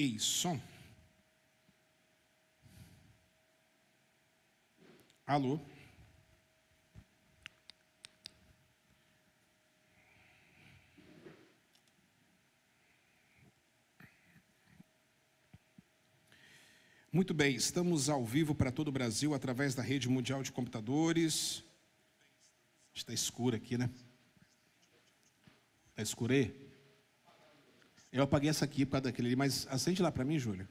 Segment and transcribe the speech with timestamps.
[0.00, 0.60] Ei, som.
[5.26, 5.58] Alô?
[17.12, 21.64] Muito bem, estamos ao vivo para todo o Brasil através da rede mundial de computadores.
[22.94, 23.90] Está escuro aqui, né?
[25.90, 26.67] Está escuro aí?
[28.10, 30.68] Eu apaguei essa aqui por causa daquele ali, mas acende lá para mim, Júlia.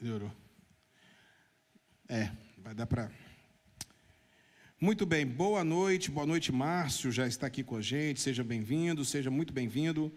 [0.00, 0.32] Melhorou.
[2.08, 3.10] É, vai dar para.
[4.80, 9.04] Muito bem, boa noite, boa noite, Márcio, já está aqui com a gente, seja bem-vindo,
[9.04, 10.12] seja muito bem-vindo.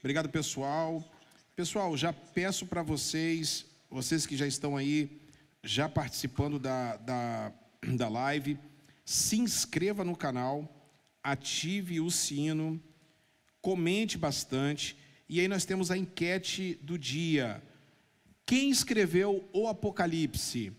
[0.00, 1.02] Obrigado, pessoal.
[1.56, 5.20] Pessoal, já peço para vocês, vocês que já estão aí,
[5.62, 7.52] já participando da, da,
[7.94, 8.58] da live,
[9.04, 10.90] se inscreva no canal,
[11.22, 12.82] ative o sino,
[13.60, 14.96] comente bastante,
[15.28, 17.62] e aí nós temos a enquete do dia.
[18.46, 20.72] Quem escreveu o Apocalipse?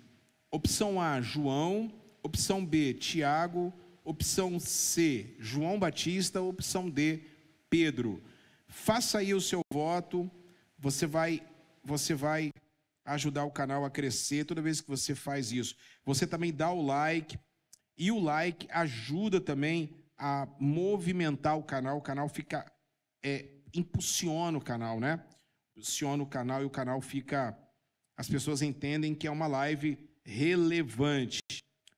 [0.51, 1.91] Opção A, João.
[2.21, 3.73] Opção B, Tiago.
[4.03, 6.41] Opção C, João Batista.
[6.41, 7.21] Opção D,
[7.69, 8.21] Pedro.
[8.67, 10.29] Faça aí o seu voto.
[10.77, 11.41] Você vai,
[11.83, 12.52] você vai
[13.05, 15.75] ajudar o canal a crescer toda vez que você faz isso.
[16.05, 17.37] Você também dá o like.
[17.97, 21.97] E o like ajuda também a movimentar o canal.
[21.97, 22.71] O canal fica.
[23.23, 25.23] É, impulsiona o canal, né?
[25.71, 27.57] Impulsiona o canal e o canal fica
[28.15, 31.41] as pessoas entendem que é uma live relevante.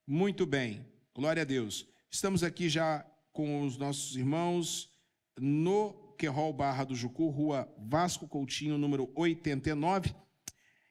[0.07, 1.87] Muito bem, glória a Deus.
[2.09, 4.89] Estamos aqui já com os nossos irmãos
[5.37, 10.15] no Querol Barra do Jucu, rua Vasco Coutinho, número 89.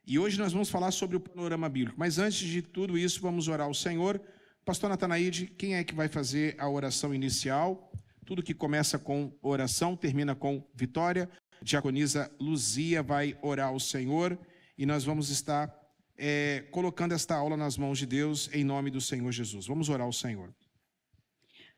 [0.06, 1.98] E hoje nós vamos falar sobre o panorama bíblico.
[1.98, 4.20] Mas antes de tudo isso, vamos orar ao Senhor.
[4.64, 7.90] Pastor Natanaide, quem é que vai fazer a oração inicial?
[8.27, 11.28] Tudo que começa com oração termina com vitória.
[11.62, 14.39] Diaconisa Luzia vai orar ao Senhor
[14.77, 15.74] e nós vamos estar
[16.18, 19.67] é, colocando esta aula nas mãos de Deus, em nome do Senhor Jesus.
[19.67, 20.55] Vamos orar ao Senhor.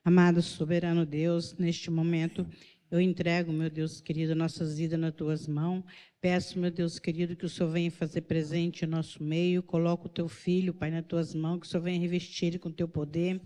[0.03, 2.45] Amado soberano Deus, neste momento
[2.89, 5.83] eu entrego, meu Deus querido, nossas vidas nas tuas mãos.
[6.27, 9.63] Peço, meu Deus querido, que o Senhor venha fazer presente em nosso meio.
[9.63, 12.67] Coloca o teu filho, Pai, nas tuas mãos, que o Senhor venha revestir ele com
[12.67, 13.39] o teu poder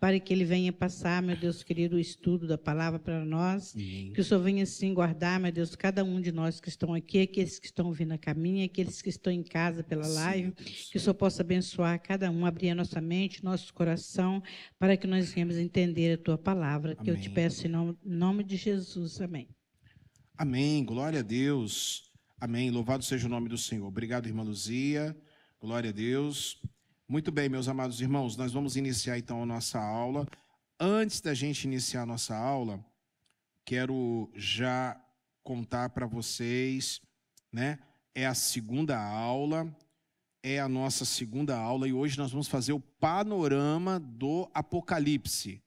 [0.00, 3.68] para que ele venha passar, meu Deus querido, o estudo da palavra para nós.
[3.68, 4.10] Sim.
[4.12, 7.20] Que o Senhor venha assim guardar, meu Deus, cada um de nós que estão aqui,
[7.20, 10.52] aqueles que estão vindo a caminho, aqueles que estão em casa pela live.
[10.58, 14.42] Sim, que o Senhor possa abençoar cada um, abrir a nossa mente, nosso coração,
[14.76, 16.94] para que nós venhamos entender a tua palavra.
[16.94, 17.04] Amém.
[17.04, 19.20] Que eu te peço em nome, em nome de Jesus.
[19.20, 19.48] Amém.
[20.36, 20.84] Amém.
[20.84, 22.03] Glória a Deus.
[22.44, 22.70] Amém.
[22.70, 23.86] Louvado seja o nome do Senhor.
[23.86, 25.16] Obrigado, irmã Luzia.
[25.58, 26.60] Glória a Deus.
[27.08, 30.28] Muito bem, meus amados irmãos, nós vamos iniciar então a nossa aula.
[30.78, 32.84] Antes da gente iniciar a nossa aula,
[33.64, 34.94] quero já
[35.42, 37.00] contar para vocês,
[37.50, 37.78] né?
[38.14, 39.74] É a segunda aula,
[40.42, 45.62] é a nossa segunda aula e hoje nós vamos fazer o panorama do Apocalipse.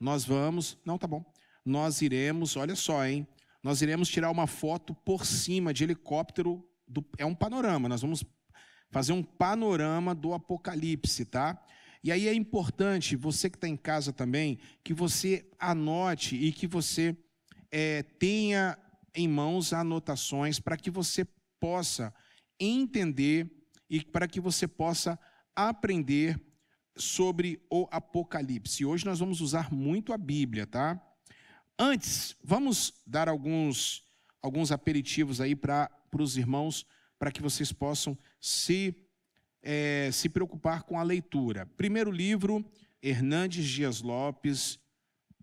[0.00, 1.22] Nós vamos, não, tá bom.
[1.62, 3.28] Nós iremos, olha só, hein?
[3.66, 7.88] Nós iremos tirar uma foto por cima de helicóptero, do, é um panorama.
[7.88, 8.24] Nós vamos
[8.92, 11.60] fazer um panorama do Apocalipse, tá?
[12.00, 16.64] E aí é importante, você que está em casa também, que você anote e que
[16.68, 17.16] você
[17.68, 18.78] é, tenha
[19.12, 21.26] em mãos anotações para que você
[21.58, 22.14] possa
[22.60, 23.50] entender
[23.90, 25.18] e para que você possa
[25.56, 26.40] aprender
[26.96, 28.84] sobre o Apocalipse.
[28.84, 31.02] Hoje nós vamos usar muito a Bíblia, tá?
[31.78, 34.02] Antes, vamos dar alguns,
[34.40, 36.86] alguns aperitivos aí para os irmãos
[37.18, 38.94] para que vocês possam se,
[39.62, 41.66] é, se preocupar com a leitura.
[41.76, 42.64] Primeiro livro,
[43.02, 44.78] Hernandes Dias Lopes,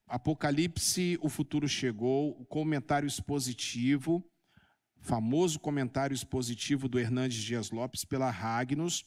[0.08, 4.28] Apocalipse, o futuro chegou, o comentário expositivo,
[5.02, 9.06] famoso comentário expositivo do Hernandes Dias Lopes pela Ragnos.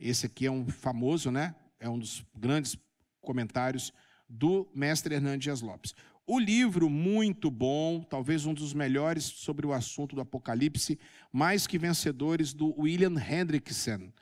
[0.00, 1.54] Esse aqui é um famoso, né?
[1.78, 2.74] É um dos grandes
[3.20, 3.92] comentários
[4.26, 5.94] do mestre Hernandes Dias Lopes.
[6.30, 10.98] O livro, muito bom, talvez um dos melhores sobre o assunto do Apocalipse,
[11.32, 14.12] mais que vencedores, do William Hendrickson.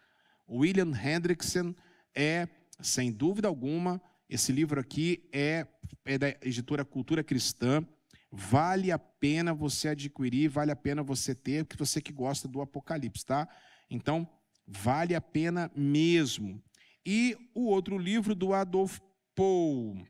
[0.49, 1.75] William Hendrickson
[2.15, 2.47] é,
[2.81, 4.01] sem dúvida alguma,
[4.31, 5.67] esse livro aqui é,
[6.05, 7.85] é da editora Cultura Cristã.
[8.31, 12.61] Vale a pena você adquirir, vale a pena você ter, porque você que gosta do
[12.61, 13.49] Apocalipse, tá?
[13.91, 14.29] Então,
[14.65, 16.63] vale a pena mesmo.
[17.05, 19.01] E o outro livro do Adolf
[19.35, 20.07] Poe,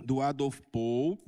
[0.00, 1.18] do Adolf Poe,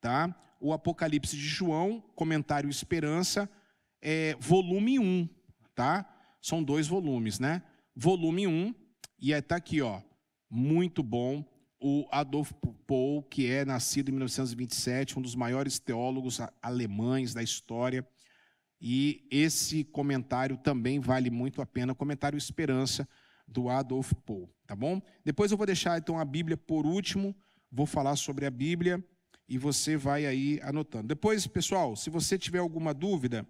[0.00, 0.34] tá?
[0.60, 3.48] O Apocalipse de João, comentário Esperança,
[4.00, 5.28] é, volume 1,
[5.74, 6.08] tá?
[6.40, 7.62] São dois volumes, né?
[7.94, 8.74] volume 1,
[9.20, 10.00] e está aqui, ó,
[10.48, 11.44] muito bom.
[11.78, 12.52] O Adolf
[12.86, 18.06] Pohl, que é nascido em 1927, um dos maiores teólogos alemães da história,
[18.80, 23.08] e esse comentário também vale muito a pena, comentário Esperança
[23.46, 25.00] do Adolf Pohl, tá bom?
[25.24, 27.34] Depois eu vou deixar então a Bíblia por último,
[27.70, 29.02] vou falar sobre a Bíblia
[29.48, 31.08] e você vai aí anotando.
[31.08, 33.46] Depois, pessoal, se você tiver alguma dúvida,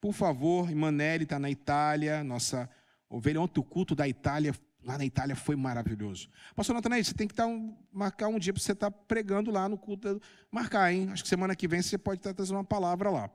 [0.00, 2.68] por favor, Imanelli está na Itália, nossa
[3.08, 6.28] ovelha ontem o culto da Itália, lá na Itália foi maravilhoso.
[6.54, 9.68] Pastor Natanael, você tem que um, marcar um dia para você estar tá pregando lá
[9.68, 10.20] no culto,
[10.50, 11.08] marcar, hein?
[11.12, 13.30] Acho que semana que vem você pode estar tá trazendo uma palavra lá,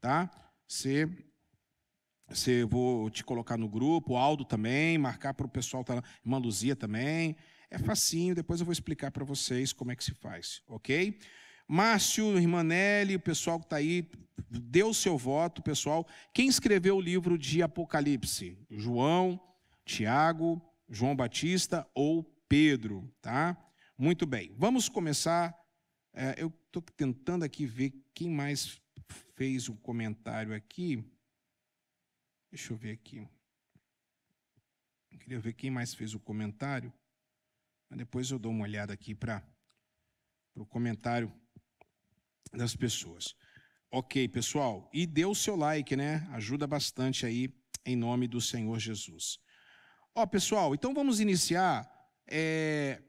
[0.00, 0.30] tá?
[0.66, 1.08] Você,
[2.28, 6.38] você vou te colocar no grupo, o Aldo também, marcar para o pessoal tá, irmã
[6.38, 7.36] Luzia também.
[7.70, 11.16] É facinho, depois eu vou explicar para vocês como é que se faz, ok?
[11.68, 14.10] Márcio, irmã Nelly, o pessoal que está aí,
[14.84, 16.04] o seu voto, pessoal.
[16.34, 18.58] Quem escreveu o livro de Apocalipse?
[18.68, 19.40] João,
[19.84, 23.56] Tiago, João Batista ou Pedro, tá?
[23.96, 25.56] Muito bem, vamos começar.
[26.12, 28.82] É, eu estou tentando aqui ver quem mais
[29.36, 31.04] fez um comentário aqui.
[32.50, 33.18] Deixa eu ver aqui.
[35.12, 36.92] Eu queria ver quem mais fez o comentário.
[37.90, 39.44] Mas depois eu dou uma olhada aqui para
[40.54, 41.32] o comentário
[42.52, 43.34] das pessoas.
[43.90, 44.88] Ok, pessoal.
[44.94, 46.28] E dê o seu like, né?
[46.30, 47.52] Ajuda bastante aí,
[47.84, 49.40] em nome do Senhor Jesus.
[50.14, 51.90] Ó, pessoal, então vamos iniciar.
[52.28, 53.02] É,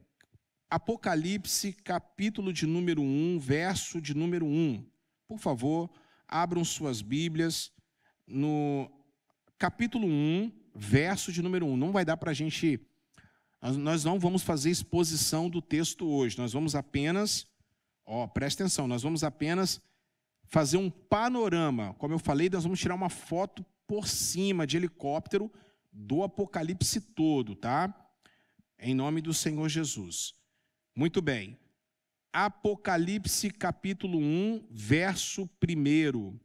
[0.68, 4.89] Apocalipse, capítulo de número 1, verso de número 1.
[5.28, 5.92] Por favor,
[6.28, 7.72] abram suas Bíblias
[8.25, 8.89] no
[9.60, 11.78] capítulo 1, verso de número 1.
[11.78, 12.80] Não vai dar para a gente.
[13.61, 17.45] Nós não vamos fazer exposição do texto hoje, nós vamos apenas.
[18.03, 19.79] Ó, presta atenção, nós vamos apenas
[20.45, 21.93] fazer um panorama.
[21.93, 25.51] Como eu falei, nós vamos tirar uma foto por cima de helicóptero
[25.91, 27.93] do Apocalipse todo, tá?
[28.79, 30.33] Em nome do Senhor Jesus.
[30.95, 31.59] Muito bem.
[32.33, 36.39] Apocalipse capítulo 1, verso 1.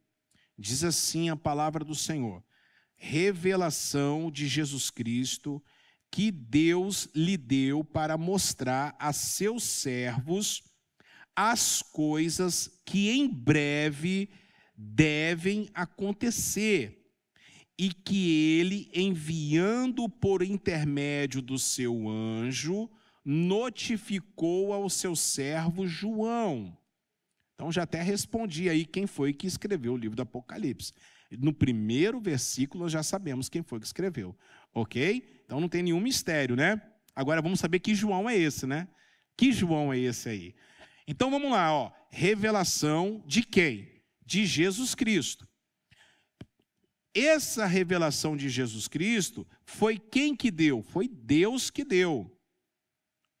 [0.57, 2.43] Diz assim a palavra do Senhor:
[2.95, 5.63] Revelação de Jesus Cristo
[6.17, 10.63] que Deus lhe deu para mostrar a seus servos
[11.35, 14.27] as coisas que em breve
[14.75, 17.07] devem acontecer,
[17.77, 22.89] e que ele, enviando por intermédio do seu anjo,
[23.23, 26.75] notificou ao seu servo João.
[27.53, 30.93] Então já até respondi aí quem foi que escreveu o livro do Apocalipse.
[31.29, 34.35] No primeiro versículo já sabemos quem foi que escreveu,
[34.81, 35.41] ok?
[35.45, 36.81] Então não tem nenhum mistério, né?
[37.15, 38.87] Agora vamos saber que João é esse, né?
[39.35, 40.55] Que João é esse aí?
[41.07, 41.91] Então vamos lá, ó.
[42.09, 44.01] Revelação de quem?
[44.25, 45.47] De Jesus Cristo.
[47.13, 50.83] Essa revelação de Jesus Cristo foi quem que deu?
[50.83, 52.31] Foi Deus que deu.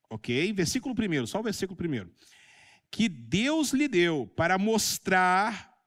[0.09, 0.51] Ok?
[0.53, 2.11] Versículo primeiro, só o versículo primeiro.
[2.89, 5.77] Que Deus lhe deu para mostrar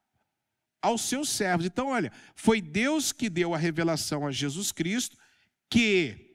[0.80, 1.66] aos seus servos.
[1.66, 5.16] Então, olha, foi Deus que deu a revelação a Jesus Cristo,
[5.70, 6.30] que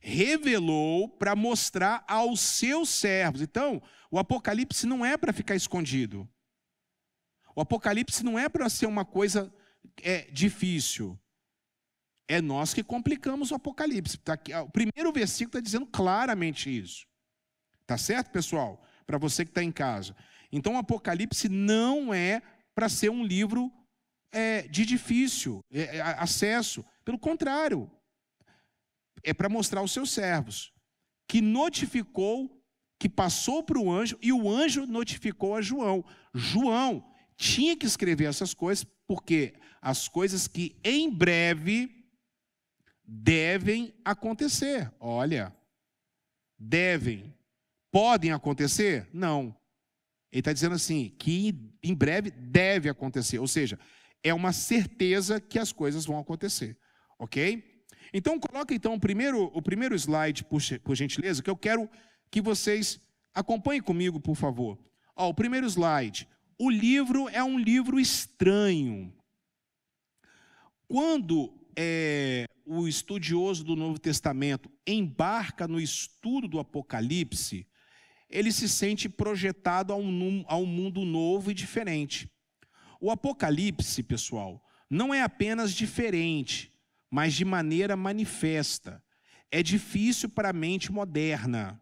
[0.00, 3.40] revelou para mostrar aos seus servos.
[3.40, 3.80] Então,
[4.10, 6.28] o Apocalipse não é para ficar escondido.
[7.54, 9.54] O Apocalipse não é para ser uma coisa
[10.02, 11.18] é, difícil.
[12.26, 14.18] É nós que complicamos o Apocalipse.
[14.18, 17.06] Tá aqui, o primeiro versículo está dizendo claramente isso.
[17.86, 18.82] Tá certo, pessoal?
[19.06, 20.16] Para você que está em casa.
[20.50, 22.42] Então, o Apocalipse não é
[22.74, 23.70] para ser um livro
[24.32, 26.84] é, de difícil é, é acesso.
[27.04, 27.90] Pelo contrário,
[29.24, 30.72] é para mostrar aos seus servos
[31.32, 32.62] que notificou,
[32.98, 36.04] que passou para o anjo, e o anjo notificou a João.
[36.34, 37.02] João
[37.36, 42.04] tinha que escrever essas coisas, porque as coisas que em breve
[43.02, 44.92] devem acontecer.
[45.00, 45.56] Olha,
[46.58, 47.34] devem.
[47.90, 49.08] Podem acontecer?
[49.12, 49.56] Não.
[50.30, 53.38] Ele está dizendo assim, que em breve deve acontecer.
[53.38, 53.78] Ou seja,
[54.22, 56.78] é uma certeza que as coisas vão acontecer.
[57.18, 57.71] Ok?
[58.12, 61.88] Então, coloca então o primeiro, o primeiro slide, por, por gentileza, que eu quero
[62.30, 63.00] que vocês
[63.34, 64.78] acompanhem comigo, por favor.
[65.16, 66.28] Ó, o primeiro slide.
[66.58, 69.12] O livro é um livro estranho.
[70.86, 77.66] Quando é, o estudioso do Novo Testamento embarca no estudo do Apocalipse,
[78.28, 82.30] ele se sente projetado a um, a um mundo novo e diferente.
[83.00, 86.71] O Apocalipse, pessoal, não é apenas diferente,
[87.12, 89.04] mas de maneira manifesta.
[89.50, 91.78] É difícil para a mente moderna.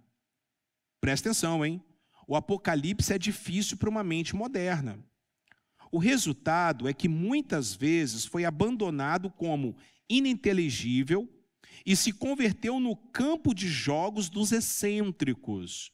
[1.01, 1.81] Presta atenção, hein?
[2.27, 4.99] O Apocalipse é difícil para uma mente moderna.
[5.93, 9.77] O resultado é que muitas vezes foi abandonado como
[10.09, 11.29] ininteligível
[11.87, 15.93] e se converteu no campo de jogos dos excêntricos,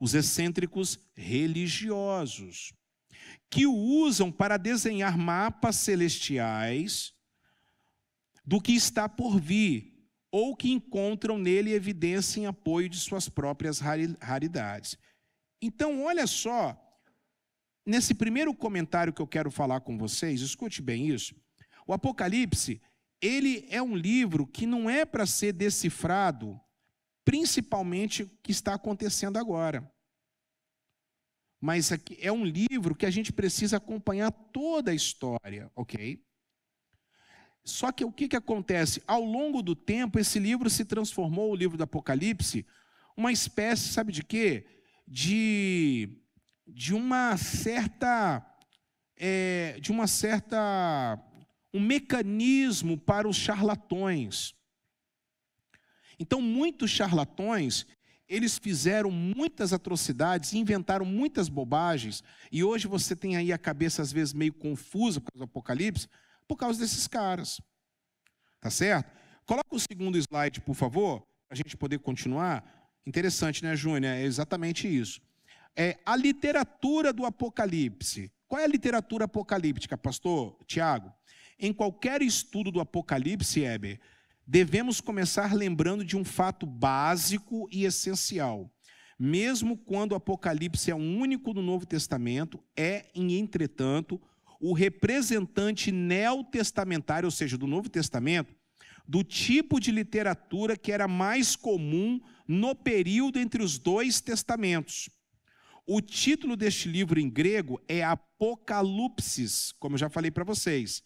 [0.00, 2.72] os excêntricos religiosos,
[3.48, 7.13] que o usam para desenhar mapas celestiais
[8.44, 9.94] do que está por vir,
[10.30, 14.98] ou que encontram nele evidência em apoio de suas próprias raridades.
[15.62, 16.76] Então, olha só,
[17.86, 21.34] nesse primeiro comentário que eu quero falar com vocês, escute bem isso.
[21.86, 22.82] O Apocalipse,
[23.20, 26.60] ele é um livro que não é para ser decifrado,
[27.24, 29.88] principalmente o que está acontecendo agora.
[31.60, 36.22] Mas é um livro que a gente precisa acompanhar toda a história, ok?
[37.64, 39.02] Só que o que, que acontece?
[39.06, 42.66] Ao longo do tempo, esse livro se transformou, o livro do Apocalipse,
[43.16, 44.66] uma espécie, sabe de quê?
[45.06, 46.10] De,
[46.66, 48.44] de uma certa.
[49.16, 51.18] É, de uma certa.
[51.72, 54.54] um mecanismo para os charlatões.
[56.18, 57.86] Então, muitos charlatões,
[58.28, 64.12] eles fizeram muitas atrocidades, inventaram muitas bobagens, e hoje você tem aí a cabeça às
[64.12, 66.08] vezes meio confusa por causa do Apocalipse,
[66.48, 67.60] por causa desses caras.
[68.60, 69.10] Tá certo?
[69.46, 72.64] Coloca o segundo slide, por favor, para a gente poder continuar.
[73.06, 74.14] Interessante, né, Júnior?
[74.14, 75.20] É exatamente isso.
[75.76, 78.32] É a literatura do Apocalipse.
[78.46, 81.12] Qual é a literatura apocalíptica, pastor Tiago?
[81.58, 84.00] Em qualquer estudo do Apocalipse, Heber,
[84.46, 88.70] devemos começar lembrando de um fato básico e essencial.
[89.18, 94.20] Mesmo quando o Apocalipse é o único no Novo Testamento, é, entretanto,
[94.66, 98.54] o representante neotestamentário, ou seja, do Novo Testamento,
[99.06, 102.18] do tipo de literatura que era mais comum
[102.48, 105.10] no período entre os dois testamentos.
[105.86, 111.02] O título deste livro em grego é Apocalipsis, como eu já falei para vocês.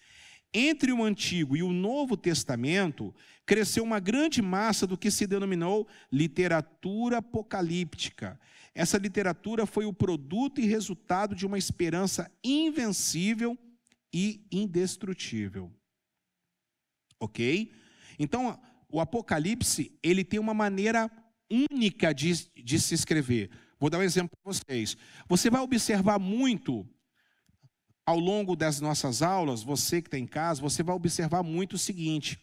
[0.54, 3.12] Entre o Antigo e o Novo Testamento,
[3.44, 8.38] cresceu uma grande massa do que se denominou literatura apocalíptica.
[8.78, 13.58] Essa literatura foi o produto e resultado de uma esperança invencível
[14.14, 15.68] e indestrutível.
[17.18, 17.72] Ok?
[18.20, 18.56] Então,
[18.88, 21.10] o Apocalipse, ele tem uma maneira
[21.50, 23.50] única de, de se escrever.
[23.80, 24.96] Vou dar um exemplo para vocês.
[25.28, 26.88] Você vai observar muito
[28.06, 31.78] ao longo das nossas aulas, você que está em casa, você vai observar muito o
[31.78, 32.38] seguinte: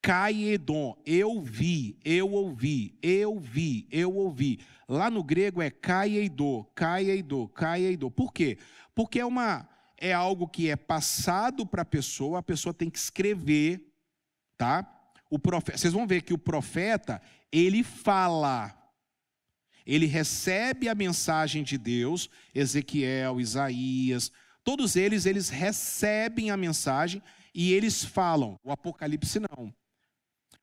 [0.00, 4.60] Caedon, eu vi, eu ouvi, eu vi, eu ouvi.
[4.88, 8.10] Lá no grego é caeido, caeido, caeido.
[8.10, 8.58] Por quê?
[8.94, 9.68] Porque é uma
[10.00, 13.92] é algo que é passado para a pessoa, a pessoa tem que escrever,
[14.56, 14.88] tá?
[15.28, 18.78] O profeta, vocês vão ver que o profeta, ele fala
[19.88, 24.30] ele recebe a mensagem de Deus, Ezequiel, Isaías,
[24.62, 27.22] todos eles, eles recebem a mensagem
[27.54, 28.60] e eles falam.
[28.62, 29.74] O Apocalipse não.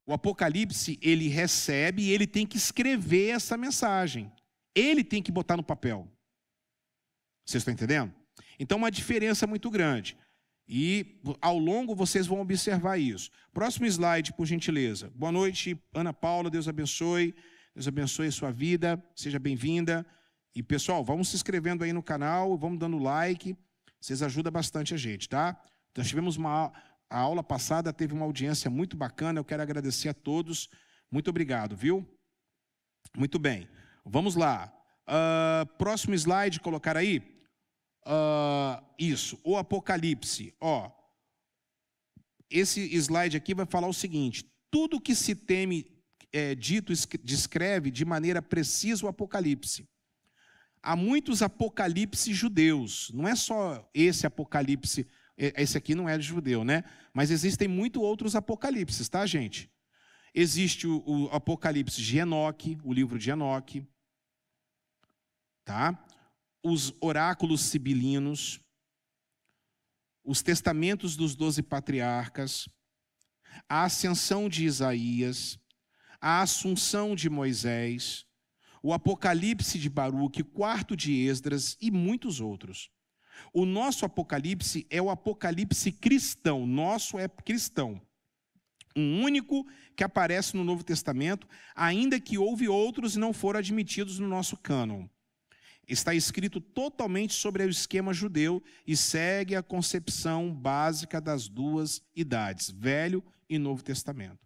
[0.05, 4.31] O Apocalipse, ele recebe e ele tem que escrever essa mensagem.
[4.75, 6.07] Ele tem que botar no papel.
[7.45, 8.13] Vocês estão entendendo?
[8.59, 10.17] Então, uma diferença muito grande.
[10.67, 13.29] E ao longo vocês vão observar isso.
[13.53, 15.11] Próximo slide, por gentileza.
[15.15, 17.35] Boa noite, Ana Paula, Deus abençoe.
[17.75, 20.05] Deus abençoe a sua vida, seja bem-vinda.
[20.55, 23.55] E pessoal, vamos se inscrevendo aí no canal, vamos dando like,
[23.99, 25.61] vocês ajudam bastante a gente, tá?
[25.95, 26.71] Nós tivemos uma
[27.09, 30.69] a aula passada, teve uma audiência muito bacana, eu quero agradecer a todos.
[31.11, 32.05] Muito obrigado, viu?
[33.15, 33.69] Muito bem,
[34.05, 34.73] vamos lá.
[35.07, 37.19] Uh, próximo slide, colocar aí.
[38.05, 40.53] Uh, isso, o Apocalipse.
[40.59, 40.91] Ó,
[42.49, 45.85] esse slide aqui vai falar o seguinte: tudo que se teme
[46.31, 46.91] é, dito,
[47.23, 49.87] descreve de maneira precisa o Apocalipse.
[50.83, 56.83] Há muitos apocalipse judeus, não é só esse apocalipse, esse aqui não é judeu, né?
[57.13, 59.69] Mas existem muito outros apocalipses, tá, gente?
[60.33, 63.87] Existe o, o apocalipse de Enoque, o livro de Enoque,
[65.63, 66.05] tá?
[66.63, 68.59] Os oráculos sibilinos,
[70.23, 72.67] os testamentos dos doze patriarcas,
[73.69, 75.59] a ascensão de Isaías,
[76.19, 78.25] a assunção de Moisés,
[78.81, 82.89] o Apocalipse de Baruque, quarto de Esdras e muitos outros.
[83.53, 88.01] O nosso Apocalipse é o Apocalipse cristão, nosso é cristão.
[88.95, 89.65] Um único
[89.95, 94.55] que aparece no Novo Testamento, ainda que houve outros e não foram admitidos no nosso
[94.57, 95.07] cânon.
[95.87, 102.71] Está escrito totalmente sobre o esquema judeu e segue a concepção básica das duas idades,
[102.71, 104.39] Velho e Novo Testamento.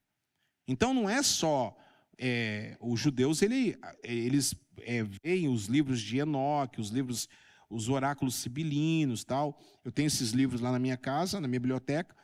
[0.67, 1.77] Então não é só
[2.17, 7.29] é, os judeus, ele, eles é, veem os livros de Enoque, os livros,
[7.69, 9.59] os oráculos sibilinos, tal.
[9.83, 12.15] Eu tenho esses livros lá na minha casa, na minha biblioteca.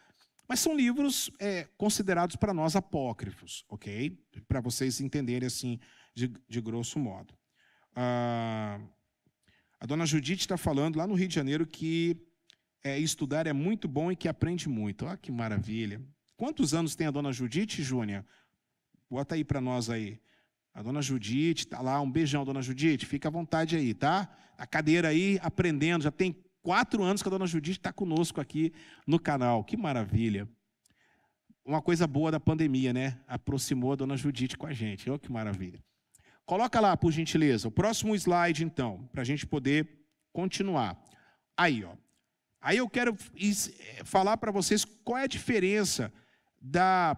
[0.47, 4.17] Mas são livros é, considerados para nós apócrifos, ok?
[4.47, 5.79] Para vocês entenderem assim,
[6.13, 7.33] de, de grosso modo.
[7.95, 8.79] Ah,
[9.79, 12.17] a dona Judite está falando lá no Rio de Janeiro que
[12.83, 15.05] é, estudar é muito bom e que aprende muito.
[15.05, 16.01] Olha que maravilha.
[16.37, 18.23] Quantos anos tem a dona Judite, Júnior?
[19.09, 20.19] Bota aí para nós aí.
[20.73, 21.99] A dona Judite está lá.
[22.01, 23.05] Um beijão, dona Judite.
[23.05, 24.29] Fica à vontade aí, tá?
[24.57, 26.03] A cadeira aí, aprendendo.
[26.03, 28.74] Já tem quatro anos que a dona Judite está conosco aqui
[29.05, 29.63] no canal.
[29.63, 30.47] Que maravilha.
[31.63, 33.19] Uma coisa boa da pandemia, né?
[33.27, 35.09] Aproximou a dona Judite com a gente.
[35.09, 35.83] Olha que maravilha.
[36.45, 40.95] Coloca lá, por gentileza, o próximo slide, então, para a gente poder continuar.
[41.57, 41.95] Aí, ó.
[42.62, 46.13] Aí eu quero eh, falar para vocês qual é a diferença
[46.62, 47.17] da,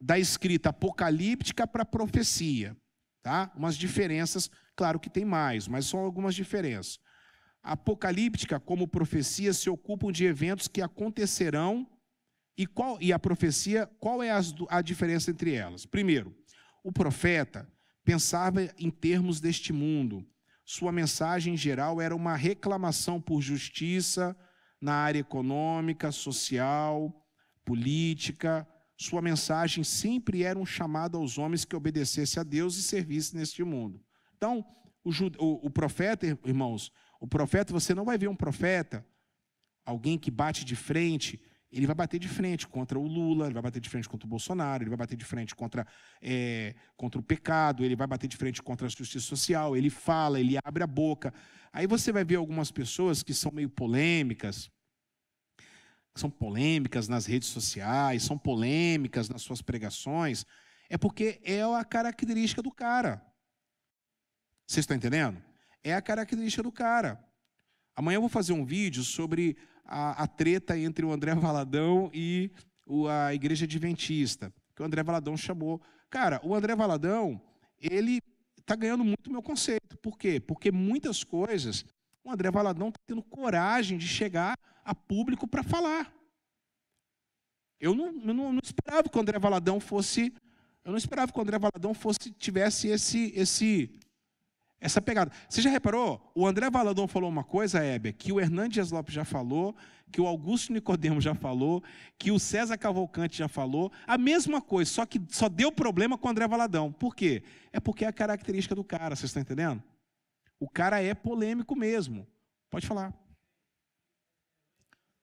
[0.00, 2.76] da escrita apocalíptica para profecia.
[3.22, 3.52] Tá?
[3.54, 6.98] Umas diferenças, claro que tem mais, mas são algumas diferenças.
[7.62, 11.86] A apocalíptica, como profecia, se ocupam de eventos que acontecerão
[12.56, 15.86] e, qual, e a profecia, qual é as, a diferença entre elas?
[15.86, 16.36] Primeiro,
[16.82, 17.70] o profeta
[18.04, 20.26] pensava em termos deste mundo.
[20.64, 24.36] Sua mensagem em geral era uma reclamação por justiça,
[24.80, 27.14] na área econômica, social,
[27.64, 28.66] política.
[28.96, 33.62] Sua mensagem sempre era um chamado aos homens que obedecessem a Deus e servissem neste
[33.62, 34.00] mundo.
[34.42, 34.66] Então,
[35.04, 39.06] o, o, o profeta, irmãos, o profeta, você não vai ver um profeta,
[39.86, 43.62] alguém que bate de frente ele vai bater de frente contra o Lula, ele vai
[43.62, 45.86] bater de frente contra o Bolsonaro, ele vai bater de frente contra,
[46.20, 50.38] é, contra o pecado, ele vai bater de frente contra a justiça social, ele fala,
[50.38, 51.32] ele abre a boca.
[51.72, 54.70] Aí você vai ver algumas pessoas que são meio polêmicas,
[56.14, 60.44] são polêmicas nas redes sociais, são polêmicas nas suas pregações,
[60.90, 63.31] é porque é a característica do cara.
[64.72, 65.36] Vocês estão entendendo?
[65.84, 67.22] É a característica do cara.
[67.94, 72.50] Amanhã eu vou fazer um vídeo sobre a, a treta entre o André Valadão e
[72.86, 75.78] o, a Igreja Adventista, que o André Valadão chamou.
[76.08, 77.38] Cara, o André Valadão,
[77.78, 78.22] ele
[78.58, 79.98] está ganhando muito meu conceito.
[79.98, 80.40] Por quê?
[80.40, 81.84] Porque muitas coisas
[82.24, 86.10] o André Valadão está tendo coragem de chegar a público para falar.
[87.78, 90.32] Eu não, eu não, não, esperava que o André Valadão fosse,
[90.82, 94.00] eu não esperava que o André Valadão fosse tivesse esse esse
[94.82, 95.30] essa pegada.
[95.48, 96.20] Você já reparou?
[96.34, 99.76] O André Valadão falou uma coisa, Hebe, que o Hernandes Lopes já falou,
[100.10, 101.84] que o Augusto Nicodemo já falou,
[102.18, 106.26] que o César Cavalcante já falou, a mesma coisa, só que só deu problema com
[106.26, 106.92] o André Valadão.
[106.92, 107.44] Por quê?
[107.72, 109.80] É porque é a característica do cara, vocês estão entendendo?
[110.58, 112.26] O cara é polêmico mesmo.
[112.68, 113.14] Pode falar.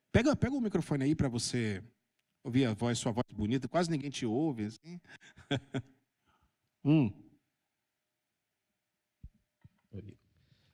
[0.10, 1.84] Pega, pega o microfone aí para você
[2.46, 4.66] ouvir a voz, sua voz bonita, quase ninguém te ouve.
[4.66, 5.02] Assim.
[6.84, 7.29] hum.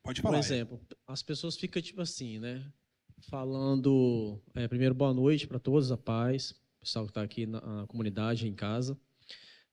[0.06, 0.34] Pode falar.
[0.34, 2.64] Por exemplo, as pessoas ficam tipo assim, né?
[3.28, 7.86] Falando, é, primeiro, boa noite para todos, a paz, pessoal que está aqui na, na,
[7.88, 8.96] comunidade, em casa.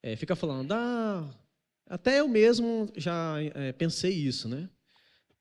[0.02, 1.30] É, fica falando, ah,
[1.86, 4.68] até eu mesmo já é, pensei isso, né?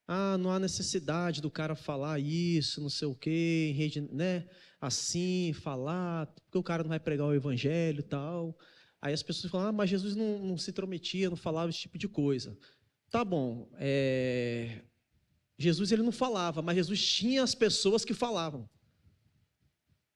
[0.06, 4.46] Ah, não há necessidade do cara falar isso, não sei o quê, em rede, né?
[4.78, 8.58] Assim, falar, porque o cara não vai pregar o evangelho e tal.
[9.00, 11.96] Aí as pessoas falam, ah, mas Jesus não, não se intrometia, não falava esse tipo
[11.96, 12.54] de coisa.
[13.12, 13.68] Tá bom.
[13.78, 14.80] É...
[15.58, 18.68] Jesus ele não falava, mas Jesus tinha as pessoas que falavam.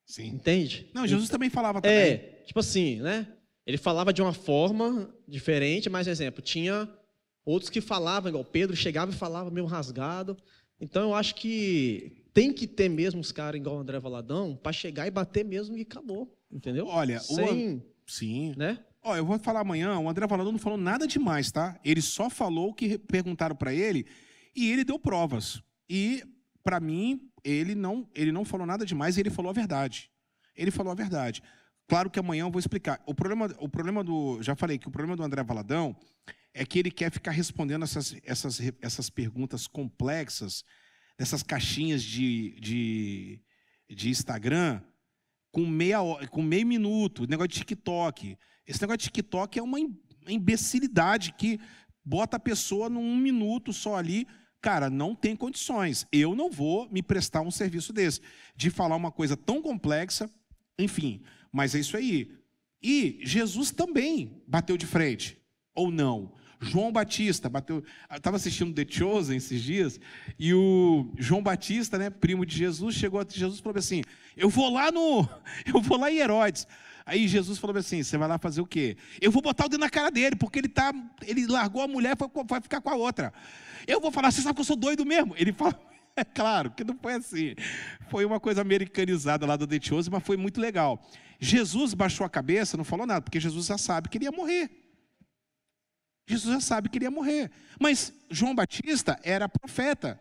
[0.06, 0.28] Sim.
[0.28, 0.88] Entende?
[0.94, 1.96] Não, Jesus também falava também.
[1.96, 3.28] É, tipo assim, né?
[3.66, 6.88] Ele falava de uma forma diferente, mas, exemplo, tinha
[7.44, 10.36] outros que falavam, igual Pedro chegava e falava meio rasgado.
[10.80, 14.72] Então, eu acho que tem que ter mesmo os caras igual o André Valadão para
[14.72, 16.86] chegar e bater mesmo e acabou, entendeu?
[16.86, 17.82] Olha, Sem, o...
[18.06, 18.84] sim, né?
[19.06, 21.78] Ó, eu vou falar amanhã, o André Valadão não falou nada demais, tá?
[21.84, 24.04] Ele só falou o que perguntaram para ele
[24.52, 25.62] e ele deu provas.
[25.88, 26.24] E,
[26.64, 30.10] para mim, ele não, ele não falou nada demais, ele falou a verdade.
[30.56, 31.40] Ele falou a verdade.
[31.86, 33.00] Claro que amanhã eu vou explicar.
[33.06, 34.42] O problema, o problema do.
[34.42, 35.96] Já falei que o problema do André Valadão
[36.52, 40.64] é que ele quer ficar respondendo essas, essas, essas perguntas complexas,
[41.16, 43.40] dessas caixinhas de, de,
[43.88, 44.82] de Instagram,
[45.56, 45.98] com, meia,
[46.30, 48.36] com meio minuto, negócio de TikTok.
[48.66, 49.78] Esse negócio de TikTok é uma
[50.28, 51.58] imbecilidade que
[52.04, 54.26] bota a pessoa num minuto só ali.
[54.60, 56.06] Cara, não tem condições.
[56.12, 58.20] Eu não vou me prestar um serviço desse,
[58.54, 60.28] de falar uma coisa tão complexa,
[60.78, 61.22] enfim.
[61.50, 62.30] Mas é isso aí.
[62.82, 65.40] E Jesus também bateu de frente,
[65.74, 66.34] ou não?
[66.60, 67.82] João Batista bateu.
[68.10, 70.00] Estava assistindo The Chosen esses dias,
[70.38, 74.02] e o João Batista, né, primo de Jesus, chegou até Jesus e falou assim:
[74.36, 75.28] Eu vou lá no.
[75.66, 76.66] Eu vou lá em Herodes.
[77.04, 78.96] Aí Jesus falou assim: você vai lá fazer o quê?
[79.20, 80.92] Eu vou botar o dedo na cara dele, porque ele tá,
[81.22, 83.32] ele largou a mulher e vai ficar com a outra.
[83.86, 85.32] Eu vou falar, você sabe que eu sou doido mesmo?
[85.38, 85.78] Ele fala,
[86.16, 87.54] É claro que não foi assim.
[88.08, 91.00] Foi uma coisa americanizada lá do Detioso, mas foi muito legal.
[91.38, 94.85] Jesus baixou a cabeça, não falou nada, porque Jesus já sabe que ele ia morrer.
[96.26, 97.50] Jesus já sabe que ele ia morrer.
[97.80, 100.20] Mas João Batista era profeta.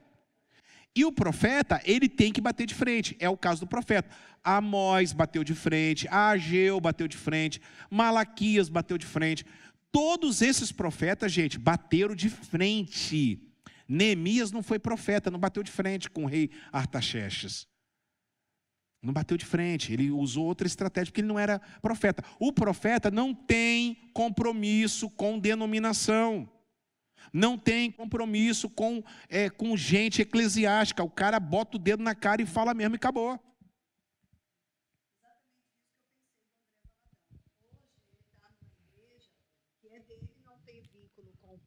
[0.95, 3.17] E o profeta, ele tem que bater de frente.
[3.19, 4.09] É o caso do profeta.
[4.43, 9.43] Amós bateu de frente, Ageu bateu de frente, Malaquias bateu de frente.
[9.91, 13.41] Todos esses profetas, gente, bateram de frente.
[13.87, 17.67] Neemias não foi profeta, não bateu de frente com o rei Artaxerxes.
[19.05, 22.23] Não bateu de frente, ele usou outra estratégia, porque ele não era profeta.
[22.39, 26.49] O profeta não tem compromisso com denominação,
[27.31, 31.03] não tem compromisso com, é, com gente eclesiástica.
[31.03, 33.39] O cara bota o dedo na cara e fala mesmo e acabou.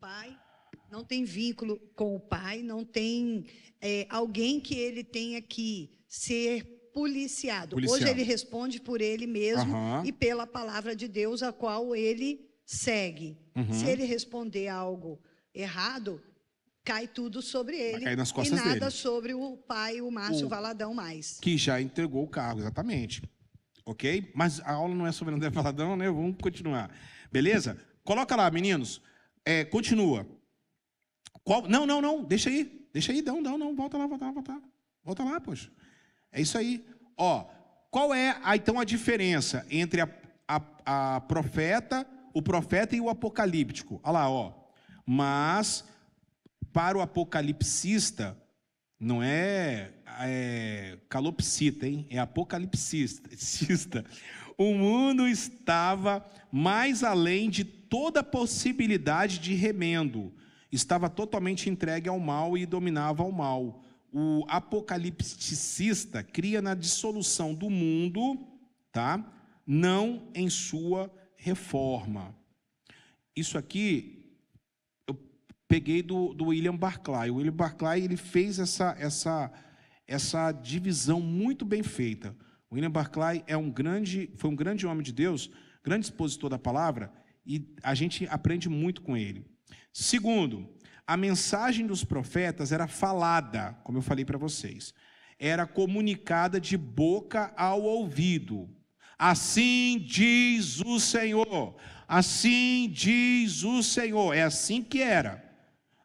[0.01, 0.38] pai,
[0.90, 3.46] não tem vínculo com o pai, não tem
[3.81, 7.77] é, alguém que ele tenha que ser policiado.
[7.77, 8.03] Policiado.
[8.03, 10.03] Hoje ele responde por ele mesmo Aham.
[10.05, 13.39] e pela palavra de Deus, a qual ele segue.
[13.55, 13.73] Uhum.
[13.73, 15.21] Se ele responder algo
[15.55, 16.21] errado,
[16.85, 18.05] cai tudo sobre ele.
[18.05, 18.91] e nada dele.
[18.91, 21.39] sobre o pai, o Márcio O- Valadão mais.
[21.41, 23.23] que já entregou o cargo, exatamente.
[23.87, 24.31] Ok?
[24.35, 26.11] Mas a aula não é sobre André Valadão, né?
[26.11, 26.91] Vamos continuar.
[27.33, 27.79] Beleza?
[28.05, 29.01] Coloca lá, meninos.
[29.45, 30.27] É, continua.
[31.43, 31.67] Qual...
[31.69, 32.23] Não, não, não.
[32.23, 32.87] Deixa aí.
[32.93, 33.23] Deixa aí.
[33.23, 33.75] Não, não, não.
[33.75, 34.63] Volta lá, volta lá, volta lá.
[35.05, 35.71] Volta lá, poxa.
[36.33, 36.85] É isso aí.
[37.17, 37.47] Ó,
[37.91, 40.09] qual é, a, então, a diferença entre a,
[40.47, 44.01] a, a profeta, o profeta e o apocalíptico?
[44.03, 44.53] Olha lá, ó.
[45.07, 45.85] Mas,
[46.73, 48.37] para o apocalipsista,
[49.01, 52.07] não é, é calopsita, hein?
[52.11, 54.05] É apocalipsista.
[54.59, 60.35] O mundo estava mais além de toda possibilidade de remendo.
[60.71, 63.85] Estava totalmente entregue ao mal e dominava o mal.
[64.21, 68.37] O apocalipticista cria na dissolução do mundo,
[68.91, 69.25] tá?
[69.65, 72.37] Não em sua reforma.
[73.37, 74.35] Isso aqui
[75.69, 77.31] peguei do, do William Barclay.
[77.31, 79.53] O William Barclay ele fez essa, essa,
[80.05, 82.37] essa divisão muito bem feita.
[82.69, 85.49] O William Barclay é um grande, foi um grande homem de Deus,
[85.85, 87.13] grande expositor da palavra,
[87.47, 89.47] e a gente aprende muito com ele.
[89.93, 90.69] Segundo,
[91.09, 94.94] a mensagem dos profetas era falada, como eu falei para vocês.
[95.38, 98.68] Era comunicada de boca ao ouvido.
[99.18, 101.75] Assim diz o Senhor.
[102.07, 104.35] Assim diz o Senhor.
[104.35, 105.49] É assim que era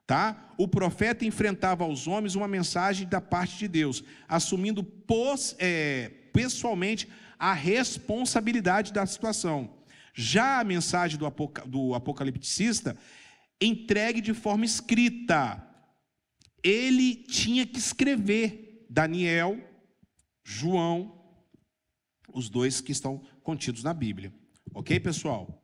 [0.05, 0.53] tá?
[0.57, 7.07] O profeta enfrentava aos homens uma mensagem da parte de Deus, assumindo pos, é, pessoalmente
[7.39, 9.69] a responsabilidade da situação.
[10.13, 12.95] Já a mensagem do, apoca, do apocalipticista,
[13.61, 15.61] entregue de forma escrita.
[16.63, 18.85] Ele tinha que escrever.
[18.89, 19.57] Daniel,
[20.43, 21.19] João,
[22.31, 24.33] os dois que estão contidos na Bíblia.
[24.73, 25.63] Ok, pessoal?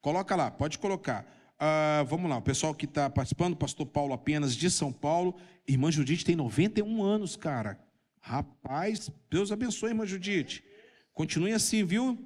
[0.00, 1.26] Coloca lá, pode colocar.
[1.58, 5.34] Ah, vamos lá, o pessoal que está participando, pastor Paulo apenas de São Paulo.
[5.66, 7.78] Irmã Judite tem 91 anos, cara.
[8.20, 10.64] Rapaz, Deus abençoe, irmã Judite.
[11.12, 12.16] Continue assim, viu?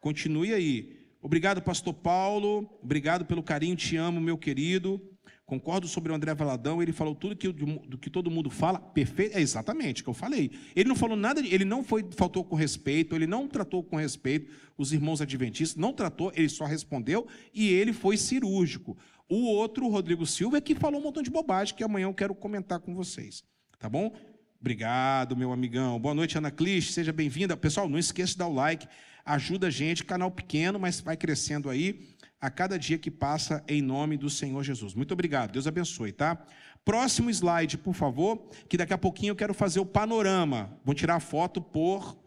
[0.00, 1.01] Continue aí.
[1.22, 2.68] Obrigado, pastor Paulo.
[2.82, 3.76] Obrigado pelo carinho.
[3.76, 5.00] Te amo, meu querido.
[5.46, 6.82] Concordo sobre o André Valadão.
[6.82, 8.80] Ele falou tudo que, do que todo mundo fala.
[8.80, 9.36] Perfeito.
[9.36, 10.50] É exatamente o que eu falei.
[10.74, 11.40] Ele não falou nada.
[11.40, 13.14] Ele não foi faltou com respeito.
[13.14, 15.80] Ele não tratou com respeito os irmãos adventistas.
[15.80, 16.32] Não tratou.
[16.34, 18.98] Ele só respondeu e ele foi cirúrgico.
[19.28, 22.14] O outro, o Rodrigo Silva, é que falou um montão de bobagem que amanhã eu
[22.14, 23.44] quero comentar com vocês.
[23.78, 24.12] Tá bom?
[24.60, 25.98] Obrigado, meu amigão.
[26.00, 26.92] Boa noite, Ana Clis.
[26.92, 27.56] Seja bem-vinda.
[27.56, 28.86] Pessoal, não esqueça de dar o like.
[29.24, 30.04] Ajuda a gente.
[30.04, 34.62] Canal pequeno, mas vai crescendo aí a cada dia que passa, em nome do Senhor
[34.64, 34.94] Jesus.
[34.94, 35.52] Muito obrigado.
[35.52, 36.44] Deus abençoe, tá?
[36.84, 40.76] Próximo slide, por favor, que daqui a pouquinho eu quero fazer o panorama.
[40.84, 42.18] Vou tirar a foto por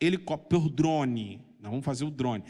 [0.00, 1.40] helicóptero, por drone.
[1.60, 2.42] Nós vamos fazer o drone.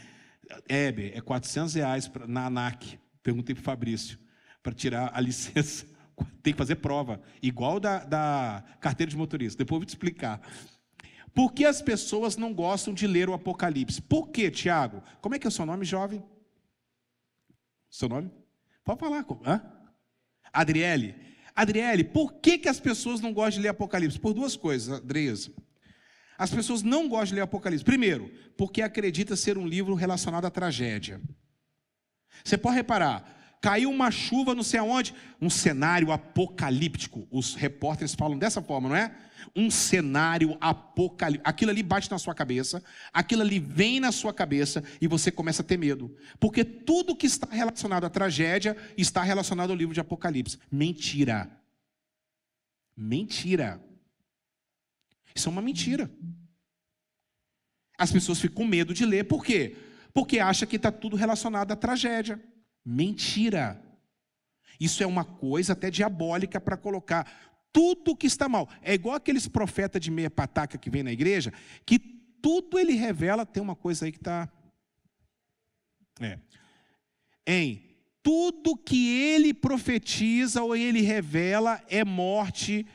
[0.67, 2.99] Heber, é 400 reais pra, na ANAC.
[3.21, 4.17] Perguntei para o Fabrício,
[4.63, 5.85] para tirar a licença.
[6.41, 9.59] Tem que fazer prova, igual da, da carteira de motorista.
[9.59, 10.41] Depois eu vou te explicar.
[11.35, 14.01] Por que as pessoas não gostam de ler o Apocalipse?
[14.01, 15.03] Por quê, Tiago?
[15.19, 16.23] Como é que é o seu nome, jovem?
[17.89, 18.31] Seu nome?
[18.85, 19.25] Pode falar.
[19.45, 19.61] Hã?
[20.53, 21.13] Adriele.
[21.53, 24.17] Adriele, por que, que as pessoas não gostam de ler Apocalipse?
[24.17, 25.51] Por duas coisas, Andresa.
[26.37, 27.83] As pessoas não gostam de ler Apocalipse.
[27.83, 31.21] Primeiro, porque acredita ser um livro relacionado à tragédia.
[32.45, 33.34] Você pode reparar,
[33.65, 37.27] caiu uma chuva não sei aonde, um cenário apocalíptico.
[37.31, 39.11] Os repórteres falam dessa forma, não é?
[39.55, 41.49] Um cenário apocalíptico.
[41.49, 45.63] Aquilo ali bate na sua cabeça, aquilo ali vem na sua cabeça e você começa
[45.63, 46.15] a ter medo.
[46.39, 50.59] Porque tudo que está relacionado à tragédia está relacionado ao livro de Apocalipse.
[50.71, 51.49] Mentira.
[52.95, 53.83] Mentira.
[55.33, 56.11] Isso é uma mentira.
[57.97, 59.75] As pessoas ficam com medo de ler, por quê?
[60.13, 62.39] Porque acha que está tudo relacionado à tragédia.
[62.85, 63.81] Mentira.
[64.79, 67.25] Isso é uma coisa até diabólica para colocar
[67.71, 68.69] tudo que está mal.
[68.81, 71.51] É igual aqueles profetas de meia pataca que vem na igreja,
[71.85, 74.47] que tudo ele revela, tem uma coisa aí que está.
[76.21, 76.39] É.
[77.47, 77.83] Em
[78.21, 82.85] tudo que ele profetiza ou ele revela é morte,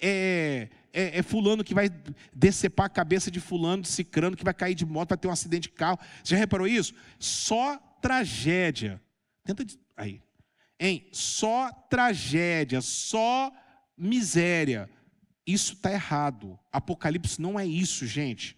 [0.00, 1.90] é, é, é, fulano que vai
[2.34, 5.32] decepar a cabeça de fulano, de cicrano, que vai cair de moto, vai ter um
[5.32, 5.98] acidente de carro.
[6.24, 6.94] Você já reparou isso?
[7.18, 9.00] Só tragédia.
[9.54, 9.74] Tenta.
[9.96, 10.22] Aí.
[10.78, 13.52] Em só tragédia, só
[13.96, 14.88] miséria.
[15.46, 16.58] Isso está errado.
[16.72, 18.56] Apocalipse não é isso, gente.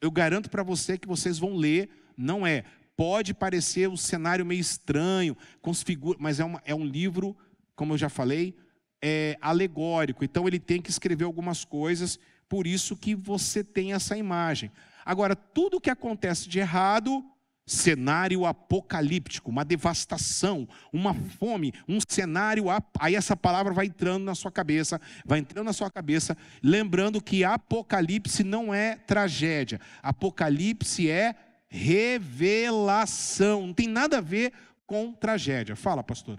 [0.00, 2.64] Eu garanto para você que vocês vão ler, não é.
[2.96, 7.36] Pode parecer um cenário meio estranho, com as figuras, mas é, uma, é um livro,
[7.74, 8.54] como eu já falei,
[9.00, 10.24] é, alegórico.
[10.24, 14.70] Então ele tem que escrever algumas coisas, por isso que você tem essa imagem.
[15.04, 17.24] Agora, tudo que acontece de errado,
[17.66, 22.64] cenário apocalíptico, uma devastação, uma fome, um cenário.
[22.98, 27.44] Aí essa palavra vai entrando na sua cabeça, vai entrando na sua cabeça, lembrando que
[27.44, 31.34] Apocalipse não é tragédia, Apocalipse é
[31.68, 34.52] revelação, não tem nada a ver
[34.86, 35.74] com tragédia.
[35.74, 36.38] Fala, pastor.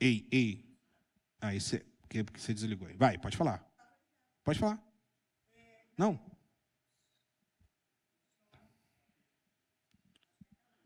[0.00, 0.64] Ei, ei.
[1.40, 2.96] Aí você, porque você desligou aí.
[2.96, 3.62] Vai, pode falar.
[4.42, 4.82] Pode falar.
[5.96, 6.18] Não.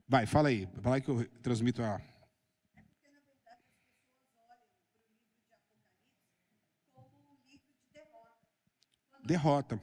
[0.08, 0.66] Vai, fala aí.
[0.80, 2.00] Fala aí que eu transmito a.
[9.22, 9.78] Derrota.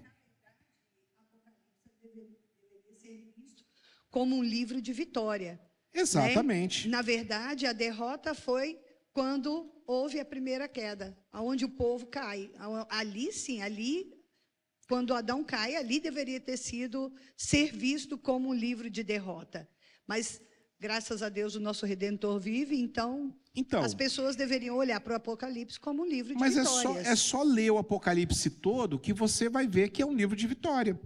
[4.10, 5.62] Como um livro de vitória.
[5.94, 6.88] Exatamente.
[6.88, 6.98] Né?
[6.98, 8.80] Na verdade, a derrota foi
[9.14, 12.52] quando houve a primeira queda, aonde o povo cai.
[12.90, 14.12] Ali sim, ali
[14.88, 19.70] quando Adão cai, ali deveria ter sido ser visto como um livro de derrota.
[20.08, 20.41] Mas
[20.80, 25.15] graças a Deus o nosso redentor vive, então, então as pessoas deveriam olhar para o
[25.15, 26.84] Apocalipse como um livro de mas vitórias.
[26.84, 30.06] Mas é só, é só ler o Apocalipse todo que você vai ver que é
[30.06, 31.00] um livro de vitória.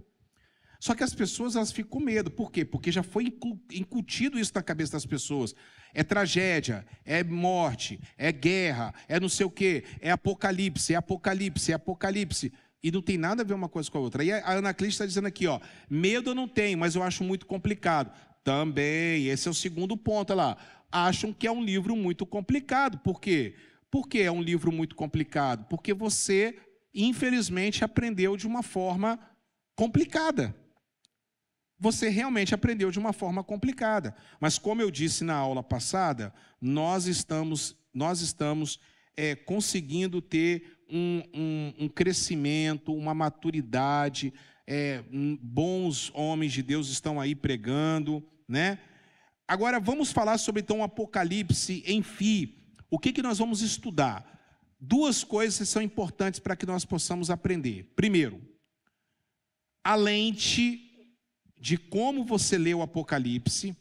[0.80, 2.30] Só que as pessoas elas ficam com medo.
[2.30, 2.64] Por quê?
[2.64, 3.26] Porque já foi
[3.70, 5.54] incutido isso na cabeça das pessoas.
[5.92, 11.70] É tragédia, é morte, é guerra, é não sei o quê, é apocalipse, é apocalipse,
[11.70, 12.50] é apocalipse.
[12.82, 14.24] E não tem nada a ver uma coisa com a outra.
[14.24, 15.60] E a Ana Clícia está dizendo aqui, ó,
[15.90, 18.10] medo eu não tenho, mas eu acho muito complicado.
[18.42, 20.56] Também, esse é o segundo ponto, lá.
[20.90, 22.98] Acham que é um livro muito complicado.
[22.98, 23.54] Por quê?
[23.90, 25.66] Por que é um livro muito complicado?
[25.68, 26.56] Porque você,
[26.94, 29.18] infelizmente, aprendeu de uma forma
[29.74, 30.54] complicada
[31.80, 34.14] você realmente aprendeu de uma forma complicada.
[34.38, 38.78] Mas como eu disse na aula passada, nós estamos, nós estamos
[39.16, 44.34] é, conseguindo ter um, um, um, crescimento, uma maturidade.
[44.72, 45.02] É,
[45.42, 48.78] bons homens de Deus estão aí pregando, né?
[49.48, 52.56] Agora vamos falar sobre então o Apocalipse em fi.
[52.88, 54.24] O que, que nós vamos estudar?
[54.80, 57.92] Duas coisas são importantes para que nós possamos aprender.
[57.96, 58.40] Primeiro,
[59.82, 61.10] a lente
[61.58, 63.76] de como você lê o Apocalipse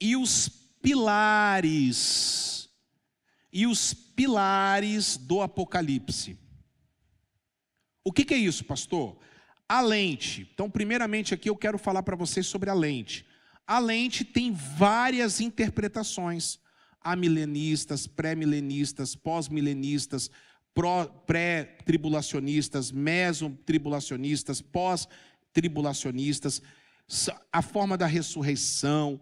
[0.00, 0.48] e os
[0.80, 2.70] pilares
[3.52, 6.38] e os pilares do Apocalipse.
[8.08, 9.18] O que, que é isso, pastor?
[9.68, 10.48] A lente.
[10.54, 13.26] Então, primeiramente aqui eu quero falar para vocês sobre a lente.
[13.66, 16.58] A lente tem várias interpretações.
[17.02, 20.30] Há milenistas, pré-milenistas, pós-milenistas,
[21.26, 25.06] pré-tribulacionistas, meso-tribulacionistas, pós
[25.52, 26.62] tribulacionistas,
[27.52, 29.20] a forma da ressurreição.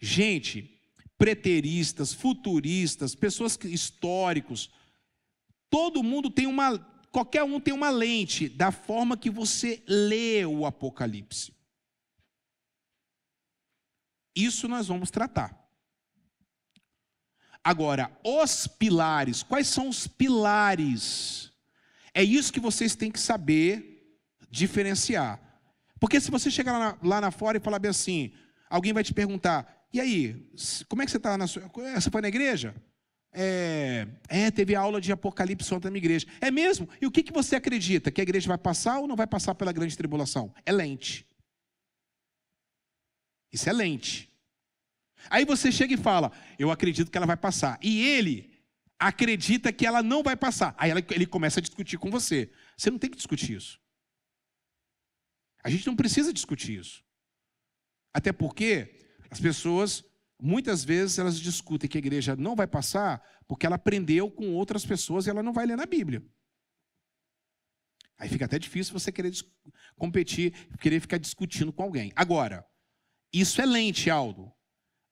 [0.00, 0.80] Gente,
[1.18, 4.70] preteristas, futuristas, pessoas históricos,
[5.68, 6.78] todo mundo tem uma,
[7.12, 11.52] qualquer um tem uma lente da forma que você lê o Apocalipse.
[14.34, 15.62] Isso nós vamos tratar.
[17.62, 21.52] Agora, os pilares, quais são os pilares?
[22.14, 24.18] É isso que vocês têm que saber
[24.50, 25.40] diferenciar.
[26.00, 28.32] Porque se você chegar lá lá na fora e falar bem assim,
[28.68, 30.50] alguém vai te perguntar: e aí,
[30.88, 31.70] como é que você está na sua.
[31.94, 32.74] Você foi na igreja?
[33.34, 36.26] É, é, teve aula de Apocalipse ontem na minha igreja.
[36.40, 36.88] É mesmo?
[37.00, 38.10] E o que, que você acredita?
[38.10, 40.54] Que a igreja vai passar ou não vai passar pela grande tribulação?
[40.66, 41.26] É lente.
[43.50, 44.30] Isso é lente.
[45.30, 47.78] Aí você chega e fala: Eu acredito que ela vai passar.
[47.82, 48.52] E ele
[48.98, 50.74] acredita que ela não vai passar.
[50.78, 52.50] Aí ele começa a discutir com você.
[52.76, 53.80] Você não tem que discutir isso.
[55.62, 57.04] A gente não precisa discutir isso.
[58.12, 60.04] Até porque as pessoas
[60.42, 64.84] muitas vezes elas discutem que a igreja não vai passar porque ela aprendeu com outras
[64.84, 66.22] pessoas e ela não vai ler na Bíblia.
[68.18, 69.32] Aí fica até difícil você querer
[69.96, 72.12] competir, querer ficar discutindo com alguém.
[72.16, 72.66] Agora,
[73.32, 74.52] isso é lente, Aldo.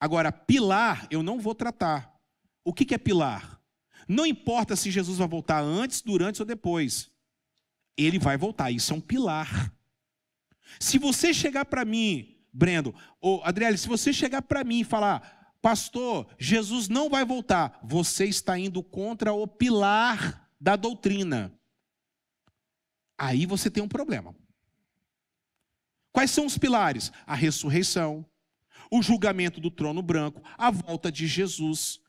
[0.00, 2.12] Agora, pilar eu não vou tratar.
[2.64, 3.60] O que é pilar?
[4.08, 7.10] Não importa se Jesus vai voltar antes, durante ou depois.
[7.96, 8.70] Ele vai voltar.
[8.72, 9.72] Isso é um pilar.
[10.80, 15.54] Se você chegar para mim, Brendo, ou Adriele, se você chegar para mim e falar,
[15.62, 21.52] pastor, Jesus não vai voltar, você está indo contra o pilar da doutrina.
[23.16, 24.34] Aí você tem um problema.
[26.12, 27.12] Quais são os pilares?
[27.26, 28.26] A ressurreição,
[28.90, 32.00] o julgamento do trono branco, a volta de Jesus.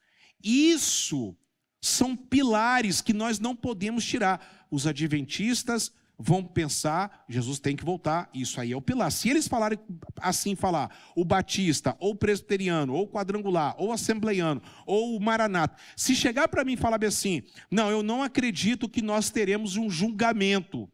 [0.43, 1.38] Isso
[1.80, 4.67] são pilares que nós não podemos tirar.
[4.71, 9.12] Os adventistas vão pensar, Jesus tem que voltar, isso aí é o pilar.
[9.12, 9.79] Se eles falarem
[10.17, 16.63] assim, falar, o batista, ou presbiteriano, ou quadrangular, ou assembleiano, ou maranata, se chegar para
[16.63, 20.89] mim e falar assim, não, eu não acredito que nós teremos um julgamento.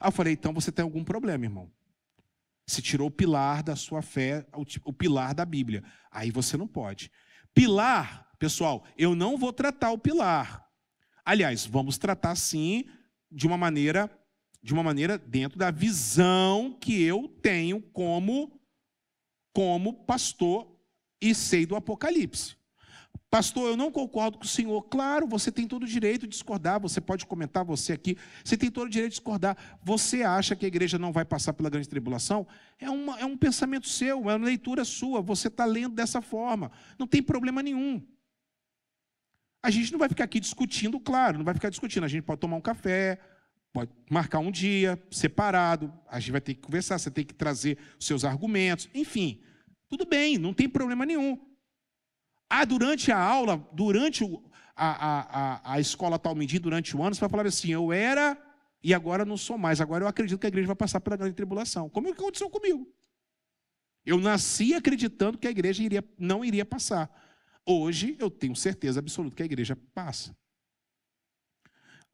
[0.00, 1.70] Aí eu falei, então você tem algum problema, irmão.
[2.66, 4.46] Se tirou o pilar da sua fé,
[4.84, 5.84] o pilar da Bíblia.
[6.10, 7.10] Aí você não pode.
[7.54, 10.66] Pilar, pessoal, eu não vou tratar o pilar.
[11.24, 12.84] Aliás, vamos tratar sim
[13.30, 14.10] de uma maneira
[14.62, 18.60] de uma maneira dentro da visão que eu tenho como
[19.52, 20.70] como pastor
[21.20, 22.56] e sei do Apocalipse.
[23.30, 24.82] Pastor, eu não concordo com o senhor.
[24.82, 28.70] Claro, você tem todo o direito de discordar, você pode comentar, você aqui, você tem
[28.70, 29.56] todo o direito de discordar.
[29.82, 32.46] Você acha que a igreja não vai passar pela grande tribulação?
[32.78, 36.72] É, uma, é um pensamento seu, é uma leitura sua, você está lendo dessa forma.
[36.98, 38.04] Não tem problema nenhum.
[39.62, 42.04] A gente não vai ficar aqui discutindo, claro, não vai ficar discutindo.
[42.04, 43.18] A gente pode tomar um café,
[43.72, 47.78] pode marcar um dia separado, a gente vai ter que conversar, você tem que trazer
[47.98, 49.40] os seus argumentos, enfim.
[49.88, 51.38] Tudo bem, não tem problema nenhum.
[52.48, 54.42] Ah, durante a aula, durante o,
[54.74, 58.36] a, a, a escola Talmidim, durante o ano, você vai falar assim: eu era
[58.82, 59.80] e agora não sou mais.
[59.80, 61.88] Agora eu acredito que a igreja vai passar pela grande tribulação.
[61.88, 62.88] Como é que aconteceu comigo?
[64.04, 67.10] Eu nasci acreditando que a igreja iria, não iria passar.
[67.72, 70.36] Hoje eu tenho certeza absoluta que a igreja passa.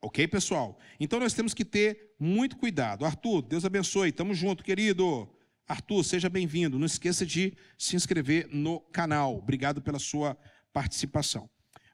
[0.02, 0.78] Ok, pessoal?
[1.00, 3.06] Então nós temos que ter muito cuidado.
[3.06, 4.12] Arthur, Deus abençoe.
[4.12, 5.26] Tamo junto, querido.
[5.66, 6.78] Arthur, seja bem-vindo.
[6.78, 9.38] Não esqueça de se inscrever no canal.
[9.38, 10.36] Obrigado pela sua
[10.74, 11.48] participação.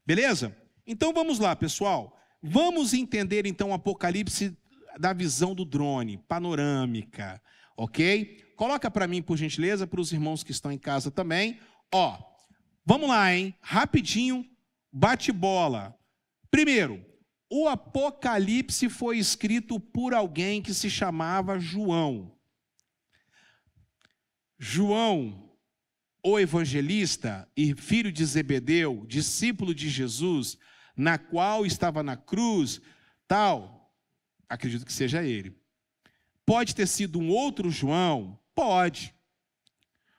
[0.04, 0.56] Beleza?
[0.84, 2.18] Então vamos lá, pessoal.
[2.42, 4.58] Vamos entender então o Apocalipse
[4.98, 7.40] da visão do drone, panorâmica,
[7.76, 8.44] ok?
[8.56, 11.60] Coloca para mim, por gentileza, para os irmãos que estão em casa também.
[11.94, 12.31] Ó,
[12.84, 13.54] vamos lá, hein?
[13.60, 14.48] Rapidinho,
[14.92, 15.98] bate bola.
[16.50, 17.04] Primeiro,
[17.50, 22.34] o Apocalipse foi escrito por alguém que se chamava João.
[24.58, 25.50] João,
[26.24, 30.56] o evangelista e filho de Zebedeu, discípulo de Jesus,
[30.96, 32.80] na qual estava na cruz,
[33.26, 33.92] tal,
[34.48, 35.60] acredito que seja ele.
[36.46, 38.38] Pode ter sido um outro João?
[38.54, 39.14] Pode.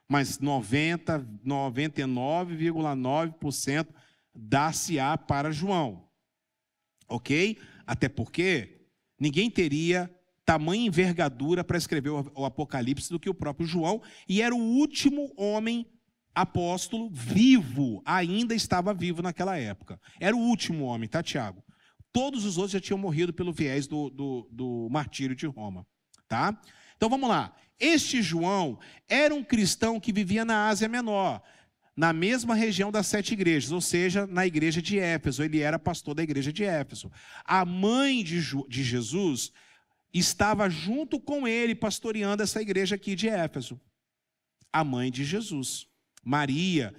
[0.08, 3.88] Mas 90, 99,9%
[4.34, 6.08] dá-se-á para João.
[7.08, 7.58] Ok?
[7.86, 8.86] Até porque
[9.18, 10.14] ninguém teria
[10.44, 15.32] tamanha envergadura para escrever o Apocalipse do que o próprio João, e era o último
[15.36, 15.86] homem
[16.34, 19.98] apóstolo vivo, ainda estava vivo naquela época.
[20.20, 21.64] Era o último homem, tá, Tiago?
[22.12, 25.86] Todos os outros já tinham morrido pelo viés do, do, do martírio de Roma,
[26.28, 26.60] tá?
[26.96, 27.54] Então vamos lá.
[27.78, 31.42] Este João era um cristão que vivia na Ásia Menor,
[31.96, 35.42] na mesma região das sete igrejas, ou seja, na igreja de Éfeso.
[35.42, 37.10] Ele era pastor da igreja de Éfeso.
[37.44, 39.52] A mãe de, de Jesus
[40.12, 43.80] estava junto com ele pastoreando essa igreja aqui de Éfeso,
[44.72, 45.86] a mãe de Jesus.
[46.24, 46.94] Maria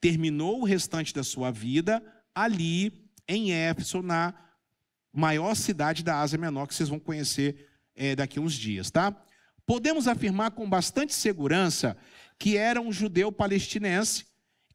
[0.00, 2.02] terminou o restante da sua vida
[2.34, 4.34] ali em Éfeso, na
[5.12, 9.14] maior cidade da Ásia Menor, que vocês vão conhecer é, daqui a uns dias, tá?
[9.68, 11.94] Podemos afirmar com bastante segurança
[12.38, 14.24] que era um judeu palestinense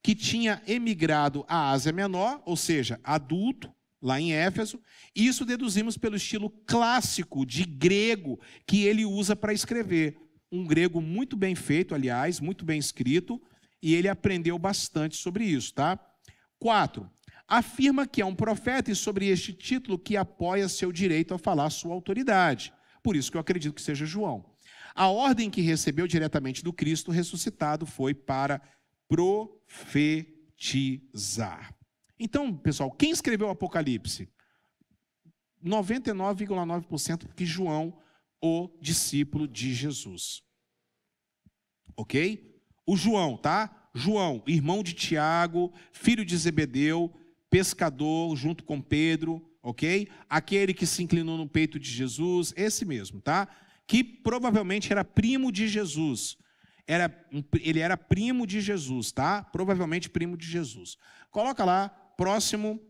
[0.04, 4.80] que tinha emigrado à Ásia Menor, ou seja, adulto, lá em Éfeso.
[5.16, 10.16] Isso deduzimos pelo estilo clássico de grego que ele usa para escrever.
[10.52, 13.42] Um grego muito bem feito, aliás, muito bem escrito,
[13.82, 15.98] e ele aprendeu bastante sobre isso, tá?
[16.60, 17.10] Quatro,
[17.48, 21.72] afirma que é um profeta e sobre este título que apoia seu direito a falar
[21.72, 22.72] sua autoridade.
[23.02, 24.53] Por isso que eu acredito que seja João.
[24.96, 28.62] A ordem que recebeu diretamente do Cristo ressuscitado foi para
[29.08, 30.24] profetizar.
[32.20, 34.30] Então, pessoal, quem escreveu o Apocalipse?
[35.64, 37.98] 99,9% que João,
[38.42, 40.44] o discípulo de Jesus.
[41.96, 42.62] Ok?
[42.86, 43.90] O João, tá?
[43.96, 47.14] João, irmão de Tiago, filho de Zebedeu,
[47.50, 50.10] pescador, junto com Pedro, ok?
[50.28, 53.48] Aquele que se inclinou no peito de Jesus, esse mesmo, tá?
[53.94, 56.36] Que provavelmente era primo de Jesus.
[56.88, 57.16] Era,
[57.62, 59.44] ele era primo de Jesus, tá?
[59.44, 60.98] Provavelmente primo de Jesus.
[61.30, 62.82] Coloca lá, próximo,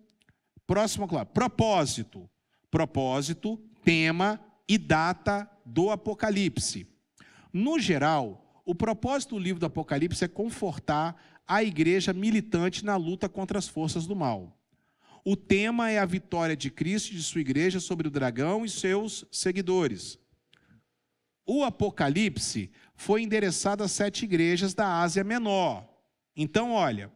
[0.66, 1.26] próximo, claro.
[1.26, 2.30] Propósito.
[2.72, 6.88] Propósito, tema e data do Apocalipse.
[7.51, 13.28] No geral, o propósito do livro do Apocalipse é confortar a igreja militante na luta
[13.28, 14.58] contra as forças do mal.
[15.26, 18.70] O tema é a vitória de Cristo e de sua igreja sobre o dragão e
[18.70, 20.22] seus seguidores.
[21.46, 25.88] O Apocalipse foi endereçado às sete igrejas da Ásia Menor.
[26.36, 27.12] Então, olha,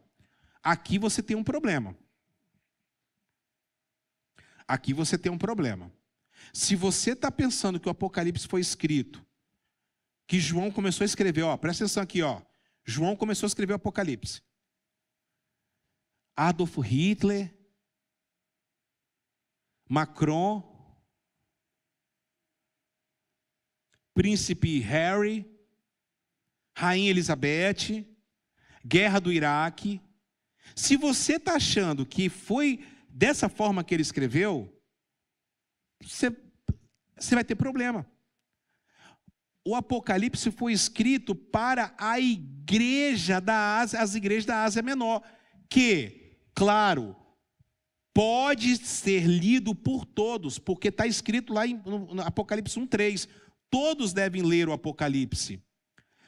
[0.62, 1.96] aqui você tem um problema.
[4.66, 5.90] Aqui você tem um problema.
[6.52, 9.24] Se você está pensando que o Apocalipse foi escrito,
[10.26, 12.42] que João começou a escrever, ó, presta atenção aqui, ó.
[12.84, 14.42] João começou a escrever o Apocalipse.
[16.36, 17.54] Adolf Hitler,
[19.88, 20.67] Macron,
[24.18, 25.46] Príncipe Harry,
[26.76, 28.04] Rainha Elizabeth,
[28.84, 30.00] Guerra do Iraque.
[30.74, 34.76] Se você está achando que foi dessa forma que ele escreveu,
[36.02, 36.36] você,
[37.16, 38.04] você vai ter problema.
[39.64, 45.22] O Apocalipse foi escrito para a igreja da Ásia, as igrejas da Ásia Menor,
[45.70, 47.14] que, claro,
[48.12, 53.28] pode ser lido por todos, porque está escrito lá em no Apocalipse 1,3.
[53.70, 55.62] Todos devem ler o Apocalipse.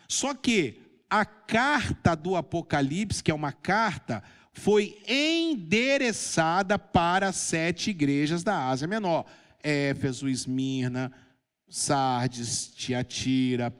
[0.08, 4.22] Só que a carta do Apocalipse, que é uma carta,
[4.52, 9.24] foi endereçada para sete igrejas da Ásia Menor.
[9.62, 11.12] Éfeso, Esmirna,
[11.68, 13.70] Sardes, Tiatira,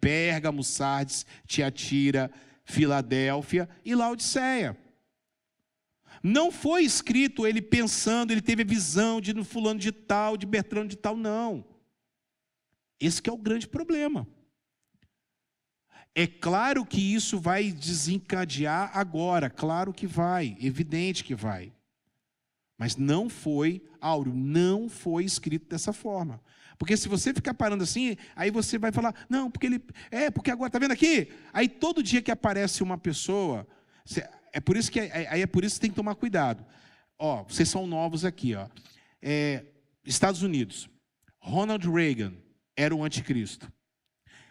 [0.00, 2.30] Pérgamo, Sardes, Tiatira,
[2.64, 4.78] Filadélfia e Laodiceia.
[6.22, 10.46] Não foi escrito ele pensando, ele teve a visão de no fulano de tal, de
[10.46, 11.64] Bertrando de tal, não.
[13.00, 14.26] Esse é o grande problema.
[16.14, 21.72] É claro que isso vai desencadear agora, claro que vai, evidente que vai.
[22.78, 26.40] Mas não foi, Áureo, não foi escrito dessa forma.
[26.78, 29.82] Porque se você ficar parando assim, aí você vai falar, não, porque ele.
[30.10, 31.32] É, porque agora, tá vendo aqui?
[31.52, 33.66] Aí todo dia que aparece uma pessoa,
[34.52, 36.64] é por isso que aí é por isso que tem que tomar cuidado.
[37.18, 38.68] Ó, vocês são novos aqui, ó.
[39.22, 39.64] É,
[40.04, 40.88] Estados Unidos,
[41.38, 42.34] Ronald Reagan
[42.76, 43.72] era o anticristo.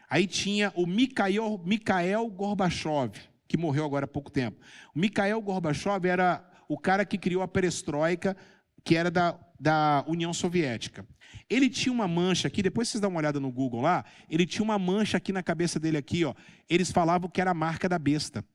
[0.09, 3.13] Aí tinha o Mikhail, Mikhail Gorbachev,
[3.47, 4.59] que morreu agora há pouco tempo.
[4.95, 8.37] O Mikhail Gorbachev era o cara que criou a perestroika,
[8.83, 11.07] que era da, da União Soviética.
[11.49, 14.63] Ele tinha uma mancha aqui, depois vocês dão uma olhada no Google lá, ele tinha
[14.63, 16.33] uma mancha aqui na cabeça dele aqui, ó.
[16.69, 18.45] Eles falavam que era a marca da besta.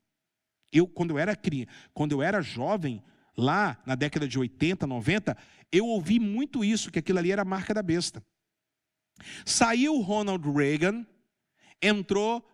[0.72, 3.02] Eu quando eu era criança, quando eu era jovem,
[3.36, 5.36] lá na década de 80, 90,
[5.72, 8.22] eu ouvi muito isso, que aquilo ali era a marca da besta.
[9.44, 11.06] Saiu Ronald Reagan,
[11.82, 12.46] entrou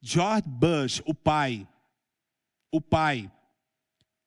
[0.00, 1.66] George Bush, o pai.
[2.70, 3.30] O pai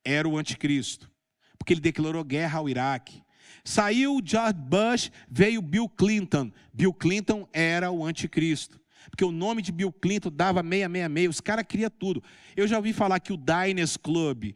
[0.04, 1.12] era o anticristo,
[1.58, 3.24] porque ele declarou guerra ao Iraque.
[3.64, 6.52] Saiu George Bush, veio Bill Clinton.
[6.72, 8.80] Bill Clinton era o anticristo.
[9.10, 12.24] Porque o nome de Bill Clinton dava 666, os caras queriam tudo.
[12.56, 14.54] Eu já ouvi falar que o Diners Club,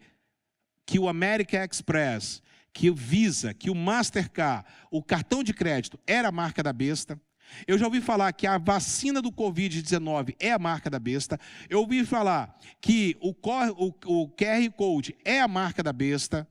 [0.86, 2.42] que o American Express,
[2.74, 7.20] que o Visa, que o Mastercard, o cartão de crédito era a marca da besta.
[7.68, 11.40] Eu já ouvi falar que a vacina do Covid-19 é a marca da besta.
[11.70, 16.48] Eu ouvi falar que o, QR Code é a marca da besta.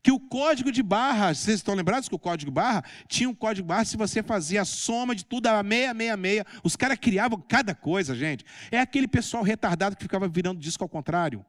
[0.00, 3.66] Que o código de barra, vocês estão lembrados que o código barra tinha um código
[3.66, 6.46] barra se você fazia a soma de tudo, a meia, meia, meia.
[6.62, 8.44] Os caras criavam cada coisa, gente.
[8.70, 11.44] É aquele pessoal retardado que ficava virando disco ao contrário.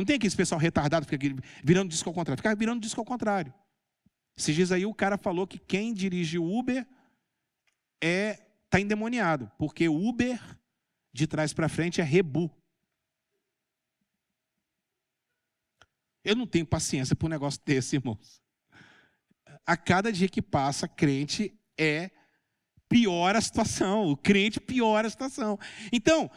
[0.00, 2.38] Não tem aquele pessoal retardado que fica virando disco ao contrário.
[2.38, 3.52] Ficava virando disco ao contrário.
[4.34, 6.88] Esses dias aí o cara falou que quem dirige o Uber
[8.02, 10.40] é tá endemoniado, porque Uber
[11.12, 12.50] de trás para frente é rebu.
[16.24, 18.40] Eu não tenho paciência para um negócio desse, irmãos.
[19.66, 22.10] A cada dia que passa, crente é
[22.88, 24.06] pior a situação.
[24.10, 25.58] O crente piora a situação.
[25.92, 26.30] Então,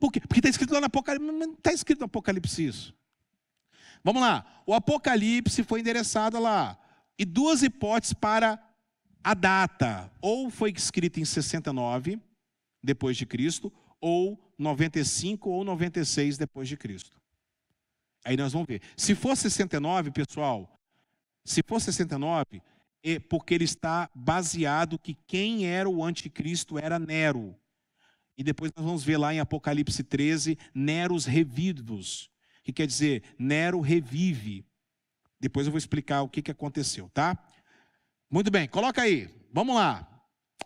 [0.00, 0.18] por quê?
[0.18, 1.24] Porque está escrito lá no Apocalipse.
[1.24, 3.03] Não está escrito no Apocalipse isso.
[4.04, 4.62] Vamos lá.
[4.66, 6.78] O Apocalipse foi endereçado lá
[7.18, 8.62] e duas hipóteses para
[9.22, 10.10] a data.
[10.20, 12.20] Ou foi escrito em 69
[12.82, 17.18] depois de Cristo, ou 95 ou 96 depois de Cristo.
[18.22, 18.82] Aí nós vamos ver.
[18.94, 20.78] Se for 69, pessoal,
[21.44, 22.62] se for 69,
[23.02, 27.56] é porque ele está baseado que quem era o anticristo era Nero.
[28.36, 32.30] E depois nós vamos ver lá em Apocalipse 13, Neros revivos,
[32.64, 34.64] que quer dizer Nero revive.
[35.38, 37.38] Depois eu vou explicar o que, que aconteceu, tá?
[38.30, 39.28] Muito bem, coloca aí.
[39.52, 40.08] Vamos lá.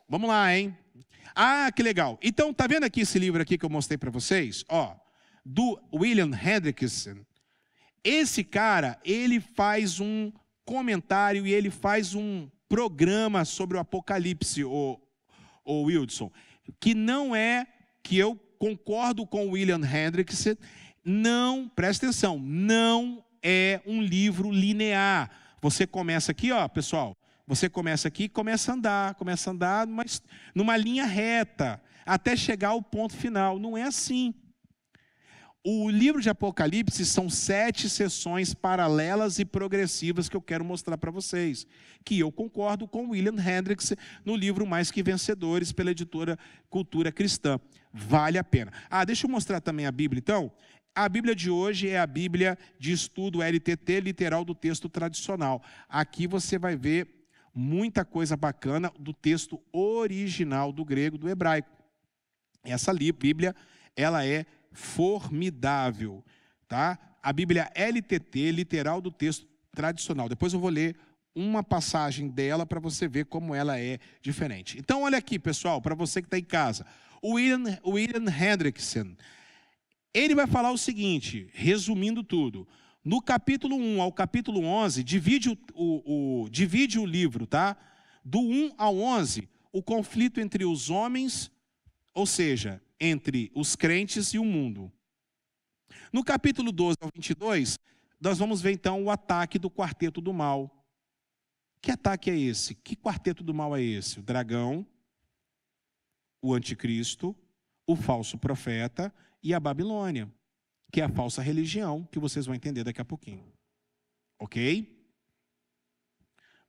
[0.09, 0.75] Vamos lá, hein?
[1.35, 2.19] Ah, que legal.
[2.23, 4.65] Então, tá vendo aqui esse livro aqui que eu mostrei para vocês?
[4.69, 4.97] Ó,
[5.45, 7.19] do William Hendrickson.
[8.03, 10.33] Esse cara, ele faz um
[10.65, 15.01] comentário e ele faz um programa sobre o Apocalipse, o,
[15.65, 16.31] o Wilson,
[16.79, 17.67] que não é
[18.03, 20.57] que eu concordo com o William Hendrickson,
[21.11, 25.31] não, presta atenção, não é um livro linear.
[25.63, 29.87] Você começa aqui, ó, pessoal, você começa aqui e começa a andar, começa a andar,
[29.87, 30.23] mas
[30.55, 33.59] numa linha reta, até chegar ao ponto final.
[33.59, 34.35] Não é assim.
[35.65, 41.11] O livro de Apocalipse são sete sessões paralelas e progressivas que eu quero mostrar para
[41.11, 41.67] vocês.
[42.05, 43.95] Que eu concordo com William Hendricks
[44.25, 46.39] no livro Mais Que Vencedores, pela editora
[46.71, 47.59] Cultura Cristã.
[47.93, 48.73] Vale a pena.
[48.89, 50.53] Ah, deixa eu mostrar também a Bíblia, então.
[50.99, 55.63] A Bíblia de hoje é a Bíblia de estudo LTT, literal do texto tradicional.
[55.89, 61.71] Aqui você vai ver muita coisa bacana do texto original do grego, do hebraico.
[62.65, 63.55] Essa Bíblia,
[63.95, 66.25] ela é formidável,
[66.67, 66.99] tá?
[67.23, 70.29] A Bíblia LTT, literal do texto tradicional.
[70.29, 70.97] Depois eu vou ler
[71.33, 74.77] uma passagem dela para você ver como ela é diferente.
[74.77, 76.85] Então, olha aqui, pessoal, para você que está em casa.
[77.25, 79.15] William, William Hendrickson,
[80.13, 82.67] ele vai falar o seguinte, resumindo tudo.
[83.05, 87.77] No capítulo 1 ao capítulo 11, divide o, o, o, divide o livro, tá?
[88.25, 91.51] Do 1 ao 11, o conflito entre os homens,
[92.13, 94.93] ou seja, entre os crentes e o mundo.
[96.13, 97.79] No capítulo 12 ao 22,
[98.21, 100.75] nós vamos ver então o ataque do quarteto do mal.
[101.81, 102.75] Que ataque é esse?
[102.75, 104.19] Que quarteto do mal é esse?
[104.19, 104.87] O dragão,
[106.43, 107.37] o anticristo,
[107.87, 110.33] o falso profeta e a Babilônia,
[110.93, 113.53] que é a falsa religião, que vocês vão entender daqui a pouquinho.
[114.39, 114.97] Ok?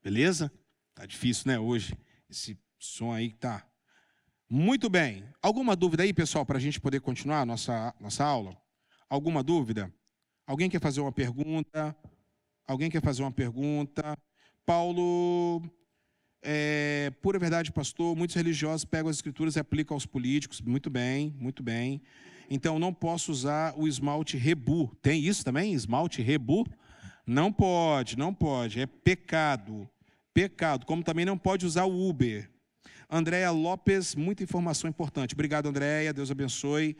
[0.04, 0.52] Beleza?
[0.94, 1.98] Tá difícil, né, hoje?
[2.30, 3.66] Esse som aí tá
[4.50, 5.24] muito bem.
[5.42, 8.60] Alguma dúvida aí, pessoal, para a gente poder continuar a nossa, nossa aula?
[9.08, 9.94] Alguma dúvida?
[10.46, 11.96] Alguém quer fazer uma pergunta?
[12.66, 14.18] Alguém quer fazer uma pergunta?
[14.66, 15.62] Paulo,
[16.42, 20.62] é, pura verdade, pastor, muitos religiosos pegam as escrituras e aplicam aos políticos.
[20.62, 22.02] Muito bem, muito bem.
[22.50, 24.94] Então, não posso usar o esmalte Rebu.
[25.02, 25.74] Tem isso também?
[25.74, 26.66] Esmalte Rebu?
[27.26, 28.82] Não pode, não pode.
[28.82, 29.88] É pecado.
[30.34, 30.86] Pecado.
[30.86, 32.50] Como também não pode usar o Uber.
[33.08, 35.34] Andréia Lopes, muita informação importante.
[35.34, 36.12] Obrigado, Andréia.
[36.12, 36.98] Deus abençoe.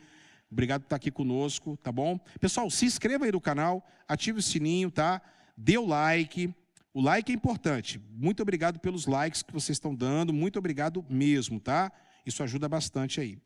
[0.50, 2.18] Obrigado por estar aqui conosco, tá bom?
[2.40, 5.22] Pessoal, se inscreva aí no canal, ative o sininho, tá?
[5.56, 6.52] Dê o like.
[6.92, 8.00] O like é importante.
[8.10, 10.32] Muito obrigado pelos likes que vocês estão dando.
[10.32, 11.92] Muito obrigado mesmo, tá?
[12.26, 13.38] Isso ajuda bastante aí.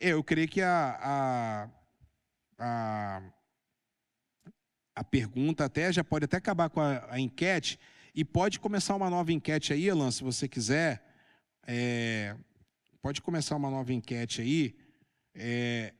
[0.00, 1.70] Eu creio que a, a,
[2.58, 3.22] a,
[4.96, 7.78] a pergunta até já pode até acabar com a, a enquete
[8.14, 11.04] e pode começar uma nova enquete aí, Elan, se você quiser
[11.66, 12.34] é,
[13.00, 14.74] pode começar uma nova enquete aí.
[15.34, 15.94] É,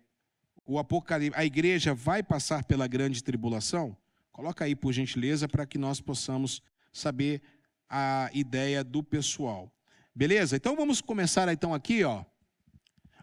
[0.66, 3.96] o Apocalipse, a igreja vai passar pela grande tribulação?
[4.32, 7.42] Coloca aí, por gentileza, para que nós possamos saber
[7.88, 9.72] a ideia do pessoal.
[10.14, 10.56] Beleza?
[10.56, 12.24] Então vamos começar então aqui, ó.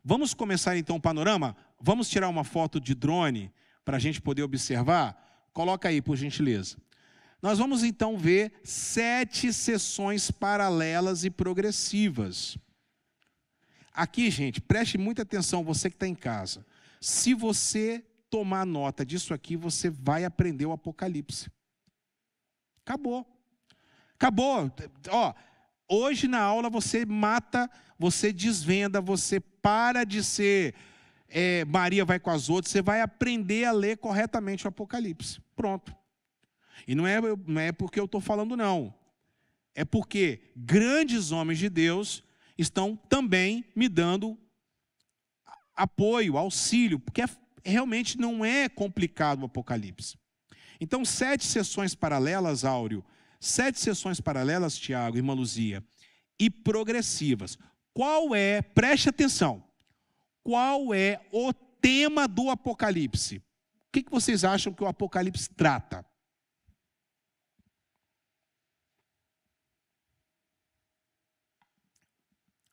[0.09, 1.53] Vamos começar então o panorama?
[1.81, 3.51] Vamos tirar uma foto de drone
[3.83, 5.49] para a gente poder observar?
[5.51, 6.77] Coloca aí, por gentileza.
[7.41, 12.57] Nós vamos então ver sete sessões paralelas e progressivas.
[13.93, 16.65] Aqui, gente, preste muita atenção, você que está em casa.
[17.01, 21.51] Se você tomar nota disso aqui, você vai aprender o Apocalipse.
[22.85, 23.27] Acabou.
[24.13, 24.71] Acabou.
[25.09, 25.33] Ó,
[25.89, 30.73] hoje na aula você mata, você desvenda, você para de ser
[31.27, 35.41] é, Maria vai com as outras, você vai aprender a ler corretamente o Apocalipse.
[35.57, 35.93] Pronto.
[36.87, 38.95] E não é, não é porque eu estou falando, não.
[39.75, 42.23] É porque grandes homens de Deus
[42.57, 44.37] estão também me dando
[45.75, 47.27] apoio, auxílio, porque é,
[47.61, 50.17] realmente não é complicado o Apocalipse.
[50.79, 53.03] Então, sete sessões paralelas, Áureo,
[53.37, 55.83] sete sessões paralelas, Tiago, irmã Luzia,
[56.39, 57.57] e progressivas.
[57.97, 59.67] Qual é, preste atenção,
[60.43, 63.37] qual é o tema do Apocalipse?
[63.37, 63.43] O
[63.91, 66.05] que, vocês acham que o Apocalipse trata?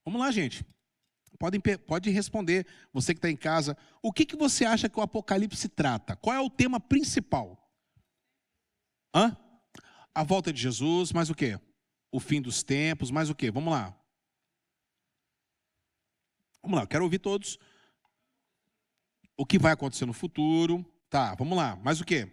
[0.05, 0.63] Vamos lá, gente.
[1.39, 3.79] Pode, pode responder, você que está em casa.
[4.03, 6.17] O que, que você acha que o Apocalipse trata?
[6.17, 7.67] Qual é o tema principal?
[9.15, 9.35] Hã?
[10.15, 11.59] A volta de Jesus, mais o quê?
[12.13, 13.51] O fim dos tempos, mais o quê?
[13.51, 14.04] Vamos lá.
[16.65, 17.59] Vamos lá, quero ouvir todos.
[19.37, 20.83] o que vai acontecer no futuro.
[21.11, 21.77] Tá, vamos lá.
[21.77, 22.27] Mais o quê?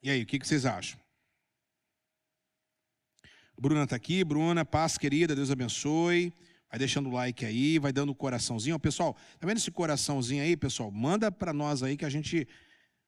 [0.00, 1.00] E aí, o que vocês acham?
[3.60, 4.22] Bruna está aqui.
[4.22, 5.34] Bruna, paz, querida.
[5.34, 6.32] Deus abençoe.
[6.70, 8.78] Vai deixando o like aí, vai dando o coraçãozinho.
[8.78, 10.92] Pessoal, tá vendo esse coraçãozinho aí, pessoal?
[10.92, 12.46] Manda para nós aí que a gente.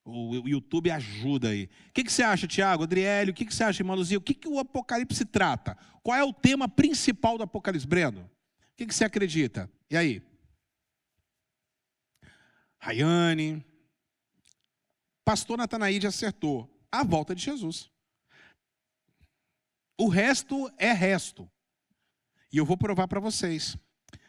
[0.04, 1.70] O YouTube ajuda aí.
[1.90, 2.82] O que, você acha, Tiago?
[2.82, 4.18] Adriélio, o que, que você acha, irmã Luzia?
[4.18, 5.76] O que, que o Apocalipse trata?
[6.02, 8.28] Qual é o tema principal do Apocalipse, Breno?
[8.80, 9.70] Que, que você acredita?
[9.90, 10.22] E aí?
[12.78, 13.62] Rayane.
[15.22, 16.66] Pastor Natanaide acertou.
[16.90, 17.90] A volta de Jesus.
[19.98, 21.46] O resto é resto.
[22.50, 23.76] E eu vou provar para vocês.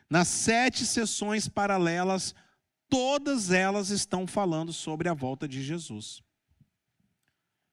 [0.10, 2.36] Nas sete sessões paralelas,
[2.90, 6.22] todas elas estão falando sobre a volta de Jesus.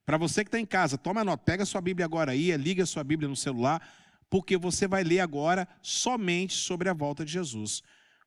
[0.07, 3.03] Para você que está em casa, toma nota, pega sua Bíblia agora aí, liga sua
[3.03, 3.83] Bíblia no celular,
[4.31, 7.83] porque você vai ler agora somente sobre a volta de Jesus.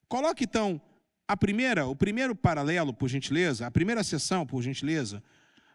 [0.08, 0.82] Coloque então
[1.28, 5.24] a primeira, o primeiro paralelo, por gentileza, a primeira sessão, por gentileza,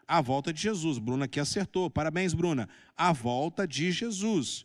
[0.06, 0.98] a volta de Jesus.
[0.98, 1.90] Bruna aqui acertou.
[1.90, 2.68] Parabéns, Bruna.
[2.96, 4.64] A volta de Jesus.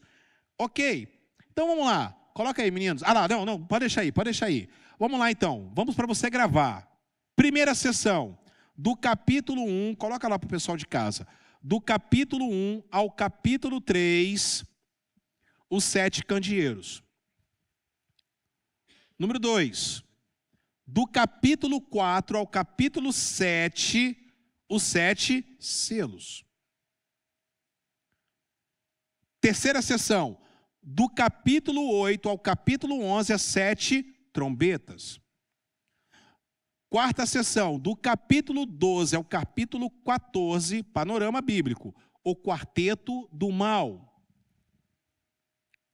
[0.58, 1.08] Ok.
[1.52, 2.16] Então vamos lá.
[2.34, 3.04] Coloca aí, meninos.
[3.04, 4.70] Ah lá, não, não, pode deixar aí, pode deixar aí.
[5.00, 5.72] Vamos lá então.
[5.76, 6.88] Vamos para você gravar.
[7.36, 8.38] Primeira sessão,
[8.78, 11.28] do capítulo 1, coloca lá para o pessoal de casa.
[11.62, 14.64] Do capítulo 1 ao capítulo 3,
[15.72, 17.02] os sete candeeiros.
[19.18, 20.04] Número 2.
[20.86, 24.18] Do capítulo 4 ao capítulo 7,
[24.68, 26.44] os sete selos.
[29.40, 30.38] Terceira sessão,
[30.84, 34.04] do capítulo 8 ao capítulo 11, as sete
[34.34, 35.22] trombetas.
[36.90, 44.11] Quarta sessão, do capítulo 12 ao capítulo 14, panorama bíblico, o quarteto do mal.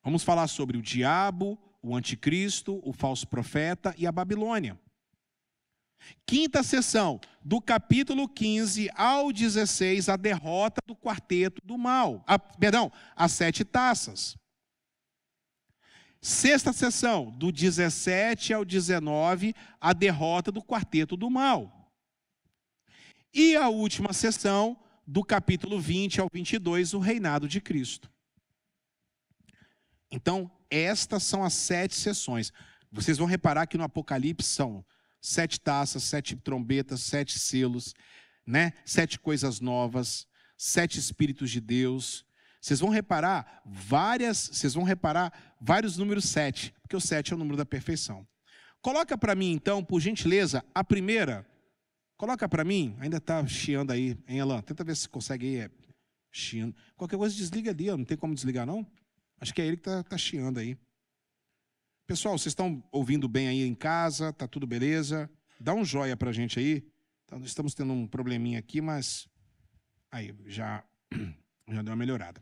[0.07, 4.79] Vamos falar sobre o diabo, o anticristo, o falso profeta e a Babilônia.
[6.25, 12.23] Quinta sessão, do capítulo 15 ao 16, a derrota do quarteto do mal.
[12.25, 14.37] A, perdão, as sete taças.
[16.21, 21.91] Sexta sessão, do 17 ao 19, a derrota do quarteto do mal.
[23.33, 28.09] E a última sessão, do capítulo 20 ao 22, o reinado de Cristo.
[30.11, 32.51] Então, estas são as sete sessões.
[32.91, 34.85] Vocês vão reparar que no Apocalipse são
[35.21, 37.93] sete taças, sete trombetas, sete selos,
[38.45, 38.73] né?
[38.85, 40.25] Sete coisas novas,
[40.57, 42.25] sete espíritos de Deus.
[42.61, 47.39] Vocês vão reparar várias, vocês vão reparar vários números sete, porque o sete é o
[47.39, 48.27] número da perfeição.
[48.81, 51.45] Coloca para mim então, por gentileza, a primeira.
[52.15, 54.61] Coloca para mim, ainda está chiando aí, hein, Elan?
[54.61, 55.71] Tenta ver se consegue aí, é,
[56.31, 56.75] chiando.
[56.95, 57.97] Qualquer coisa desliga ali, ó.
[57.97, 58.85] não tem como desligar não?
[59.39, 60.77] Acho que é ele que está tá chiando aí.
[62.05, 64.31] Pessoal, vocês estão ouvindo bem aí em casa?
[64.33, 65.29] Tá tudo beleza?
[65.59, 66.88] Dá um joia para a gente aí.
[67.25, 69.27] Então, estamos tendo um probleminha aqui, mas
[70.09, 70.83] aí já
[71.67, 72.41] já deu uma melhorada.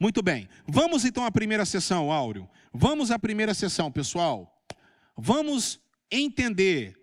[0.00, 0.48] Muito bem.
[0.66, 2.48] Vamos então à primeira sessão, Áureo.
[2.72, 4.62] Vamos à primeira sessão, pessoal.
[5.16, 6.94] Vamos entender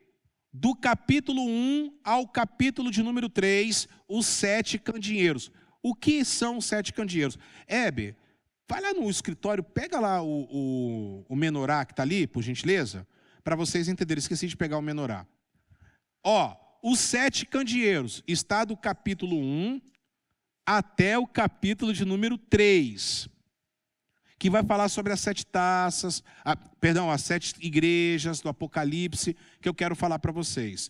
[0.51, 5.51] do capítulo 1 ao capítulo de número 3, os sete candeeiros.
[5.81, 7.39] O que são os sete candeeiros?
[7.67, 8.15] Hebe,
[8.73, 13.07] Vai lá no escritório, pega lá o, o, o menorá que está ali, por gentileza,
[13.43, 14.17] para vocês entenderem.
[14.17, 15.27] Esqueci de pegar o menorá.
[16.23, 19.79] Ó, os sete candeeiros está do capítulo 1
[20.65, 23.29] até o capítulo de número 3,
[24.39, 29.69] que vai falar sobre as sete taças, a, perdão, as sete igrejas do Apocalipse, que
[29.69, 30.89] eu quero falar para vocês.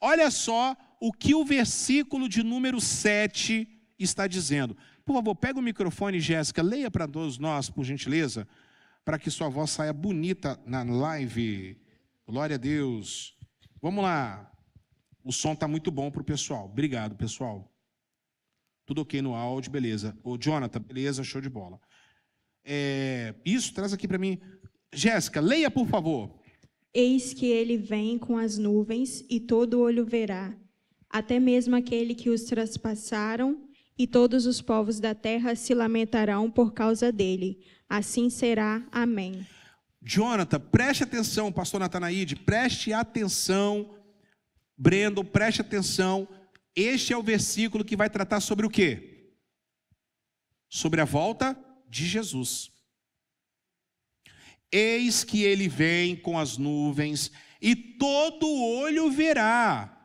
[0.00, 3.66] Olha só o que o versículo de número 7
[3.98, 4.76] está dizendo.
[5.08, 8.46] Por favor, pega o microfone, Jéssica, leia para todos nós, por gentileza,
[9.06, 11.80] para que sua voz saia bonita na live.
[12.26, 13.34] Glória a Deus.
[13.80, 14.52] Vamos lá.
[15.24, 16.66] O som está muito bom para o pessoal.
[16.66, 17.74] Obrigado, pessoal.
[18.84, 20.14] Tudo ok no áudio, beleza.
[20.22, 21.80] Ô, Jonathan, beleza, show de bola.
[22.62, 24.38] É, isso, traz aqui para mim.
[24.92, 26.38] Jéssica, leia, por favor.
[26.92, 30.54] Eis que ele vem com as nuvens, e todo olho verá,
[31.08, 33.67] até mesmo aquele que os traspassaram,
[33.98, 37.58] e todos os povos da terra se lamentarão por causa dele.
[37.88, 38.86] Assim será.
[38.92, 39.44] Amém.
[40.00, 43.94] Jonathan, preste atenção, pastor Natanaide, preste atenção.
[44.76, 46.28] Brendo, preste atenção.
[46.76, 49.34] Este é o versículo que vai tratar sobre o quê?
[50.68, 52.70] Sobre a volta de Jesus.
[54.70, 59.97] Eis que ele vem com as nuvens, e todo olho verá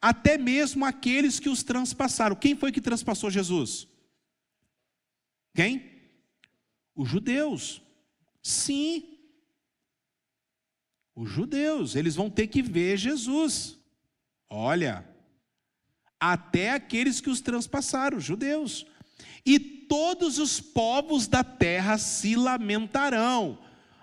[0.00, 2.34] até mesmo aqueles que os transpassaram.
[2.34, 3.86] Quem foi que transpassou Jesus?
[5.54, 5.84] Quem?
[6.94, 7.82] Os judeus.
[8.42, 9.18] Sim.
[11.14, 13.78] Os judeus, eles vão ter que ver Jesus.
[14.48, 15.06] Olha,
[16.18, 18.86] até aqueles que os transpassaram, os judeus.
[19.44, 23.58] E todos os povos da terra se lamentarão.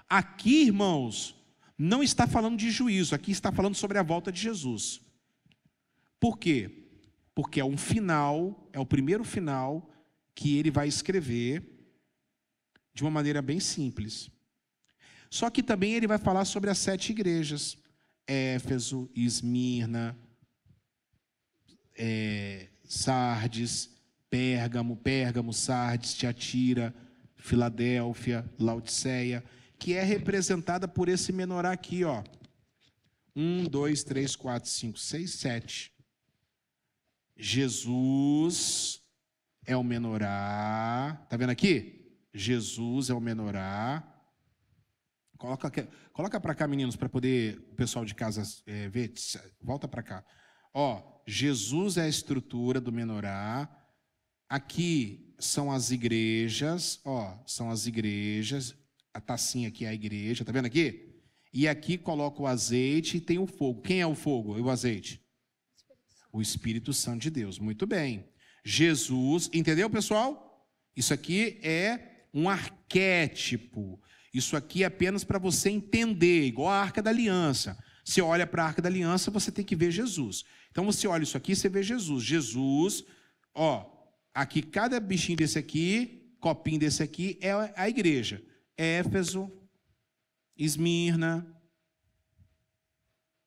[0.08, 1.36] Aqui, irmãos,
[1.78, 5.02] não está falando de juízo, aqui está falando sobre a volta de Jesus.
[6.20, 6.90] Por quê?
[7.36, 9.90] Porque é um final, é o primeiro final
[10.34, 11.64] que ele vai escrever
[12.94, 14.30] de uma maneira bem simples.
[15.30, 17.78] Só que também ele vai falar sobre as sete igrejas:
[18.26, 20.18] Éfeso, Esmirna,
[21.96, 23.90] é, Sardes,
[24.30, 26.94] Pérgamo, Pérgamo, Sardes, Tiatira,
[27.36, 29.44] Filadélfia, Laodiceia,
[29.78, 32.24] que é representada por esse menorá aqui, ó.
[33.36, 35.94] Um, dois, três, quatro, cinco, seis, sete.
[37.38, 39.02] Jesus
[39.66, 41.26] é o menorá.
[41.30, 42.18] Tá vendo aqui?
[42.34, 44.04] Jesus é o menorá.
[45.38, 45.70] Coloca,
[46.14, 49.14] coloca para cá, meninos, para poder o pessoal de casa é, ver.
[49.62, 50.26] Volta para cá.
[50.74, 53.70] Ó, Jesus é a estrutura do menorá.
[54.50, 58.76] Aqui são as igrejas, ó, são as igrejas.
[59.14, 61.22] A tacinha aqui é a igreja, tá vendo aqui?
[61.54, 63.82] E aqui coloca o azeite e tem o fogo.
[63.82, 65.22] Quem é o fogo e o azeite?
[66.32, 67.60] O Espírito Santo de Deus.
[67.60, 68.30] Muito bem.
[68.64, 70.68] Jesus, entendeu, pessoal?
[70.96, 74.02] Isso aqui é um arquétipo.
[74.34, 77.78] Isso aqui é apenas para você entender, igual a Arca da Aliança.
[78.04, 80.44] Você olha para a Arca da Aliança, você tem que ver Jesus.
[80.70, 82.24] Então você olha isso aqui, você vê Jesus.
[82.24, 83.04] Jesus,
[83.54, 83.86] ó,
[84.34, 88.44] aqui cada bichinho desse aqui, copinho desse aqui é a igreja.
[88.78, 89.52] Éfeso,
[90.56, 91.46] Esmirna,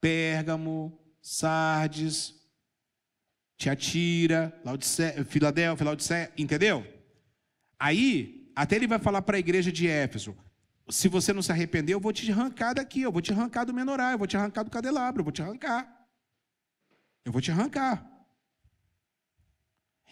[0.00, 2.39] Pérgamo, Sardes,
[3.60, 6.82] Tiatira, Laodiceia, Filadélfia, Laodiceia, entendeu?
[7.78, 10.34] Aí, até ele vai falar para a igreja de Éfeso:
[10.88, 13.74] se você não se arrepender, eu vou te arrancar daqui, eu vou te arrancar do
[13.74, 16.08] menorá, eu vou te arrancar do candelabro, eu vou te arrancar.
[17.22, 18.10] Eu vou te arrancar.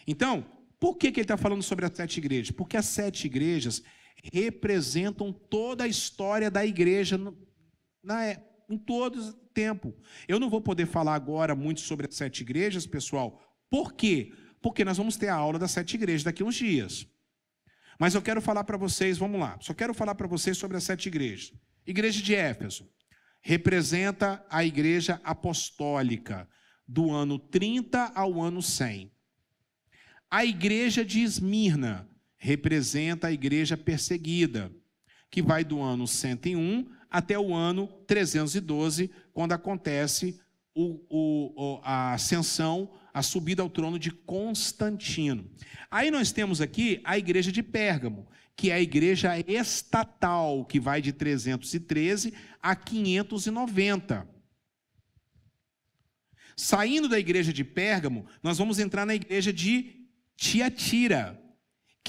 [0.05, 0.45] Então,
[0.79, 2.51] por que, que ele está falando sobre as sete igrejas?
[2.51, 3.81] Porque as sete igrejas
[4.31, 7.19] representam toda a história da igreja
[8.03, 8.15] na,
[8.69, 9.93] em todo tempo.
[10.27, 13.41] Eu não vou poder falar agora muito sobre as sete igrejas, pessoal.
[13.69, 14.31] Por quê?
[14.61, 17.07] Porque nós vamos ter a aula das sete igrejas daqui a uns dias.
[17.99, 20.83] Mas eu quero falar para vocês, vamos lá, só quero falar para vocês sobre as
[20.83, 21.53] sete igrejas.
[21.85, 22.87] Igreja de Éfeso
[23.41, 26.47] representa a igreja apostólica
[26.87, 29.11] do ano 30 ao ano 100.
[30.29, 34.71] A igreja de Esmirna representa a igreja perseguida,
[35.29, 40.39] que vai do ano 101 até o ano 312, quando acontece
[40.75, 45.49] o, o, a ascensão, a subida ao trono de Constantino.
[45.89, 51.01] Aí nós temos aqui a igreja de Pérgamo, que é a igreja estatal, que vai
[51.01, 54.27] de 313 a 590.
[56.55, 60.05] Saindo da igreja de Pérgamo, nós vamos entrar na igreja de
[60.35, 61.38] Tiatira,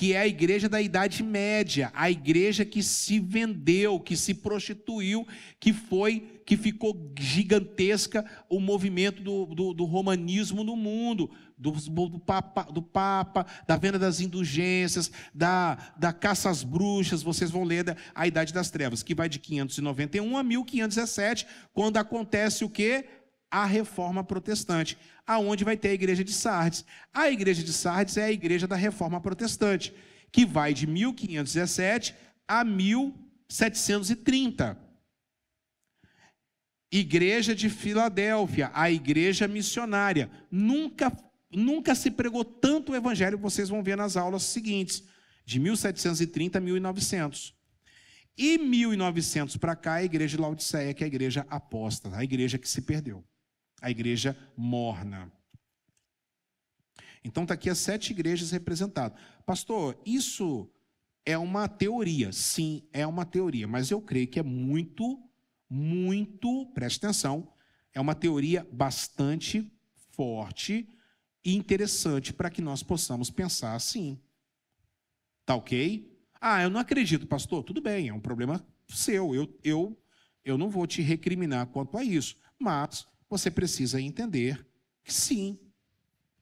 [0.00, 5.28] que é a igreja da Idade Média, a igreja que se vendeu, que se prostituiu,
[5.60, 12.18] que foi, que ficou gigantesca o movimento do, do, do romanismo no mundo, do, do,
[12.18, 17.84] papa, do Papa, da venda das indulgências, da, da caça às bruxas, vocês vão ler
[17.84, 23.04] da, a Idade das Trevas, que vai de 591 a 1517, quando acontece o quê?
[23.50, 24.98] A reforma protestante
[25.30, 26.84] aonde vai ter a igreja de Sardes.
[27.14, 29.94] A igreja de Sardes é a igreja da reforma protestante,
[30.32, 32.16] que vai de 1517
[32.48, 34.76] a 1730.
[36.90, 40.28] Igreja de Filadélfia, a igreja missionária.
[40.50, 41.16] Nunca,
[41.48, 45.04] nunca se pregou tanto o evangelho, vocês vão ver nas aulas seguintes,
[45.46, 47.54] de 1730 a 1900.
[48.36, 52.58] E 1900 para cá, a igreja de Laodiceia, que é a igreja apóstata, a igreja
[52.58, 53.24] que se perdeu
[53.80, 55.32] a igreja morna.
[57.24, 59.18] Então está aqui as sete igrejas representadas.
[59.44, 60.70] Pastor, isso
[61.24, 62.32] é uma teoria.
[62.32, 65.22] Sim, é uma teoria, mas eu creio que é muito,
[65.68, 67.52] muito, preste atenção,
[67.92, 69.70] é uma teoria bastante
[70.12, 70.88] forte
[71.44, 74.20] e interessante para que nós possamos pensar assim.
[75.44, 76.10] Tá ok?
[76.40, 77.62] Ah, eu não acredito, pastor.
[77.64, 79.34] Tudo bem, é um problema seu.
[79.34, 80.02] Eu, eu,
[80.44, 82.36] eu não vou te recriminar quanto a isso.
[82.58, 84.66] Mas você precisa entender
[85.04, 85.58] que sim,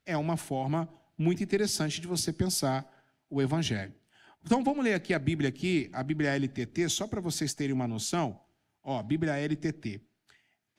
[0.05, 2.91] é uma forma muito interessante de você pensar
[3.29, 3.95] o evangelho.
[4.43, 7.87] Então vamos ler aqui a Bíblia aqui, a Bíblia LTT, só para vocês terem uma
[7.87, 8.41] noção.
[8.83, 10.01] Ó, Bíblia LTT.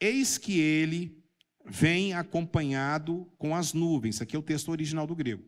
[0.00, 1.22] Eis que ele
[1.64, 4.20] vem acompanhado com as nuvens.
[4.20, 5.44] Aqui é o texto original do grego.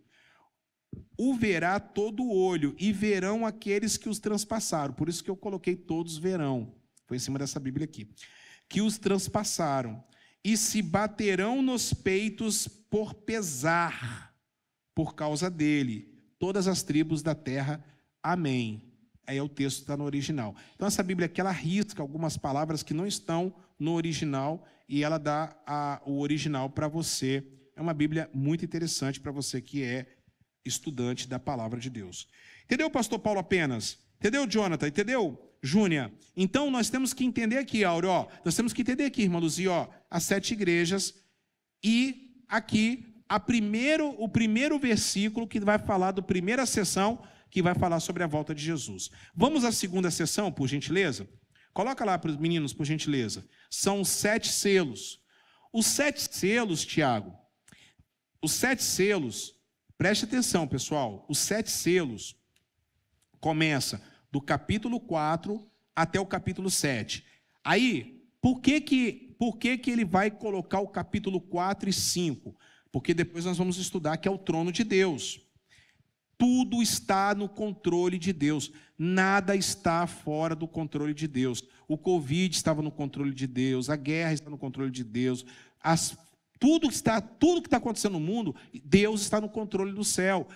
[1.18, 4.94] O verá todo o olho e verão aqueles que os transpassaram.
[4.94, 6.72] Por isso que eu coloquei todos verão.
[7.06, 8.08] Foi em cima dessa Bíblia aqui
[8.72, 10.02] que os transpassaram,
[10.45, 14.34] e se baterão nos peitos por pesar,
[14.95, 17.84] por causa dele, todas as tribos da terra.
[18.22, 18.82] Amém.
[19.26, 20.55] Aí é o texto está no original.
[20.74, 25.18] Então, essa Bíblia aqui, ela risca algumas palavras que não estão no original e ela
[25.18, 27.45] dá a, o original para você.
[27.76, 30.07] É uma Bíblia muito interessante para você que é
[30.64, 32.28] estudante da palavra de Deus.
[32.64, 33.99] Entendeu, pastor Paulo apenas?
[34.18, 34.88] Entendeu, Jonathan?
[34.88, 36.12] Entendeu, Júnia?
[36.36, 39.70] Então, nós temos que entender aqui, Áureo, ó, nós temos que entender aqui, irmã Luzia,
[39.70, 41.14] ó, as sete igrejas
[41.82, 47.74] e aqui a primeiro, o primeiro versículo que vai falar da primeira sessão que vai
[47.74, 49.10] falar sobre a volta de Jesus.
[49.34, 51.28] Vamos à segunda sessão, por gentileza?
[51.72, 53.46] Coloca lá para os meninos, por gentileza.
[53.70, 55.20] São sete selos.
[55.72, 57.34] Os sete selos, Tiago,
[58.42, 59.54] os sete selos,
[59.96, 62.36] preste atenção, pessoal, os sete selos
[63.40, 64.02] começa
[64.32, 65.64] do capítulo 4
[65.94, 67.24] até o capítulo 7.
[67.62, 72.56] Aí, por que que, por que que ele vai colocar o capítulo 4 e 5?
[72.90, 75.40] Porque depois nós vamos estudar que é o trono de Deus.
[76.38, 78.72] Tudo está no controle de Deus.
[78.98, 81.62] Nada está fora do controle de Deus.
[81.86, 85.44] O Covid estava no controle de Deus, a guerra está no controle de Deus,
[85.80, 86.16] as,
[86.58, 88.54] tudo que está, tudo que está acontecendo no mundo,
[88.84, 90.48] Deus está no controle do céu.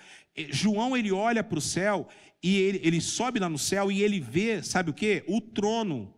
[0.51, 2.09] João ele olha para o céu
[2.43, 5.25] e ele, ele sobe lá no céu e ele vê, sabe o que?
[5.27, 6.15] O trono.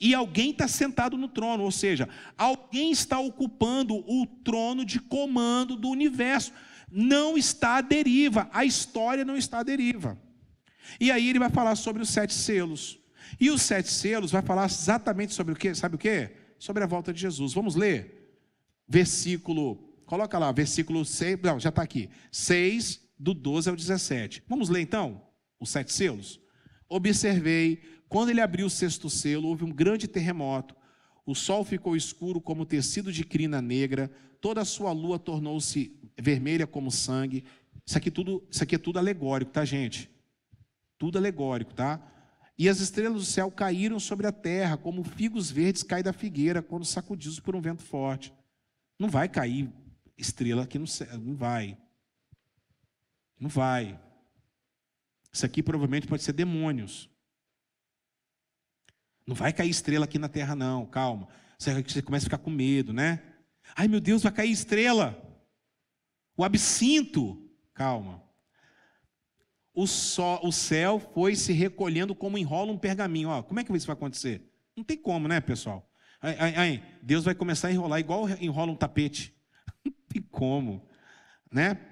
[0.00, 5.76] E alguém está sentado no trono, ou seja, alguém está ocupando o trono de comando
[5.76, 6.52] do universo
[6.90, 10.18] não está à deriva, a história não está à deriva.
[10.98, 12.98] E aí ele vai falar sobre os sete selos.
[13.38, 15.74] E os sete selos vai falar exatamente sobre o que?
[15.74, 16.30] Sabe o que?
[16.58, 17.52] Sobre a volta de Jesus.
[17.52, 18.34] Vamos ler?
[18.88, 22.10] Versículo, coloca lá, versículo 6, não, já está aqui.
[22.32, 24.42] 6, do 12 ao 17.
[24.48, 25.22] Vamos ler então
[25.60, 26.40] os sete selos?
[26.88, 30.74] Observei, quando ele abriu o sexto selo, houve um grande terremoto.
[31.26, 34.10] O sol ficou escuro como tecido de crina negra,
[34.40, 37.44] toda a sua lua tornou-se vermelha como sangue.
[37.86, 40.10] Isso aqui, tudo, isso aqui é tudo alegórico, tá, gente?
[40.98, 42.04] Tudo alegórico, tá?
[42.58, 46.62] E as estrelas do céu caíram sobre a terra, como figos verdes caem da figueira
[46.62, 48.32] quando sacudidos por um vento forte.
[48.98, 49.70] Não vai cair
[50.16, 51.78] estrela aqui no céu, não vai.
[53.40, 53.98] Não vai.
[55.32, 57.08] Isso aqui provavelmente pode ser demônios.
[59.26, 61.26] Não vai cair estrela aqui na terra, não, calma.
[61.58, 63.22] Você começa a ficar com medo, né?
[63.74, 65.16] Ai meu Deus, vai cair estrela.
[66.36, 68.22] O absinto, calma.
[69.72, 73.28] O, só, o céu foi se recolhendo como enrola um pergaminho.
[73.28, 74.50] Ó, como é que isso vai acontecer?
[74.76, 75.88] Não tem como, né, pessoal?
[76.20, 79.34] Aí, aí, aí, Deus vai começar a enrolar igual enrola um tapete.
[79.84, 80.86] Não tem como,
[81.50, 81.89] né?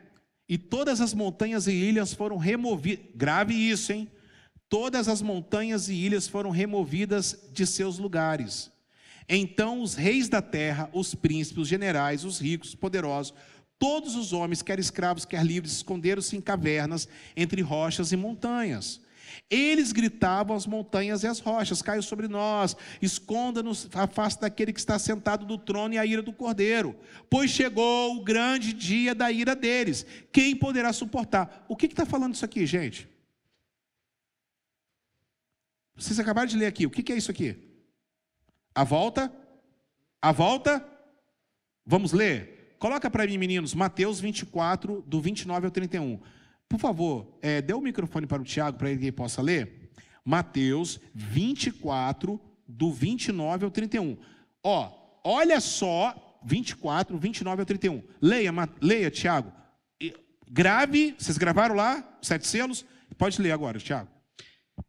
[0.48, 3.04] E todas as montanhas e ilhas foram removidas.
[3.14, 4.08] Grave isso, hein?
[4.68, 8.70] Todas as montanhas e ilhas foram removidas de seus lugares.
[9.28, 13.34] Então os reis da terra, os príncipes, os generais, os ricos, os poderosos,
[13.78, 19.00] Todos os homens, quer escravos, quer livres, esconderam-se em cavernas, entre rochas e montanhas.
[19.50, 24.80] Eles gritavam às montanhas e às rochas: Caiu sobre nós, esconda-nos a face daquele que
[24.80, 26.96] está sentado no trono e a ira do cordeiro.
[27.30, 30.04] Pois chegou o grande dia da ira deles.
[30.32, 31.64] Quem poderá suportar?
[31.68, 33.08] O que está falando isso aqui, gente?
[35.96, 36.86] Vocês acabaram de ler aqui.
[36.86, 37.56] O que, que é isso aqui?
[38.74, 39.32] A volta?
[40.22, 40.86] A volta?
[41.84, 42.76] Vamos ler?
[42.78, 46.20] Coloca para mim, meninos, Mateus 24, do 29 ao 31.
[46.68, 49.90] Por favor, é, dê o microfone para o Tiago, para ele possa ler.
[50.24, 54.18] Mateus 24, do 29 ao 31.
[54.62, 58.02] Ó, olha só, 24, 29 ao 31.
[58.20, 59.52] Leia, leia, Tiago.
[60.50, 62.84] Grave, vocês gravaram lá, sete selos?
[63.16, 64.10] Pode ler agora, Tiago.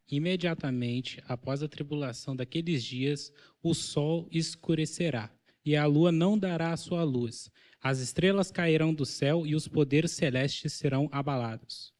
[0.09, 5.29] Imediatamente após a tribulação daqueles dias, o sol escurecerá,
[5.65, 7.49] e a lua não dará a sua luz,
[7.81, 11.93] as estrelas cairão do céu e os poderes celestes serão abalados.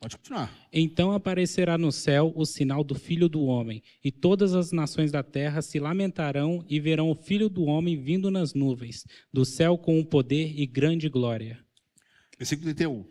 [0.00, 0.68] Pode continuar.
[0.72, 5.22] Então aparecerá no céu o sinal do Filho do Homem, e todas as nações da
[5.22, 9.98] terra se lamentarão e verão o Filho do Homem vindo nas nuvens, do céu com
[9.98, 11.58] o poder e grande glória.
[12.38, 13.04] Versículo 31.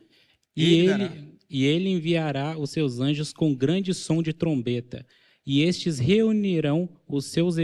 [0.56, 5.06] E ele, e ele enviará os seus anjos com grande som de trombeta,
[5.46, 7.58] e estes reunirão os seus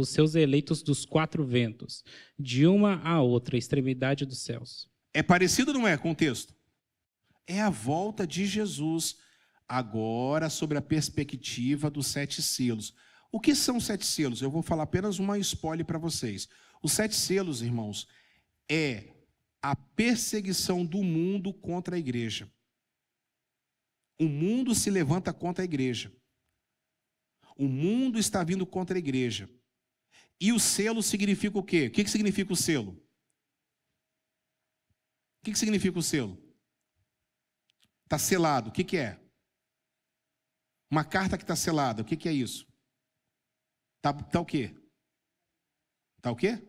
[0.00, 2.02] os seus eleitos dos quatro ventos,
[2.38, 4.88] de uma a outra extremidade dos céus.
[5.12, 6.54] É parecido, não é, com o texto?
[7.46, 9.16] É a volta de Jesus,
[9.68, 12.94] agora sobre a perspectiva dos sete selos.
[13.30, 14.40] O que são sete selos?
[14.40, 16.48] Eu vou falar apenas uma spoiler para vocês.
[16.82, 18.08] Os sete selos, irmãos,
[18.70, 19.12] é
[19.60, 22.50] a perseguição do mundo contra a igreja.
[24.18, 26.12] O mundo se levanta contra a igreja.
[27.56, 29.48] O mundo está vindo contra a igreja.
[30.40, 31.86] E o selo significa o quê?
[31.86, 32.92] O que, que significa o selo?
[35.40, 36.40] O que, que significa o selo?
[38.04, 38.70] Está selado.
[38.70, 39.20] O que, que é?
[40.90, 42.02] Uma carta que está selada.
[42.02, 42.66] O que, que é isso?
[43.96, 44.74] Está tá o quê?
[46.18, 46.60] Está o quê?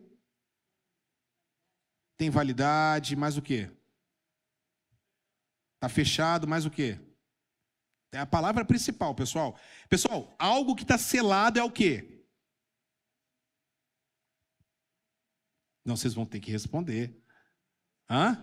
[2.16, 3.70] Tem validade, mais o quê?
[5.74, 6.98] Está fechado, mais o quê?
[8.12, 9.58] É a palavra principal, pessoal.
[9.88, 12.13] Pessoal, algo que está selado é o quê?
[15.84, 17.14] Não, vocês vão ter que responder.
[18.08, 18.38] Hã?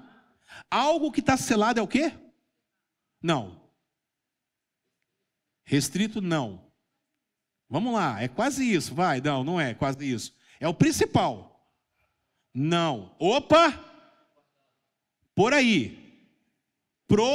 [0.69, 2.13] Algo que está selado é o quê?
[3.21, 3.61] Não.
[5.63, 6.71] Restrito, não.
[7.69, 9.21] Vamos lá, é quase isso, vai.
[9.21, 10.35] Não, não é quase isso.
[10.59, 11.65] É o principal.
[12.53, 13.15] Não.
[13.17, 13.79] Opa!
[15.33, 15.97] Por aí.
[17.07, 17.25] Pro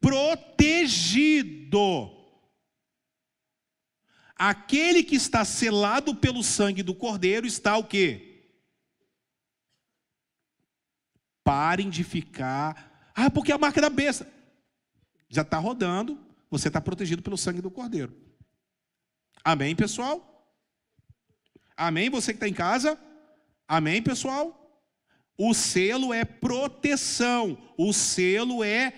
[0.00, 1.78] protegido.
[4.36, 8.33] Aquele que está selado pelo sangue do Cordeiro está o quê?
[11.44, 13.12] Parem de ficar.
[13.14, 14.26] Ah, porque a marca da besta.
[15.28, 16.18] Já está rodando,
[16.50, 18.12] você está protegido pelo sangue do Cordeiro.
[19.44, 20.30] Amém, pessoal?
[21.76, 22.98] Amém, você que está em casa?
[23.68, 24.64] Amém, pessoal?
[25.36, 27.58] O selo é proteção.
[27.76, 28.92] O selo é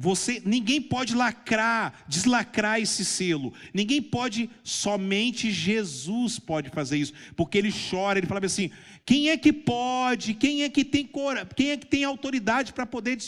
[0.00, 3.52] você, ninguém pode lacrar, deslacrar esse selo.
[3.74, 8.70] Ninguém pode, somente Jesus pode fazer isso, porque ele chora, ele fala assim:
[9.04, 10.34] quem é que pode?
[10.34, 11.44] Quem é que tem cora?
[11.44, 13.18] Quem é que tem autoridade para poder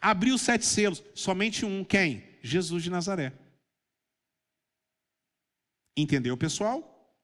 [0.00, 1.02] abrir os sete selos?
[1.14, 2.24] Somente um, quem?
[2.42, 3.34] Jesus de Nazaré.
[5.94, 7.14] Entendeu, pessoal?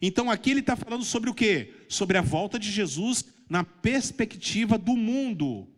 [0.00, 1.74] Então aqui ele está falando sobre o quê?
[1.88, 5.68] Sobre a volta de Jesus na perspectiva do mundo.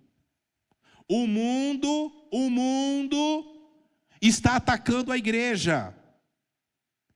[1.08, 3.44] O mundo, o mundo
[4.20, 5.94] está atacando a igreja.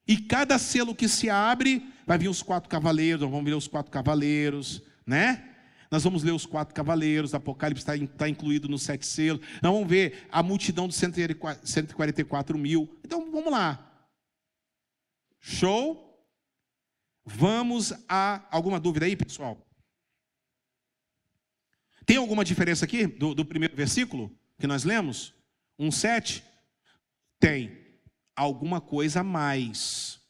[0.07, 3.67] E cada selo que se abre, vai vir os quatro cavaleiros, nós vamos ler os
[3.67, 5.55] quatro cavaleiros, né?
[5.89, 9.41] Nós vamos ler os quatro cavaleiros, Apocalipse está, está incluído nos sete selos.
[9.61, 12.97] Nós vamos ver a multidão de 144 mil.
[13.03, 13.83] Então vamos lá.
[15.39, 16.05] Show?
[17.25, 19.66] Vamos a alguma dúvida aí, pessoal?
[22.07, 25.33] Tem alguma diferença aqui do, do primeiro versículo que nós lemos?
[25.77, 26.41] 1,7?
[27.37, 27.77] Tem
[28.33, 30.21] alguma coisa a mais.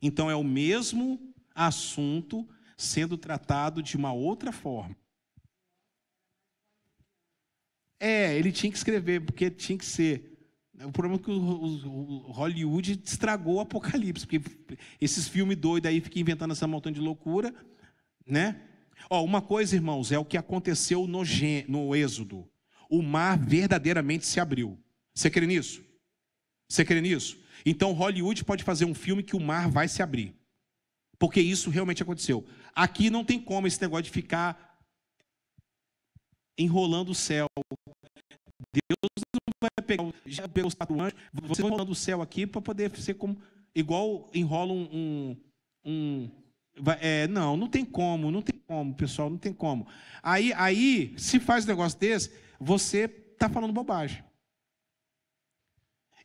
[0.00, 2.48] Então é o mesmo assunto
[2.78, 4.96] sendo tratado de uma outra forma.
[7.98, 10.32] É, ele tinha que escrever, porque tinha que ser
[10.84, 14.40] o problema é que o, o, o Hollywood estragou o Apocalipse, porque
[15.00, 17.52] esses filmes doidos aí ficam inventando essa montanha de loucura,
[18.26, 18.60] né?
[19.08, 21.22] Ó, uma coisa, irmãos, é o que aconteceu no,
[21.68, 22.48] no Êxodo.
[22.88, 24.78] O mar verdadeiramente se abriu.
[25.14, 25.84] Você crê nisso?
[26.68, 27.38] Você crê nisso?
[27.64, 30.34] Então Hollywood pode fazer um filme que o mar vai se abrir.
[31.18, 32.44] Porque isso realmente aconteceu.
[32.74, 34.78] Aqui não tem como esse negócio de ficar
[36.58, 37.46] enrolando o céu.
[38.72, 39.22] Deus
[39.60, 42.94] vai pegar, já pegou os quatro anjos, vocês vão enrolando o céu aqui para poder
[42.96, 43.40] ser como,
[43.74, 44.88] igual enrola um.
[44.92, 45.36] um,
[45.84, 46.30] um
[47.00, 49.86] é, não, não tem como, não tem como, pessoal, não tem como.
[50.22, 54.24] Aí, aí se faz um negócio desse, você está falando bobagem.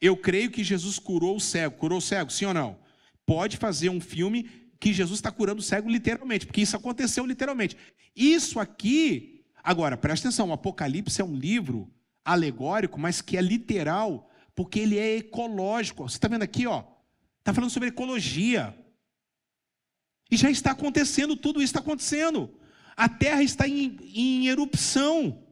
[0.01, 1.77] Eu creio que Jesus curou o cego.
[1.77, 2.79] Curou o cego, sim ou não?
[3.25, 4.49] Pode fazer um filme
[4.79, 7.77] que Jesus está curando o cego literalmente, porque isso aconteceu literalmente.
[8.15, 11.87] Isso aqui, agora, presta atenção: o Apocalipse é um livro
[12.25, 16.09] alegórico, mas que é literal, porque ele é ecológico.
[16.09, 16.83] Você está vendo aqui, ó?
[17.39, 18.75] Está falando sobre ecologia.
[20.31, 22.49] E já está acontecendo, tudo isso está acontecendo.
[22.95, 25.45] A Terra está em, em erupção.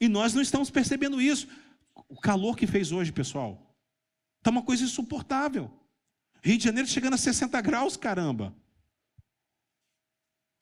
[0.00, 1.46] E nós não estamos percebendo isso.
[2.08, 3.76] O calor que fez hoje, pessoal,
[4.38, 5.70] está uma coisa insuportável.
[6.42, 8.56] Rio de Janeiro chegando a 60 graus, caramba.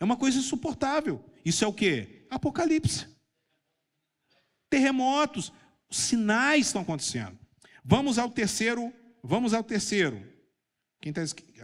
[0.01, 1.25] É uma coisa insuportável.
[1.45, 2.27] Isso é o que?
[2.29, 3.07] Apocalipse
[4.69, 5.53] terremotos,
[5.91, 7.39] sinais estão acontecendo.
[7.85, 8.93] Vamos ao terceiro,
[9.23, 10.23] vamos ao terceiro.
[11.01, 11.23] Quem está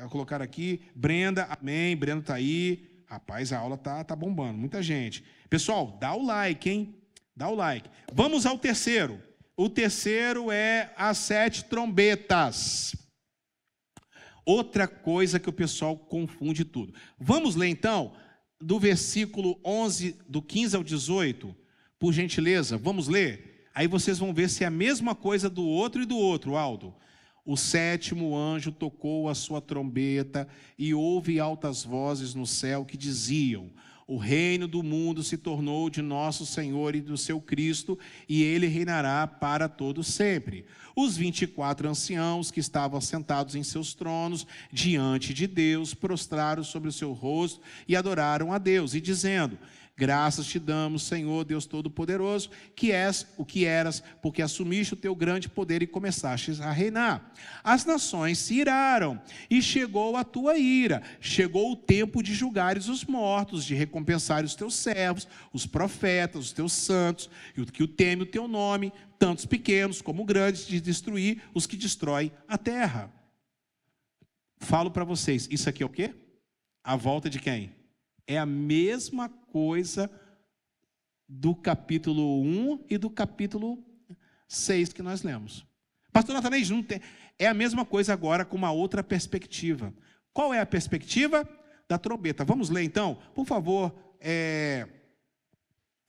[0.09, 0.83] colocar aqui?
[0.95, 1.97] Brenda, amém.
[1.97, 3.03] Brenda está aí.
[3.07, 5.25] Rapaz, a aula tá, tá bombando, muita gente.
[5.49, 6.95] Pessoal, dá o like, hein?
[7.37, 7.89] Dá o like.
[8.13, 9.21] Vamos ao terceiro.
[9.57, 12.97] O terceiro é as sete trombetas.
[14.45, 16.93] Outra coisa que o pessoal confunde tudo.
[17.19, 18.15] Vamos ler então,
[18.61, 21.55] do versículo 11, do 15 ao 18.
[21.99, 23.69] Por gentileza, vamos ler?
[23.75, 26.95] Aí vocês vão ver se é a mesma coisa do outro e do outro, Aldo.
[27.47, 33.71] O sétimo anjo tocou a sua trombeta e houve altas vozes no céu que diziam:
[34.07, 38.67] O reino do mundo se tornou de nosso Senhor e do seu Cristo, e ele
[38.67, 40.65] reinará para todo sempre.
[40.97, 46.93] Os 24 anciãos que estavam sentados em seus tronos diante de Deus prostraram sobre o
[46.93, 49.59] seu rosto e adoraram a Deus, e dizendo:
[49.97, 55.15] Graças te damos, Senhor Deus Todo-Poderoso, que és o que eras, porque assumiste o teu
[55.15, 57.33] grande poder e começaste a reinar.
[57.63, 61.01] As nações se iraram, e chegou a tua ira.
[61.21, 66.53] Chegou o tempo de julgares os mortos, de recompensar os teus servos, os profetas, os
[66.53, 70.81] teus santos, e o que o teme o teu nome, tantos pequenos como grandes, de
[70.81, 73.13] destruir os que destroem a terra.
[74.59, 76.13] Falo para vocês, isso aqui é o quê?
[76.83, 77.84] A volta de quem?
[78.27, 80.11] É a mesma coisa
[81.29, 83.85] do capítulo 1 e do capítulo
[84.49, 85.66] 6 que nós lemos.
[86.12, 86.85] Pastor Natanês, não.
[87.39, 89.93] É a mesma coisa agora com uma outra perspectiva.
[90.33, 91.49] Qual é a perspectiva?
[91.89, 92.45] Da trombeta.
[92.45, 93.18] Vamos ler então?
[93.35, 94.89] Por favor, é...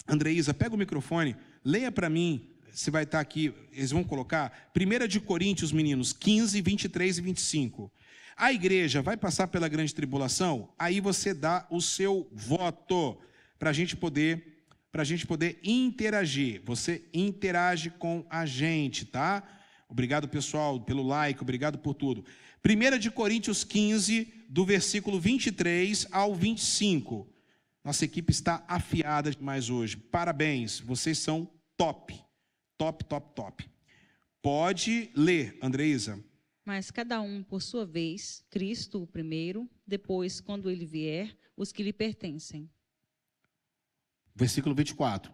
[0.07, 2.49] Andreísa, pega o microfone, leia para mim.
[2.71, 4.71] Você vai estar aqui, eles vão colocar.
[4.75, 7.91] 1 de Coríntios, meninos, 15, 23 e 25.
[8.35, 10.73] A igreja vai passar pela grande tribulação?
[10.77, 13.17] Aí você dá o seu voto
[13.57, 14.53] para a gente poder
[14.91, 16.61] para a gente poder interagir.
[16.63, 19.43] Você interage com a gente, tá?
[19.89, 22.23] Obrigado, pessoal, pelo like, obrigado por tudo.
[22.65, 27.27] 1 de Coríntios 15, do versículo 23 ao 25.
[27.83, 29.97] Nossa equipe está afiada demais hoje.
[29.97, 32.17] Parabéns, vocês são top.
[32.77, 33.69] Top, top, top.
[34.41, 36.23] Pode ler, Andreisa.
[36.65, 41.83] Mas cada um por sua vez, Cristo o primeiro, depois, quando ele vier, os que
[41.83, 42.67] lhe pertencem.
[44.33, 45.31] Versículo 24.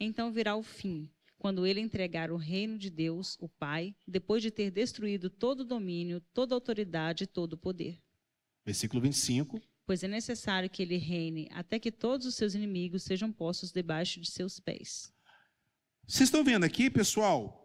[0.00, 4.50] Então virá o fim, quando ele entregar o reino de Deus, o Pai, depois de
[4.50, 8.00] ter destruído todo o domínio, toda a autoridade e todo o poder.
[8.64, 9.60] Versículo 25.
[9.84, 14.20] Pois é necessário que ele reine até que todos os seus inimigos sejam postos debaixo
[14.20, 15.12] de seus pés.
[16.06, 17.59] Vocês estão vendo aqui, pessoal?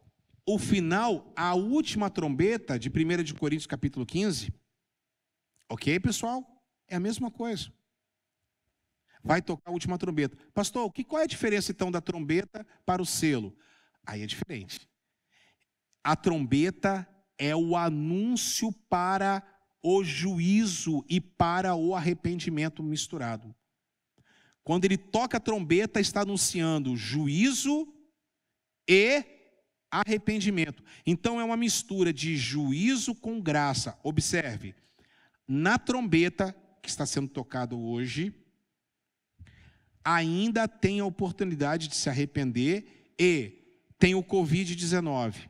[0.46, 4.54] O final, a última trombeta de 1 de Coríntios capítulo 15,
[5.68, 6.46] ok, pessoal?
[6.88, 7.74] É a mesma coisa.
[9.24, 10.38] Vai tocar a última trombeta.
[10.54, 13.58] Pastor, que, qual é a diferença então da trombeta para o selo?
[14.06, 14.88] Aí é diferente.
[16.04, 19.42] A trombeta é o anúncio para
[19.82, 23.56] o juízo e para o arrependimento misturado.
[24.64, 27.92] Quando ele toca a trombeta, está anunciando juízo
[28.88, 29.35] e
[29.92, 30.84] arrependimento.
[31.06, 33.98] Então é uma mistura de juízo com graça.
[34.04, 34.76] Observe,
[35.48, 38.34] na trombeta que está sendo tocado hoje,
[40.04, 45.50] ainda tem a oportunidade de se arrepender e tem o Covid-19.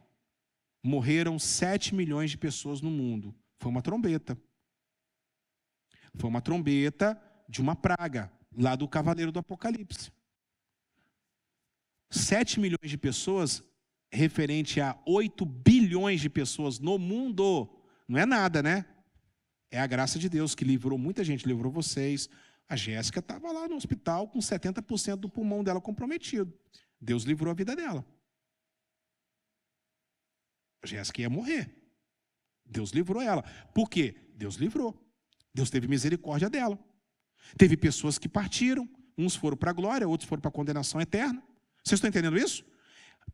[0.83, 3.35] Morreram 7 milhões de pessoas no mundo.
[3.59, 4.37] Foi uma trombeta.
[6.15, 7.19] Foi uma trombeta
[7.49, 10.11] de uma praga, lá do Cavaleiro do Apocalipse.
[12.09, 13.61] 7 milhões de pessoas
[14.11, 17.69] referente a 8 bilhões de pessoas no mundo,
[18.07, 18.85] não é nada, né?
[19.69, 22.29] É a graça de Deus que livrou muita gente, livrou vocês.
[22.67, 26.53] A Jéssica estava lá no hospital com 70% do pulmão dela comprometido.
[26.99, 28.05] Deus livrou a vida dela.
[30.81, 31.75] A Jéssica ia morrer.
[32.65, 33.43] Deus livrou ela.
[33.73, 34.15] Por quê?
[34.35, 34.99] Deus livrou.
[35.53, 36.79] Deus teve misericórdia dela.
[37.57, 41.43] Teve pessoas que partiram, uns foram para a glória, outros foram para a condenação eterna.
[41.83, 42.65] Vocês estão entendendo isso?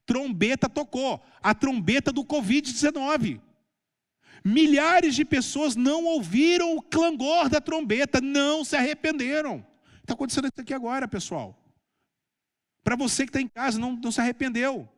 [0.05, 3.39] Trombeta tocou a trombeta do Covid-19.
[4.43, 9.65] Milhares de pessoas não ouviram o clangor da trombeta, não se arrependeram.
[9.99, 11.57] Está acontecendo isso aqui agora, pessoal.
[12.83, 14.89] Para você que está em casa, não, não se arrependeu.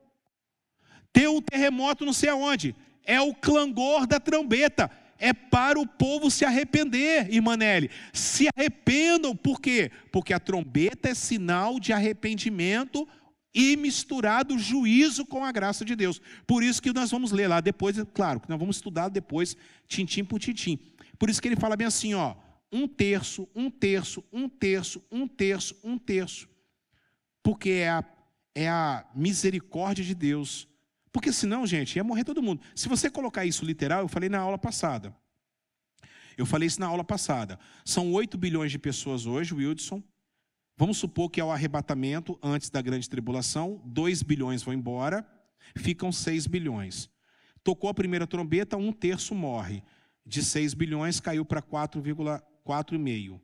[1.12, 2.76] Ter um terremoto não sei aonde.
[3.04, 4.90] É o clangor da trombeta.
[5.20, 7.90] É para o povo se arrepender, Imanelli.
[8.12, 9.92] Se arrependam, por quê?
[10.12, 13.08] Porque a trombeta é sinal de arrependimento
[13.54, 16.20] e misturado o juízo com a graça de Deus.
[16.48, 19.56] Por isso que nós vamos ler lá depois, é claro, que nós vamos estudar depois,
[19.88, 20.80] tintim por tintim.
[21.20, 22.36] Por isso que ele fala bem assim, ó,
[22.72, 26.50] um terço, um terço, um terço, um terço, um terço.
[27.44, 28.04] Porque é a,
[28.56, 30.68] é a misericórdia de Deus.
[31.12, 32.62] Porque senão, gente, ia morrer todo mundo.
[32.76, 35.16] Se você colocar isso literal, eu falei na aula passada.
[36.36, 37.60] Eu falei isso na aula passada.
[37.86, 40.02] São 8 bilhões de pessoas hoje, Wilson,
[40.76, 45.26] Vamos supor que ao arrebatamento, antes da grande tribulação, 2 bilhões vão embora,
[45.76, 47.10] ficam 6 bilhões.
[47.64, 49.84] Tocou a primeira trombeta, um terço morre.
[50.26, 53.40] De 6 bilhões caiu para 4,4,5.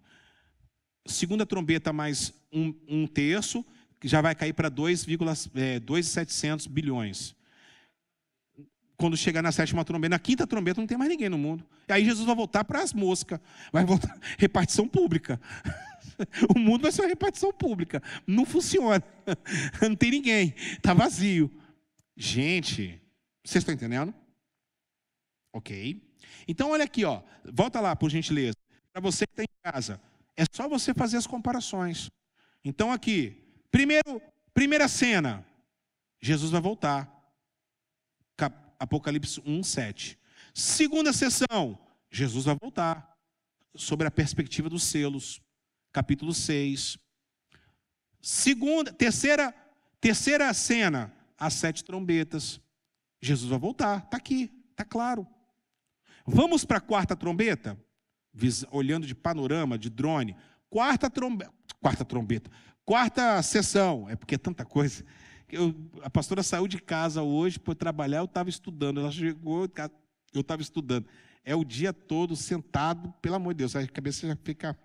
[1.06, 3.66] Segunda trombeta, mais um, um terço,
[4.04, 7.36] já vai cair para 2,700 é, bilhões.
[8.98, 11.66] Quando chegar na sétima trombeta, na quinta trombeta não tem mais ninguém no mundo.
[11.88, 13.40] E aí Jesus vai voltar para as moscas,
[13.72, 15.40] vai voltar repartição pública.
[16.56, 18.02] O mundo vai ser uma repartição pública.
[18.26, 19.04] Não funciona.
[19.82, 20.54] Não tem ninguém.
[20.58, 21.52] Está vazio.
[22.16, 23.02] Gente,
[23.46, 24.14] vocês estão entendendo?
[25.54, 26.02] Ok.
[26.48, 27.22] Então, olha aqui, ó.
[27.46, 28.58] Volta lá, por gentileza.
[28.92, 30.02] Para você que está em casa.
[30.36, 32.10] É só você fazer as comparações.
[32.64, 33.36] Então, aqui.
[33.72, 34.22] Primeiro,
[34.54, 35.46] primeira cena.
[36.22, 37.16] Jesus vai voltar.
[38.80, 40.18] Apocalipse 1, 7.
[40.54, 41.78] Segunda sessão.
[42.10, 43.18] Jesus vai voltar.
[43.76, 45.42] Sobre a perspectiva dos selos.
[45.92, 46.98] Capítulo 6.
[48.22, 49.54] Segunda, terceira,
[50.00, 51.14] terceira cena.
[51.38, 52.60] As sete trombetas.
[53.22, 54.04] Jesus vai voltar.
[54.04, 54.52] Está aqui.
[54.72, 55.28] Está claro.
[56.26, 57.78] Vamos para a quarta trombeta?
[58.72, 60.36] Olhando de panorama, de drone.
[60.70, 61.54] Quarta trombeta.
[61.82, 62.52] Quarta trombeta.
[62.86, 64.10] Quarta sessão.
[64.10, 65.04] É porque é tanta coisa.
[65.52, 69.00] Eu, a pastora saiu de casa hoje para trabalhar, eu estava estudando.
[69.00, 69.68] Ela chegou,
[70.34, 71.08] eu estava estudando.
[71.44, 74.78] É o dia todo sentado, pelo amor de Deus, a cabeça já fica.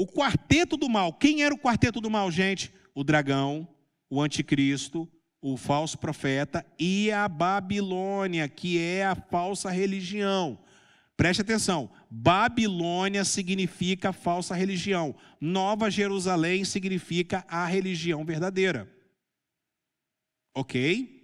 [0.00, 1.12] O quarteto do mal.
[1.12, 2.72] Quem era o quarteto do mal, gente?
[2.94, 3.68] O dragão,
[4.08, 5.06] o anticristo,
[5.42, 10.58] o falso profeta e a Babilônia, que é a falsa religião.
[11.18, 18.90] Preste atenção: Babilônia significa falsa religião, Nova Jerusalém significa a religião verdadeira.
[20.54, 21.20] Ok?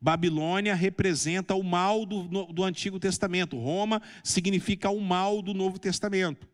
[0.00, 6.48] Babilônia representa o mal do, do Antigo Testamento, Roma significa o mal do Novo Testamento.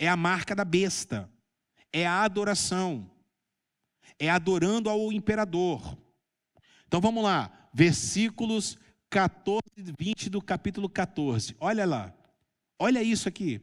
[0.00, 1.30] É a marca da besta,
[1.92, 3.08] é a adoração
[4.20, 5.96] é adorando ao imperador.
[6.86, 8.78] Então vamos lá, versículos
[9.08, 11.56] 14 e 20 do capítulo 14.
[11.58, 12.14] Olha lá,
[12.78, 13.62] olha isso aqui.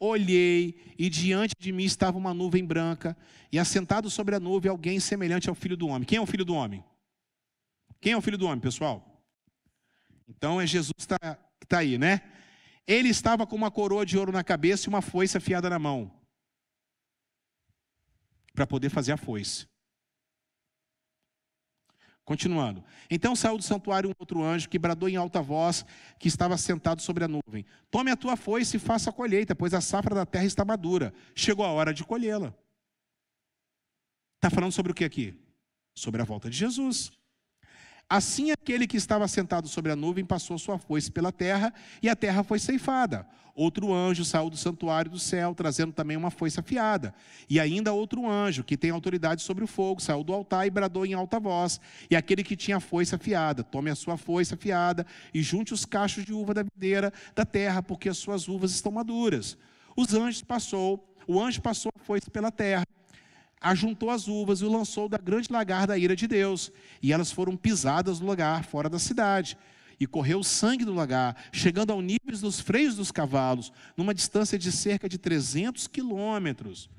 [0.00, 3.16] Olhei e diante de mim estava uma nuvem branca,
[3.52, 6.04] e assentado sobre a nuvem alguém semelhante ao filho do homem.
[6.04, 6.82] Quem é o filho do homem?
[8.00, 9.22] Quem é o filho do homem, pessoal?
[10.26, 11.38] Então é Jesus que está
[11.68, 12.22] tá aí, né?
[12.86, 16.10] Ele estava com uma coroa de ouro na cabeça e uma foice afiada na mão.
[18.52, 19.66] Para poder fazer a foice.
[22.24, 22.84] Continuando.
[23.10, 25.84] Então saiu do santuário um outro anjo que bradou em alta voz,
[26.18, 29.74] que estava sentado sobre a nuvem: Tome a tua foice e faça a colheita, pois
[29.74, 31.12] a safra da terra está madura.
[31.34, 32.54] Chegou a hora de colhê-la.
[34.36, 35.34] Está falando sobre o que aqui?
[35.96, 37.12] Sobre a volta de Jesus.
[38.12, 41.72] Assim aquele que estava sentado sobre a nuvem passou sua foice pela terra,
[42.02, 43.26] e a terra foi ceifada.
[43.54, 47.14] Outro anjo saiu do santuário do céu, trazendo também uma foice afiada.
[47.48, 51.06] E ainda outro anjo, que tem autoridade sobre o fogo, saiu do altar e bradou
[51.06, 51.80] em alta voz.
[52.10, 55.86] E aquele que tinha a foice afiada, tome a sua foice afiada e junte os
[55.86, 59.56] cachos de uva da videira da terra, porque as suas uvas estão maduras.
[59.96, 62.84] Os anjos passou, o anjo passou a foice pela terra
[63.62, 66.72] ajuntou as uvas e o lançou da grande lagar da ira de Deus.
[67.00, 69.56] E elas foram pisadas no lugar, fora da cidade.
[70.00, 74.58] E correu o sangue do lagar, chegando ao nível dos freios dos cavalos, numa distância
[74.58, 76.90] de cerca de 300 quilômetros.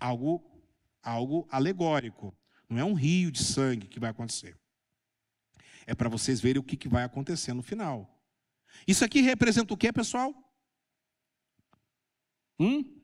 [0.00, 0.44] Algo,
[1.02, 2.34] algo alegórico.
[2.68, 4.56] Não é um rio de sangue que vai acontecer.
[5.86, 8.14] É para vocês verem o que, que vai acontecer no final.
[8.86, 10.34] Isso aqui representa o que, pessoal?
[12.58, 12.97] Hum?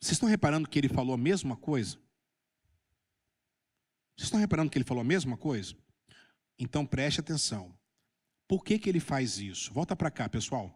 [0.00, 1.96] Vocês estão reparando que ele falou a mesma coisa?
[4.16, 5.76] Vocês estão reparando que ele falou a mesma coisa?
[6.58, 7.76] Então preste atenção.
[8.46, 9.72] Por que, que ele faz isso?
[9.72, 10.74] Volta para cá, pessoal.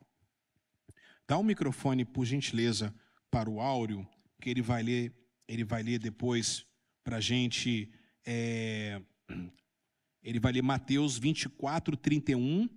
[1.26, 2.94] Dá o um microfone, por gentileza,
[3.30, 4.06] para o Áureo,
[4.40, 5.14] que ele vai ler,
[5.48, 6.66] ele vai ler depois
[7.02, 7.90] para a gente.
[8.24, 9.00] É,
[10.22, 12.68] ele vai ler Mateus 24, 31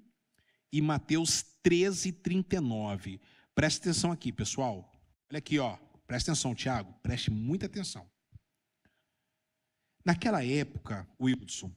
[0.71, 3.19] e Mateus 13, 39.
[3.53, 4.91] Preste atenção aqui, pessoal.
[5.29, 5.77] Olha aqui, ó.
[6.07, 8.07] Preste atenção, Tiago, preste muita atenção.
[10.03, 11.71] Naquela época, Wilson,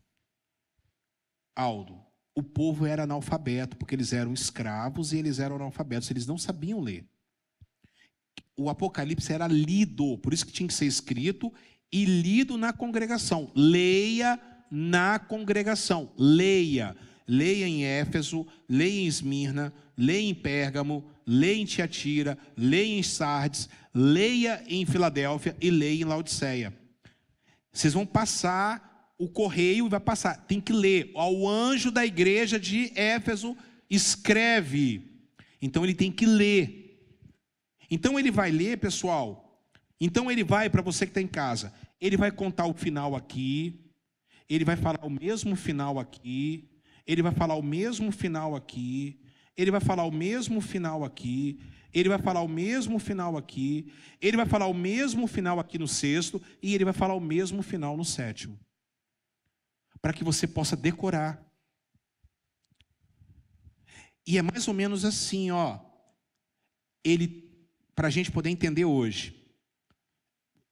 [1.56, 1.98] Aldo,
[2.34, 6.80] o povo era analfabeto, porque eles eram escravos e eles eram analfabetos, eles não sabiam
[6.80, 7.09] ler.
[8.56, 11.52] O Apocalipse era lido, por isso que tinha que ser escrito
[11.90, 13.50] e lido na congregação.
[13.55, 14.38] Leia
[14.70, 16.96] na congregação, leia.
[17.26, 23.68] Leia em Éfeso, leia em Esmirna, leia em Pérgamo, leia em Tiatira, leia em Sardes,
[23.92, 26.72] leia em Filadélfia e leia em Laodiceia.
[27.70, 30.46] Vocês vão passar o correio e vai passar.
[30.46, 31.10] Tem que ler.
[31.14, 33.55] Ao anjo da igreja de Éfeso
[33.90, 35.02] escreve.
[35.60, 36.98] Então ele tem que ler.
[37.90, 39.62] Então ele vai ler, pessoal.
[40.00, 43.84] Então ele vai, para você que está em casa, ele vai contar o final aqui.
[44.48, 46.70] Ele vai falar o mesmo final aqui.
[47.06, 49.20] Ele vai falar o mesmo final aqui.
[49.59, 51.60] Ele vai falar o mesmo final aqui.
[51.93, 53.90] Ele vai falar o mesmo final aqui,
[54.20, 57.62] ele vai falar o mesmo final aqui no sexto, e ele vai falar o mesmo
[57.62, 58.59] final no sétimo.
[60.01, 61.43] Para que você possa decorar.
[64.26, 65.80] E é mais ou menos assim, ó.
[67.02, 67.51] ele,
[67.94, 69.35] para a gente poder entender hoje,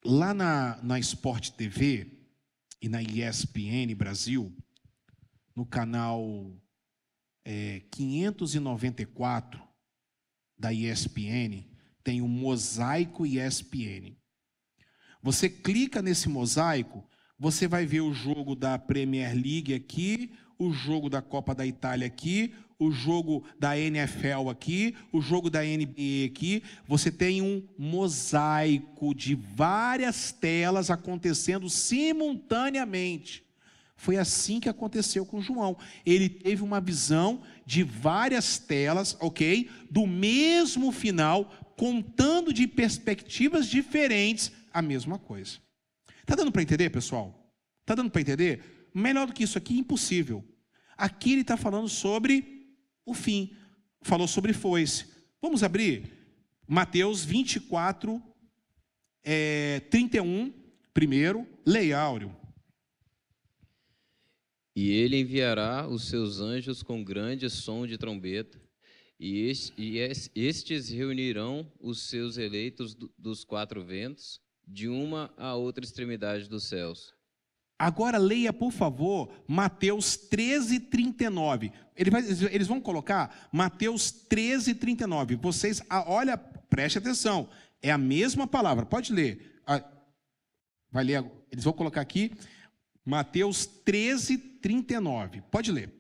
[0.05, 2.13] lá na, na Sport TV
[2.81, 4.55] e na ESPN Brasil,
[5.55, 6.55] no canal
[7.47, 9.63] é, 594
[10.59, 11.65] da ESPN,
[12.03, 14.17] tem o Mosaico ESPN.
[15.23, 17.09] Você clica nesse mosaico,
[17.39, 22.07] você vai ver o jogo da Premier League aqui, o jogo da Copa da Itália
[22.07, 26.63] aqui, o jogo da NFL aqui, o jogo da NBA aqui.
[26.89, 33.46] Você tem um mosaico de várias telas acontecendo simultaneamente.
[33.97, 35.77] Foi assim que aconteceu com João.
[36.05, 39.71] Ele teve uma visão de várias telas, ok?
[39.91, 45.59] Do mesmo final, contando de perspectivas diferentes a mesma coisa.
[46.27, 47.53] Tá dando para entender, pessoal?
[47.85, 48.89] Tá dando para entender?
[48.93, 50.45] Melhor do que isso aqui, impossível.
[50.97, 53.57] Aqui ele está falando sobre o fim.
[54.03, 55.07] Falou sobre foice.
[55.41, 56.13] Vamos abrir
[56.67, 58.23] Mateus 24,
[59.23, 60.53] é, 31,
[60.93, 62.35] primeiro, leia Áureo.
[64.77, 68.61] E ele enviará os seus anjos com grande som de trombeta,
[69.19, 69.51] e,
[70.35, 74.39] estes reunirão os seus eleitos dos quatro ventos,
[74.69, 77.15] de uma a outra extremidade dos céus.
[77.79, 81.73] Agora leia, por favor, Mateus 13, 39.
[81.97, 85.37] Ele vai, eles vão colocar Mateus 13, 39.
[85.37, 87.49] Vocês, ah, olha, preste atenção.
[87.81, 88.85] É a mesma palavra.
[88.85, 89.61] Pode ler.
[89.67, 89.83] Ah,
[90.91, 91.25] vai ler.
[91.51, 92.33] Eles vão colocar aqui
[93.07, 95.41] Mateus 13, 39.
[95.43, 95.93] Pode ler.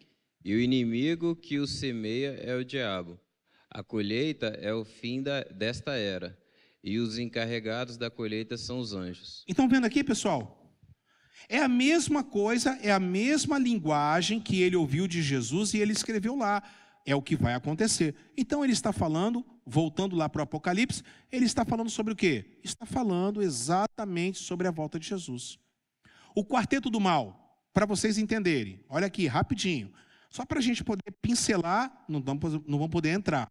[0.44, 3.16] E o inimigo que o semeia é o diabo.
[3.70, 6.36] A colheita é o fim da, desta era
[6.82, 9.44] e os encarregados da colheita são os anjos.
[9.46, 10.72] Então, vendo aqui, pessoal?
[11.48, 15.92] É a mesma coisa, é a mesma linguagem que ele ouviu de Jesus e ele
[15.92, 16.62] escreveu lá.
[17.04, 18.16] É o que vai acontecer.
[18.36, 22.58] Então, ele está falando, voltando lá para o Apocalipse, ele está falando sobre o quê?
[22.64, 25.56] Está falando exatamente sobre a volta de Jesus.
[26.38, 29.90] O quarteto do mal, para vocês entenderem, olha aqui, rapidinho,
[30.28, 33.50] só para a gente poder pincelar, não vamos, poder entrar.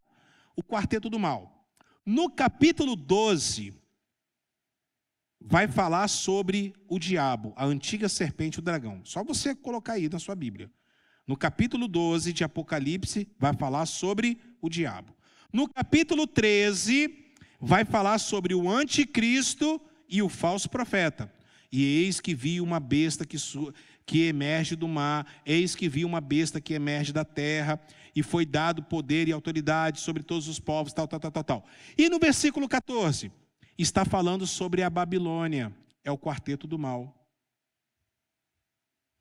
[0.55, 1.67] O quarteto do mal.
[2.05, 3.73] No capítulo 12,
[5.41, 9.01] vai falar sobre o diabo, a antiga serpente, o dragão.
[9.03, 10.71] Só você colocar aí na sua Bíblia.
[11.25, 15.11] No capítulo 12 de Apocalipse, vai falar sobre o diabo.
[15.51, 21.33] No capítulo 13, vai falar sobre o anticristo e o falso profeta.
[21.71, 23.37] E eis que vi uma besta que,
[24.05, 27.79] que emerge do mar, eis que vi uma besta que emerge da terra,
[28.15, 31.65] e foi dado poder e autoridade sobre todos os povos, tal, tal, tal, tal, tal.
[31.97, 33.31] E no versículo 14,
[33.77, 37.13] está falando sobre a Babilônia, é o quarteto do mal.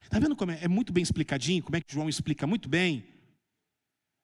[0.00, 0.58] Está vendo como é?
[0.62, 3.13] é muito bem explicadinho, como é que João explica muito bem?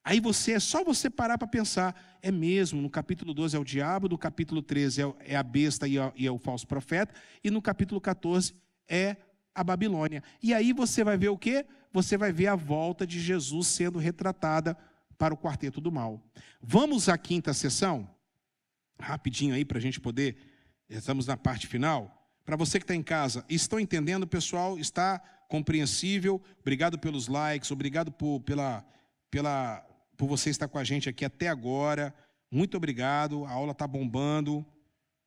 [0.03, 3.65] Aí você, é só você parar para pensar, é mesmo, no capítulo 12 é o
[3.65, 7.15] diabo, no capítulo 13 é, é a besta e é, e é o falso profeta,
[7.45, 8.55] e no capítulo 14
[8.89, 9.17] é
[9.55, 10.23] a Babilônia.
[10.43, 11.67] E aí você vai ver o quê?
[11.93, 14.77] Você vai ver a volta de Jesus sendo retratada
[15.19, 16.23] para o quarteto do mal.
[16.63, 18.09] Vamos à quinta sessão?
[18.99, 20.37] Rapidinho aí para a gente poder.
[20.89, 22.17] Estamos na parte final.
[22.45, 24.79] Para você que está em casa, estão entendendo, pessoal?
[24.79, 26.41] Está compreensível?
[26.61, 28.85] Obrigado pelos likes, obrigado por, pela,
[29.31, 29.85] pela,
[30.21, 32.15] por você estar com a gente aqui até agora.
[32.51, 33.47] Muito obrigado.
[33.47, 34.63] A aula está bombando.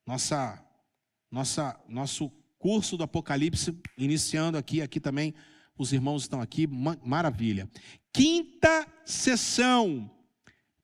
[0.05, 0.63] Nossa,
[1.31, 2.29] nossa, nosso
[2.59, 5.33] curso do Apocalipse, iniciando aqui, aqui também
[5.75, 7.67] os irmãos estão aqui, maravilha.
[8.13, 10.11] Quinta sessão,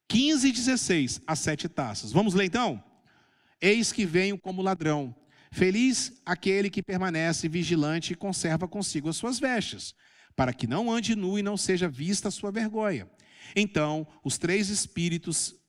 [0.08, 2.12] 15 e 16, as sete taças.
[2.12, 2.84] Vamos ler então?
[3.62, 5.16] Eis que venho como ladrão.
[5.52, 9.94] Feliz aquele que permanece vigilante e conserva consigo as suas vestes,
[10.36, 13.08] para que não ande nu e não seja vista a sua vergonha.
[13.56, 15.60] Então, os três espíritos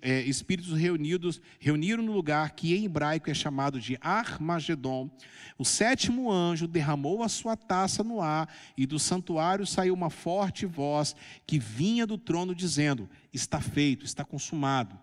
[0.00, 5.08] é, espíritos reunidos, reuniram no lugar que em hebraico é chamado de Armagedon.
[5.56, 10.66] O sétimo anjo derramou a sua taça no ar, e do santuário saiu uma forte
[10.66, 11.14] voz
[11.46, 14.98] que vinha do trono, dizendo: Está feito, está consumado.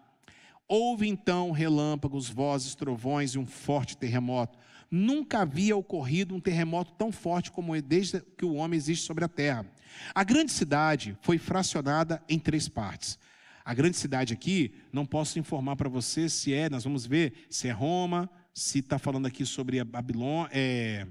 [0.67, 4.59] Houve então relâmpagos, vozes, trovões e um forte terremoto.
[4.91, 9.23] Nunca havia ocorrido um terremoto tão forte como é desde que o homem existe sobre
[9.23, 9.65] a terra.
[10.13, 13.17] A grande cidade foi fracionada em três partes.
[13.63, 17.67] A grande cidade aqui, não posso informar para você se é, nós vamos ver se
[17.67, 21.07] é Roma, se está falando aqui sobre a Babilônia, é,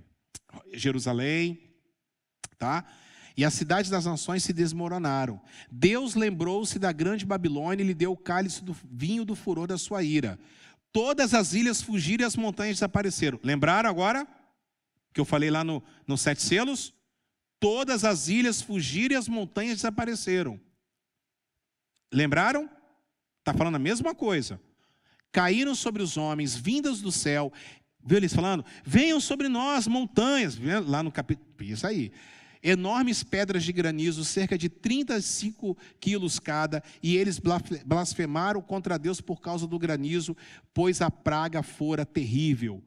[0.72, 1.60] Jerusalém,
[2.58, 2.84] tá?
[3.36, 5.40] E as cidades das nações se desmoronaram.
[5.70, 9.78] Deus lembrou-se da grande Babilônia e lhe deu o cálice do vinho do furor da
[9.78, 10.36] sua ira.
[10.92, 13.38] Todas as ilhas fugiram e as montanhas desapareceram.
[13.44, 14.26] Lembraram agora?
[15.12, 16.92] Que eu falei lá no, no Sete Selos?
[17.60, 20.60] Todas as ilhas fugiram e as montanhas desapareceram.
[22.12, 22.70] Lembraram?
[23.40, 24.60] Está falando a mesma coisa.
[25.32, 27.52] caíram sobre os homens, vindas do céu.
[28.04, 28.64] Viu eles falando?
[28.84, 30.58] Venham sobre nós, montanhas.
[30.86, 31.46] Lá no capítulo.
[31.60, 32.12] Isso aí.
[32.62, 37.40] Enormes pedras de granizo, cerca de 35 quilos cada, e eles
[37.84, 40.36] blasfemaram contra Deus por causa do granizo,
[40.74, 42.82] pois a praga fora terrível.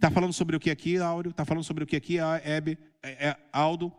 [0.00, 1.28] Está falando sobre o que aqui, Áureo?
[1.28, 3.92] Está falando sobre o que aqui, Hebe, é, é, Aldo?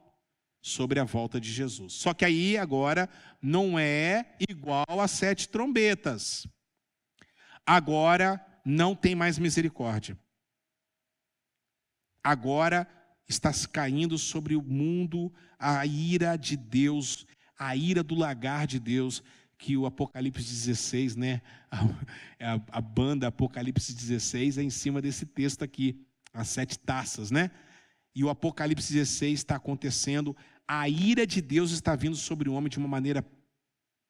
[0.60, 1.94] Sobre a volta de Jesus.
[1.94, 3.08] Só que aí agora
[3.40, 6.48] não é igual a sete trombetas.
[7.64, 10.18] Agora não tem mais misericórdia.
[12.24, 12.88] Agora
[13.30, 19.24] está caindo sobre o mundo a ira de Deus, a ira do lagar de Deus,
[19.62, 21.40] que o Apocalipse 16, né?
[21.70, 21.86] A,
[22.56, 27.52] a, a, banda Apocalipse 16 é em cima desse texto aqui, as sete taças, né?
[28.16, 30.36] E o Apocalipse 16 está acontecendo,
[30.68, 33.24] a ira de Deus está vindo sobre o homem de uma maneira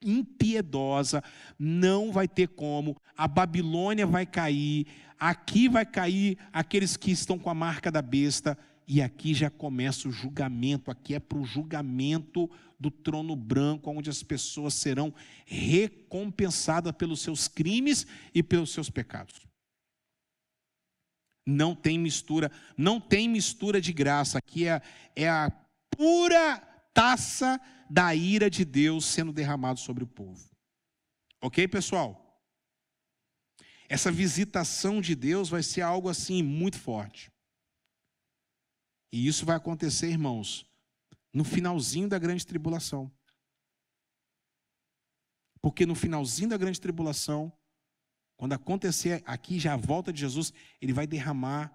[0.01, 1.21] impiedosa,
[1.59, 4.87] não vai ter como, a Babilônia vai cair,
[5.19, 8.57] aqui vai cair aqueles que estão com a marca da besta,
[8.93, 14.09] e aqui já começa o julgamento, aqui é para o julgamento do trono branco, onde
[14.09, 15.13] as pessoas serão
[15.45, 18.05] recompensadas pelos seus crimes
[18.35, 19.47] e pelos seus pecados.
[21.47, 24.81] Não tem mistura, não tem mistura de graça, aqui é,
[25.15, 25.49] é a
[25.89, 26.57] pura
[26.93, 30.51] taça da ira de Deus sendo derramado sobre o povo.
[31.41, 32.43] Ok, pessoal?
[33.87, 37.30] Essa visitação de Deus vai ser algo assim muito forte.
[39.11, 40.65] E isso vai acontecer, irmãos,
[41.33, 43.11] no finalzinho da grande tribulação.
[45.61, 47.51] Porque no finalzinho da grande tribulação,
[48.35, 50.51] quando acontecer aqui já a volta de Jesus,
[50.81, 51.71] ele vai derramar.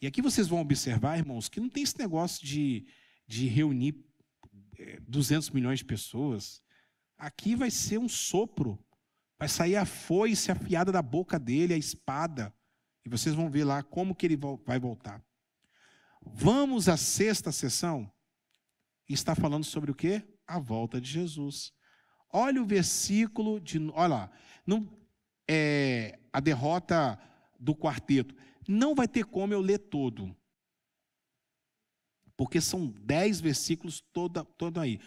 [0.00, 2.86] E aqui vocês vão observar, irmãos, que não tem esse negócio de,
[3.26, 3.94] de reunir
[5.02, 6.62] 200 é, milhões de pessoas.
[7.16, 8.84] Aqui vai ser um sopro.
[9.38, 12.52] Vai sair a foice afiada da boca dele, a espada.
[13.04, 15.24] E vocês vão ver lá como que ele vai voltar.
[16.24, 18.10] Vamos à sexta sessão.
[19.08, 20.22] Está falando sobre o quê?
[20.46, 21.72] A volta de Jesus.
[22.32, 23.78] Olha o versículo de.
[23.92, 24.30] Olha lá.
[25.48, 27.18] É, a derrota
[27.58, 28.34] do quarteto.
[28.68, 30.34] Não vai ter como eu ler todo.
[32.36, 35.00] Porque são dez versículos todo, todo aí.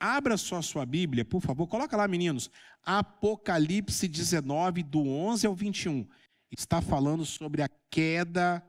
[0.00, 1.66] Abra só a sua Bíblia, por favor.
[1.68, 2.50] Coloca lá, meninos.
[2.82, 6.06] Apocalipse 19, do 11 ao 21.
[6.50, 8.62] Está falando sobre a queda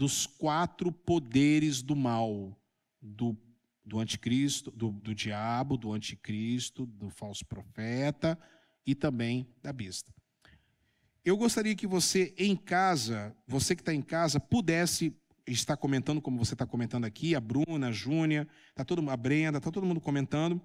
[0.00, 2.58] dos quatro poderes do mal,
[3.02, 3.36] do,
[3.84, 8.38] do anticristo, do, do diabo, do anticristo, do falso profeta
[8.86, 10.10] e também da besta.
[11.22, 15.14] Eu gostaria que você em casa, você que está em casa, pudesse
[15.46, 19.58] estar comentando como você está comentando aqui, a Bruna, a Júnia, tá todo, a Brenda,
[19.58, 20.58] está todo mundo comentando.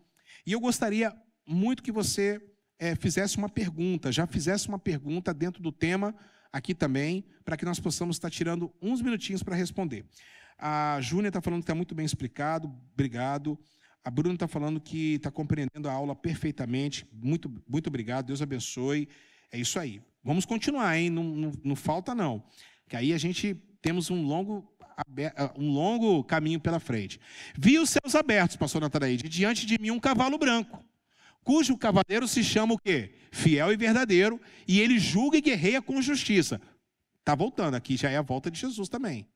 [0.48, 1.14] E eu gostaria
[1.45, 2.41] muito que você
[2.80, 6.16] é, fizesse uma pergunta, já fizesse uma pergunta dentro do tema
[6.56, 10.06] aqui também, para que nós possamos estar tirando uns minutinhos para responder.
[10.57, 13.60] A Júnia está falando que está muito bem explicado, obrigado.
[14.02, 19.10] A Bruna está falando que está compreendendo a aula perfeitamente, muito, muito obrigado, Deus abençoe.
[19.52, 20.02] É isso aí.
[20.23, 21.10] Vamos continuar, hein?
[21.10, 22.41] Não, não, não falta, não.
[22.88, 24.72] Que aí a gente temos um longo
[25.57, 27.19] um longo caminho pela frente.
[27.57, 30.82] Vi os céus abertos, pastor Natanaide, diante de mim um cavalo branco
[31.46, 33.14] cujo cavaleiro se chama o quê?
[33.32, 36.60] Fiel e verdadeiro, e ele julga e guerreia com justiça.
[37.20, 39.28] Está voltando, aqui já é a volta de Jesus também.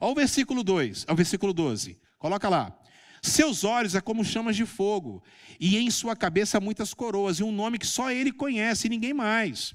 [0.00, 1.98] Olha o versículo 2, ao versículo 12.
[2.18, 2.76] Coloca lá.
[3.22, 5.22] Seus olhos é como chamas de fogo,
[5.58, 9.14] e em sua cabeça muitas coroas, e um nome que só ele conhece e ninguém
[9.14, 9.74] mais.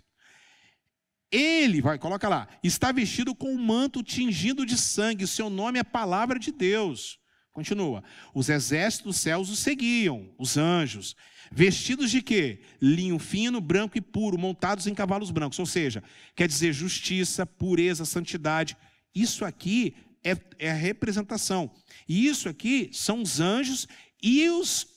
[1.31, 5.83] Ele, vai, coloca lá, está vestido com um manto tingido de sangue, seu nome é
[5.83, 7.17] palavra de Deus.
[7.53, 8.03] Continua.
[8.33, 11.15] Os exércitos dos céus o seguiam, os anjos,
[11.51, 12.61] vestidos de quê?
[12.81, 15.59] Linho fino, branco e puro, montados em cavalos brancos.
[15.59, 16.03] Ou seja,
[16.35, 18.75] quer dizer justiça, pureza, santidade.
[19.13, 21.71] Isso aqui é, é a representação.
[22.09, 23.87] E isso aqui são os anjos
[24.21, 24.87] e os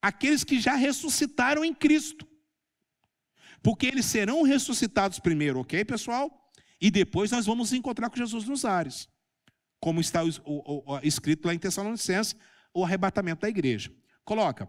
[0.00, 2.26] aqueles que já ressuscitaram em Cristo.
[3.62, 6.30] Porque eles serão ressuscitados primeiro, ok, pessoal?
[6.80, 9.06] E depois nós vamos encontrar com Jesus nos ares
[9.84, 12.34] como está o, o, o, escrito lá em Tessalonicenses,
[12.72, 13.92] o arrebatamento da igreja.
[14.24, 14.66] Coloca,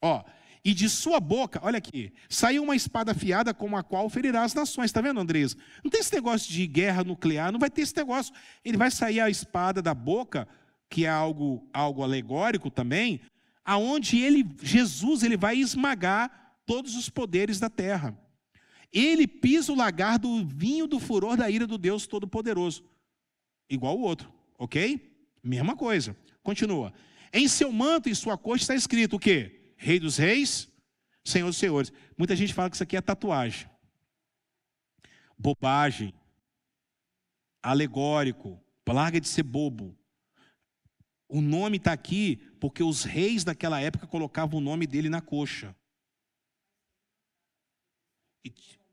[0.00, 0.22] ó,
[0.64, 4.54] e de sua boca, olha aqui, saiu uma espada afiada com a qual ferirá as
[4.54, 4.84] nações.
[4.84, 5.56] Está vendo, Andrés?
[5.82, 8.32] Não tem esse negócio de guerra nuclear, não vai ter esse negócio.
[8.64, 10.46] Ele vai sair a espada da boca,
[10.88, 13.20] que é algo, algo alegórico também,
[13.64, 18.16] aonde ele, Jesus, ele vai esmagar todos os poderes da terra.
[18.92, 22.84] Ele pisa o lagar do vinho do furor da ira do Deus Todo-Poderoso,
[23.68, 24.41] igual o outro.
[24.62, 25.12] Ok?
[25.42, 26.16] Mesma coisa.
[26.40, 26.94] Continua.
[27.32, 29.74] Em seu manto e sua coxa está escrito o quê?
[29.76, 30.70] Rei dos reis,
[31.24, 31.92] Senhor dos senhores.
[32.16, 33.68] Muita gente fala que isso aqui é tatuagem.
[35.36, 36.14] Bobagem.
[37.60, 38.62] Alegórico.
[38.86, 39.98] Larga de ser bobo.
[41.26, 45.74] O nome está aqui porque os reis daquela época colocavam o nome dele na coxa.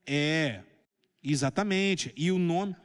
[0.07, 0.63] É,
[1.21, 2.11] exatamente.
[2.17, 2.75] E o nome,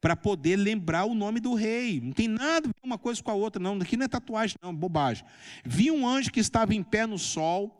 [0.00, 2.00] para poder lembrar o nome do rei.
[2.00, 3.74] Não tem nada a ver uma coisa com a outra, não.
[3.76, 5.24] Aqui não é tatuagem, não, bobagem.
[5.64, 7.76] Vi um anjo que estava em pé no sol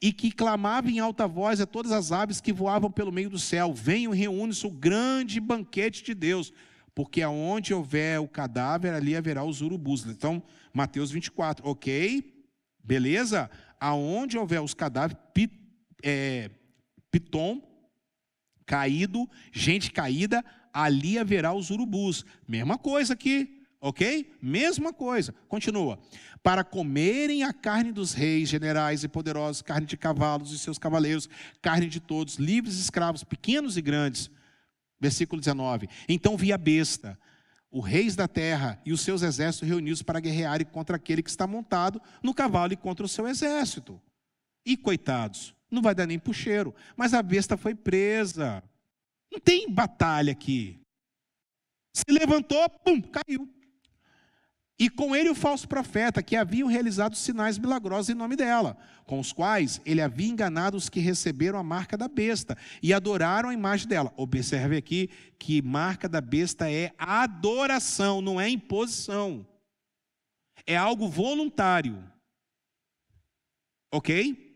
[0.00, 3.38] e que clamava em alta voz a todas as aves que voavam pelo meio do
[3.38, 6.52] céu: Venham reúne-se o grande banquete de Deus,
[6.94, 10.04] porque aonde houver o cadáver, ali haverá os urubus.
[10.04, 10.42] Então,
[10.72, 12.44] Mateus 24, ok?
[12.84, 13.50] Beleza?
[13.80, 15.54] Aonde houver os cadáveres, pit,
[16.02, 16.50] é,
[17.10, 17.62] pitom,
[18.66, 20.44] caído, gente caída,
[20.84, 22.24] ali haverá os urubus.
[22.46, 24.32] Mesma coisa aqui, ok?
[24.40, 25.34] Mesma coisa.
[25.48, 25.98] Continua.
[26.40, 31.28] Para comerem a carne dos reis, generais e poderosos, carne de cavalos e seus cavaleiros,
[31.60, 34.30] carne de todos, livres e escravos, pequenos e grandes.
[35.00, 35.88] Versículo 19.
[36.08, 37.18] Então vi a besta,
[37.72, 41.46] os reis da terra e os seus exércitos reunidos para guerrearem contra aquele que está
[41.46, 44.00] montado no cavalo e contra o seu exército.
[44.64, 48.62] E coitados, não vai dar nem puxeiro, mas a besta foi presa.
[49.30, 50.80] Não tem batalha aqui.
[51.92, 53.48] Se levantou, pum, caiu.
[54.78, 58.76] E com ele o falso profeta, que haviam realizado sinais milagrosos em nome dela,
[59.06, 63.48] com os quais ele havia enganado os que receberam a marca da besta e adoraram
[63.48, 64.12] a imagem dela.
[64.16, 69.44] Observe aqui que marca da besta é adoração, não é imposição.
[70.64, 72.00] É algo voluntário.
[73.92, 74.46] Ok?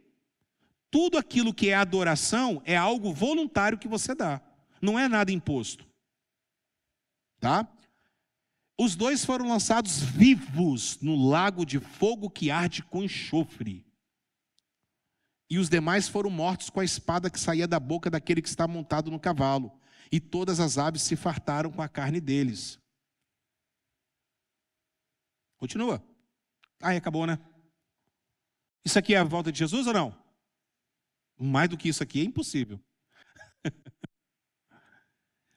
[0.89, 4.41] Tudo aquilo que é adoração é algo voluntário que você dá
[4.83, 5.87] não é nada imposto.
[7.39, 7.67] Tá?
[8.79, 13.87] Os dois foram lançados vivos no lago de fogo que arde com enxofre.
[15.49, 18.67] E os demais foram mortos com a espada que saía da boca daquele que está
[18.67, 19.79] montado no cavalo.
[20.11, 22.79] E todas as aves se fartaram com a carne deles.
[25.59, 26.03] Continua.
[26.81, 27.39] Aí acabou, né?
[28.85, 30.19] Isso aqui é a volta de Jesus ou não?
[31.39, 32.81] Mais do que isso aqui é impossível.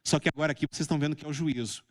[0.05, 1.83] Só que agora aqui vocês estão vendo que é o juízo.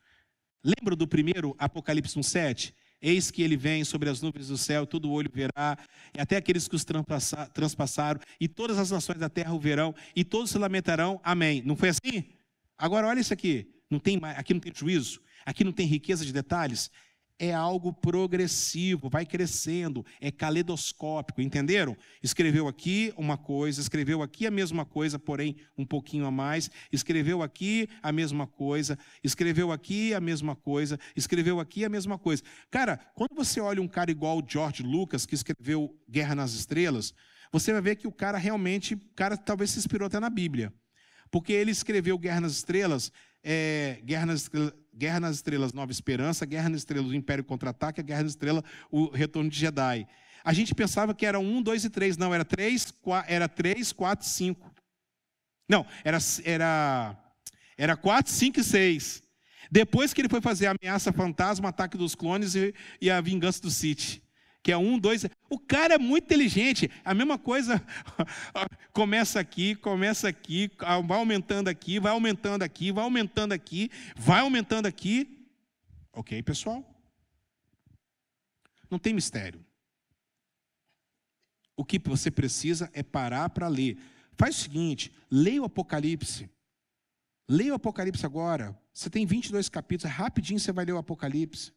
[0.63, 2.73] Lembra do primeiro Apocalipse 1,7?
[3.03, 5.77] Eis que ele vem sobre as nuvens do céu, todo olho verá,
[6.17, 6.87] e até aqueles que os
[7.53, 11.21] transpassaram, e todas as nações da terra o verão, e todos se lamentarão.
[11.23, 11.61] Amém.
[11.67, 12.25] Não foi assim?
[12.79, 13.69] Agora olha isso aqui.
[13.91, 16.91] Não tem, aqui não tem juízo, aqui não tem riqueza de detalhes
[17.39, 21.97] é algo progressivo, vai crescendo, é caleidoscópico, entenderam?
[22.23, 27.43] Escreveu aqui uma coisa, escreveu aqui a mesma coisa, porém um pouquinho a mais, escreveu
[27.43, 32.43] aqui a mesma coisa, escreveu aqui a mesma coisa, escreveu aqui a mesma coisa.
[32.71, 37.13] Cara, quando você olha um cara igual o George Lucas, que escreveu Guerra nas Estrelas,
[37.53, 40.73] você vai ver que o cara realmente, o cara talvez se inspirou até na Bíblia.
[41.31, 43.11] Porque ele escreveu Guerra nas Estrelas,
[43.45, 48.01] é, Guerra nas Estrelas, Guerra nas Estrelas, Nova Esperança, Guerra nas Estrelas, o Império Contra-Ataque,
[48.01, 50.07] a Guerra nas Estrelas, o Retorno de Jedi.
[50.43, 52.17] A gente pensava que era um, dois e três.
[52.17, 54.73] Não, era três, quatro, era três, quatro, cinco.
[55.69, 57.17] Não, era, era,
[57.77, 59.23] era quatro, cinco e seis.
[59.71, 63.61] Depois que ele foi fazer a ameaça fantasma, ataque dos clones e, e a vingança
[63.61, 64.25] do Sith
[64.65, 65.27] que é um, dois.
[65.55, 66.91] O cara é muito inteligente.
[67.05, 67.81] A mesma coisa
[68.93, 70.69] começa aqui, começa aqui,
[71.07, 75.49] vai aumentando aqui, vai aumentando aqui, vai aumentando aqui, vai aumentando aqui.
[76.13, 76.85] Ok, pessoal?
[78.91, 79.65] Não tem mistério.
[81.77, 83.97] O que você precisa é parar para ler.
[84.37, 86.51] Faz o seguinte: leia o Apocalipse.
[87.49, 88.77] Leia o Apocalipse agora.
[88.93, 91.73] Você tem 22 capítulos, rapidinho você vai ler o Apocalipse.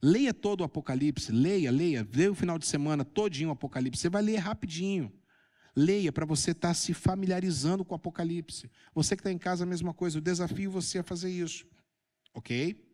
[0.00, 4.00] Leia todo o Apocalipse, leia, leia, leia o final de semana todinho o Apocalipse.
[4.00, 5.12] Você vai ler rapidinho.
[5.74, 8.70] Leia para você estar tá se familiarizando com o Apocalipse.
[8.94, 10.18] Você que está em casa, a mesma coisa.
[10.18, 11.66] Eu desafio você a fazer isso.
[12.34, 12.92] Ok?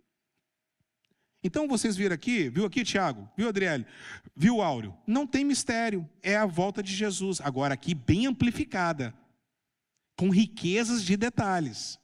[1.43, 3.29] Então vocês viram aqui, viu aqui, Tiago?
[3.37, 3.87] Viu, Adriele?
[4.35, 4.97] Viu, Áureo?
[5.07, 6.09] Não tem mistério.
[6.23, 7.41] É a volta de Jesus.
[7.41, 9.15] Agora aqui, bem amplificada.
[10.17, 11.99] Com riquezas de detalhes.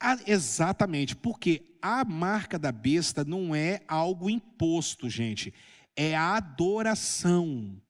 [0.00, 5.52] Ah, exatamente, porque a marca da besta não é algo imposto, gente.
[5.96, 7.80] É a adoração.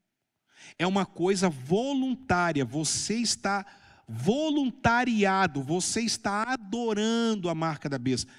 [0.78, 2.64] É uma coisa voluntária.
[2.64, 3.64] Você está
[4.09, 8.30] voluntariado, você está adorando a marca da besta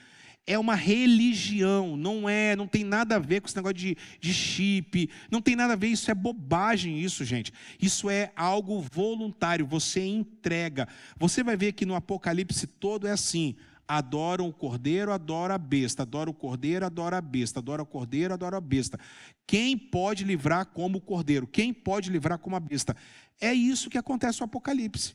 [0.50, 4.34] é uma religião, não é, não tem nada a ver com esse negócio de, de
[4.34, 7.54] chip, não tem nada a ver, isso é bobagem, isso, gente.
[7.80, 10.88] Isso é algo voluntário, você entrega.
[11.20, 13.56] Você vai ver que no Apocalipse todo é assim:
[13.88, 18.34] adoram o cordeiro, adora a besta, adora o cordeiro, adora a besta, adora o cordeiro,
[18.34, 19.00] adora a besta.
[19.46, 21.46] Quem pode livrar como o cordeiro?
[21.46, 22.98] Quem pode livrar como a besta?
[23.40, 25.14] É isso que acontece no Apocalipse.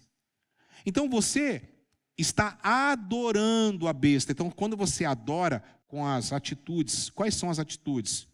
[0.86, 1.73] Então você
[2.16, 4.32] está adorando a besta.
[4.32, 8.28] Então, quando você adora com as atitudes, quais são as atitudes?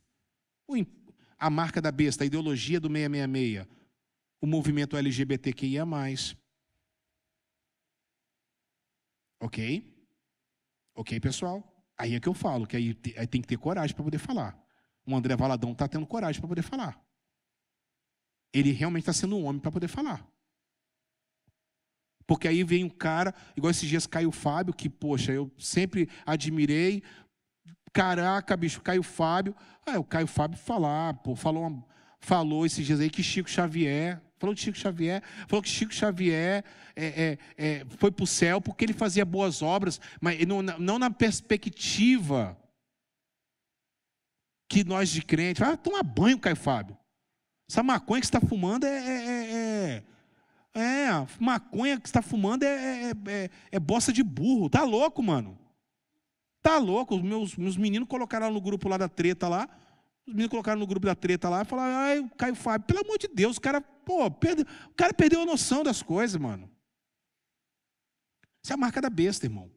[1.39, 3.66] A marca da besta, a ideologia do 666,
[4.40, 5.85] o movimento LGBTQIA.
[9.40, 9.90] Ok?
[10.94, 11.66] Ok, pessoal?
[11.97, 14.59] Aí é que eu falo, que aí, tem que ter coragem para poder falar.
[15.07, 17.02] O André Valadão está tendo coragem para poder falar.
[18.52, 20.30] Ele realmente está sendo um homem para poder falar.
[22.31, 26.09] Porque aí vem um cara, igual esses dias caiu o Fábio, que, poxa, eu sempre
[26.24, 27.02] admirei.
[27.93, 29.52] Caraca, bicho, Caio Fábio.
[29.85, 31.85] Ah, o Caio Fábio falar, pô, falou, uma,
[32.20, 36.65] falou esses dias aí que Chico Xavier, falou de Chico Xavier, falou que Chico Xavier
[36.94, 41.01] é, é, é, foi para o céu porque ele fazia boas obras, mas não, não
[41.01, 42.57] na perspectiva
[44.69, 45.65] que nós de crente.
[45.65, 46.97] Ah, toma banho, Caio Fábio.
[47.69, 50.05] Essa maconha que você está fumando é,
[50.74, 54.70] é, maconha que está fumando é, é, é, é, bosta de burro.
[54.70, 55.59] Tá louco, mano.
[56.62, 57.16] Tá louco.
[57.16, 59.68] Os meus, meus meninos colocaram no grupo lá da treta lá.
[60.26, 63.18] Os meninos colocaram no grupo da treta lá e falaram, ai, Caio Fábio, pelo amor
[63.18, 66.70] de Deus, o cara, pô, perde, o cara perdeu a noção das coisas, mano.
[68.62, 69.70] Isso é a marca da besta, irmão.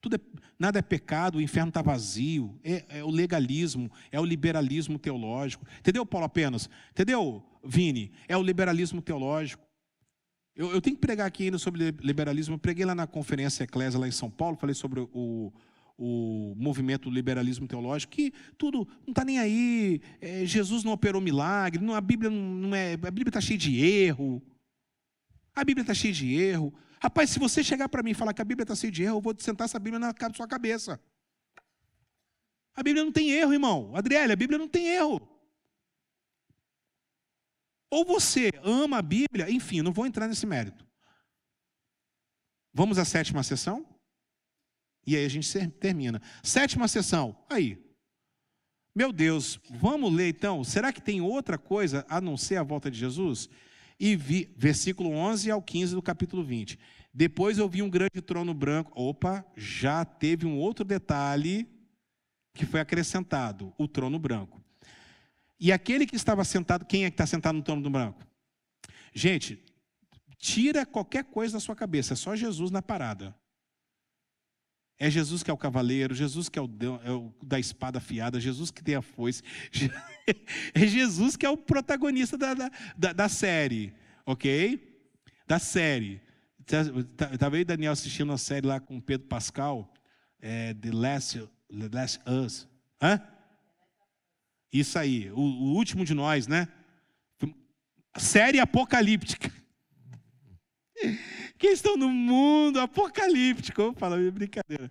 [0.00, 0.20] Tudo é,
[0.58, 2.60] nada é pecado, o inferno está vazio.
[2.62, 5.66] É, é, o legalismo, é o liberalismo teológico.
[5.80, 6.70] Entendeu, Paulo apenas?
[6.92, 8.12] Entendeu, Vini?
[8.28, 9.67] É o liberalismo teológico.
[10.58, 12.56] Eu, eu, tenho que pregar aqui ainda sobre liberalismo.
[12.56, 15.52] Eu preguei lá na conferência Eclésia, lá em São Paulo, falei sobre o,
[15.96, 20.00] o movimento liberalismo teológico, que tudo não está nem aí.
[20.20, 22.94] É, Jesus não operou milagre, não, a Bíblia não é.
[22.94, 24.42] A Bíblia está cheia de erro.
[25.54, 26.74] A Bíblia está cheia de erro.
[27.00, 29.18] Rapaz, se você chegar para mim e falar que a Bíblia está cheia de erro,
[29.18, 31.00] eu vou sentar essa Bíblia na sua cabeça.
[32.74, 33.94] A Bíblia não tem erro, irmão.
[33.94, 35.37] Adriele, a Bíblia não tem erro.
[37.90, 40.86] Ou você ama a Bíblia, enfim, não vou entrar nesse mérito.
[42.72, 43.86] Vamos à sétima sessão?
[45.06, 46.20] E aí a gente termina.
[46.42, 47.82] Sétima sessão, aí.
[48.94, 50.62] Meu Deus, vamos ler então.
[50.64, 53.48] Será que tem outra coisa a não ser a volta de Jesus?
[53.98, 56.78] E vi, versículo 11 ao 15 do capítulo 20.
[57.12, 58.92] Depois eu vi um grande trono branco.
[58.94, 61.66] Opa, já teve um outro detalhe
[62.54, 64.62] que foi acrescentado: o trono branco.
[65.60, 68.24] E aquele que estava sentado, quem é que está sentado no trono do branco?
[69.12, 69.62] Gente,
[70.38, 73.34] tira qualquer coisa da sua cabeça, é só Jesus na parada.
[75.00, 76.68] É Jesus que é o cavaleiro, Jesus que é o,
[77.04, 79.42] é o, da espada afiada, Jesus que tem a foice.
[80.74, 82.52] É Jesus que é o protagonista da,
[82.98, 83.94] da, da série,
[84.26, 85.02] ok?
[85.46, 86.20] Da série.
[87.32, 89.90] Estava aí Daniel assistindo uma série lá com Pedro Pascal,
[90.38, 91.38] é, The, Last,
[91.70, 92.68] The Last Us.
[93.00, 93.22] Hã?
[94.72, 96.68] Isso aí, o, o último de nós, né?
[98.16, 99.50] Série apocalíptica.
[101.56, 103.80] Que estão no mundo apocalíptico.
[103.80, 104.90] Eu falo, é brincadeira.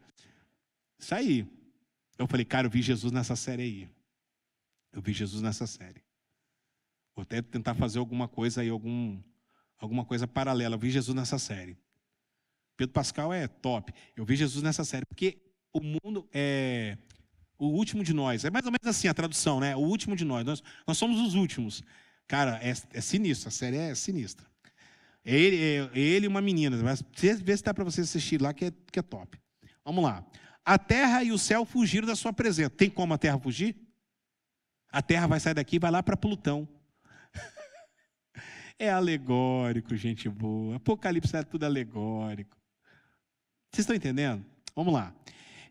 [0.99, 1.45] Isso aí.
[2.18, 3.90] Eu falei, cara, eu vi Jesus nessa série aí.
[4.91, 6.02] Eu vi Jesus nessa série.
[7.16, 9.22] Vou até tentar fazer alguma coisa aí, algum,
[9.78, 10.76] alguma coisa paralela.
[10.76, 11.78] Eu vi Jesus nessa série.
[12.76, 13.94] Pedro Pascal é top.
[14.16, 15.41] Eu vi Jesus nessa série, porque
[15.74, 16.98] o mundo é
[17.58, 18.46] o último de nós.
[18.46, 19.76] É mais ou menos assim a tradução, né?
[19.76, 20.46] O último de nós.
[20.46, 21.84] Nós, nós somos os últimos.
[22.28, 23.50] Cara, é, é sinistro.
[23.50, 24.46] A série é sinistra.
[25.26, 26.78] Ele, é, ele e uma menina.
[26.84, 27.04] Mas
[27.42, 29.40] vê se dá para você assistir lá, que é, que é top.
[29.84, 30.26] Vamos lá.
[30.64, 32.70] A terra e o céu fugiram da sua presença.
[32.70, 33.76] Tem como a terra fugir?
[34.92, 36.68] A terra vai sair daqui e vai lá para Plutão.
[38.80, 40.76] é alegórico, gente boa.
[40.76, 42.58] Apocalipse é tudo alegórico.
[43.72, 44.46] Vocês estão entendendo?
[44.76, 45.14] Vamos lá.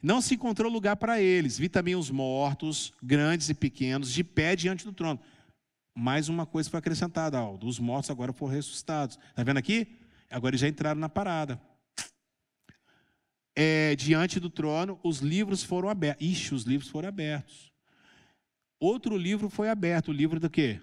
[0.07, 1.59] Não se encontrou lugar para eles.
[1.59, 5.19] Vi também os mortos, grandes e pequenos, de pé diante do trono.
[5.93, 7.67] Mais uma coisa foi acrescentada, Aldo.
[7.67, 9.19] Os mortos agora foram ressuscitados.
[9.31, 9.99] Está vendo aqui?
[10.31, 11.61] Agora eles já entraram na parada.
[13.57, 16.25] É, diante do trono, os livros foram abertos.
[16.25, 17.73] Ixi, os livros foram abertos.
[18.79, 20.11] Outro livro foi aberto.
[20.11, 20.81] O livro do quê?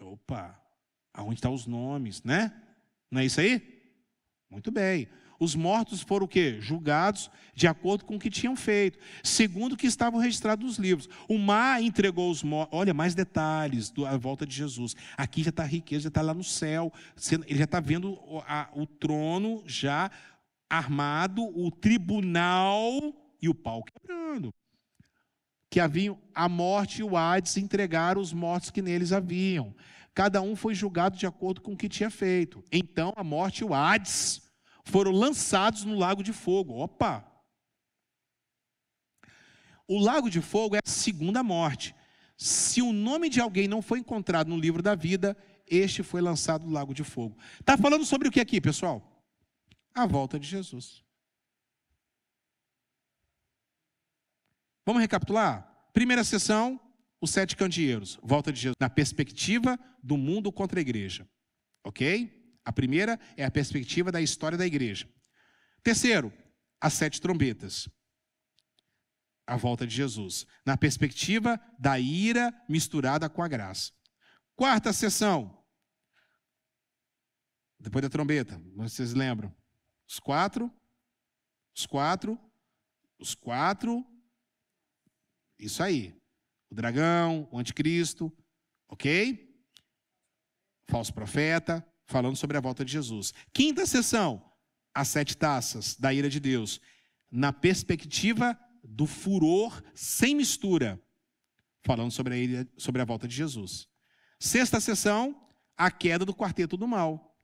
[0.00, 0.58] Opa,
[1.12, 2.58] aonde estão os nomes, né?
[3.10, 3.82] Não é isso aí?
[4.48, 5.10] Muito bem
[5.42, 6.58] os mortos foram o quê?
[6.60, 11.08] Julgados de acordo com o que tinham feito, segundo o que estavam registrados nos livros.
[11.28, 12.78] O mar entregou os mortos.
[12.78, 14.94] Olha, mais detalhes da volta de Jesus.
[15.16, 16.92] Aqui já está a riqueza, já está lá no céu.
[17.48, 18.16] Ele já está vendo
[18.72, 20.12] o, trono já
[20.70, 23.12] armado, o tribunal
[23.42, 24.54] e o pau quebrando.
[25.68, 29.74] Que haviam a morte e o Hades entregaram os mortos que neles haviam.
[30.14, 32.62] Cada um foi julgado de acordo com o que tinha feito.
[32.70, 34.40] Então a morte e o Hades
[34.84, 36.74] foram lançados no lago de fogo.
[36.74, 37.28] Opa!
[39.86, 41.94] O lago de fogo é a segunda morte.
[42.36, 45.36] Se o nome de alguém não foi encontrado no livro da vida,
[45.66, 47.36] este foi lançado no lago de fogo.
[47.60, 49.24] Está falando sobre o que aqui, pessoal?
[49.94, 51.04] A volta de Jesus.
[54.84, 55.88] Vamos recapitular?
[55.92, 56.80] Primeira sessão,
[57.20, 58.18] os sete candeeiros.
[58.22, 61.28] Volta de Jesus na perspectiva do mundo contra a igreja.
[61.84, 62.41] Ok?
[62.64, 65.08] A primeira é a perspectiva da história da igreja.
[65.82, 66.32] Terceiro,
[66.80, 67.88] as sete trombetas.
[69.46, 70.46] A volta de Jesus.
[70.64, 73.92] Na perspectiva da ira misturada com a graça.
[74.54, 75.62] Quarta sessão.
[77.78, 79.52] Depois da trombeta, vocês lembram?
[80.06, 80.72] Os quatro,
[81.74, 82.38] os quatro,
[83.18, 84.06] os quatro
[85.58, 86.20] isso aí.
[86.70, 88.32] O dragão, o anticristo,
[88.88, 89.48] ok?
[90.88, 93.32] Falso profeta, falando sobre a volta de Jesus.
[93.54, 94.44] Quinta sessão,
[94.94, 96.78] as sete taças da ira de Deus,
[97.30, 101.02] na perspectiva do furor sem mistura,
[101.82, 103.88] falando sobre a, ira, sobre a volta de Jesus.
[104.38, 107.34] Sexta sessão, a queda do quarteto do mal,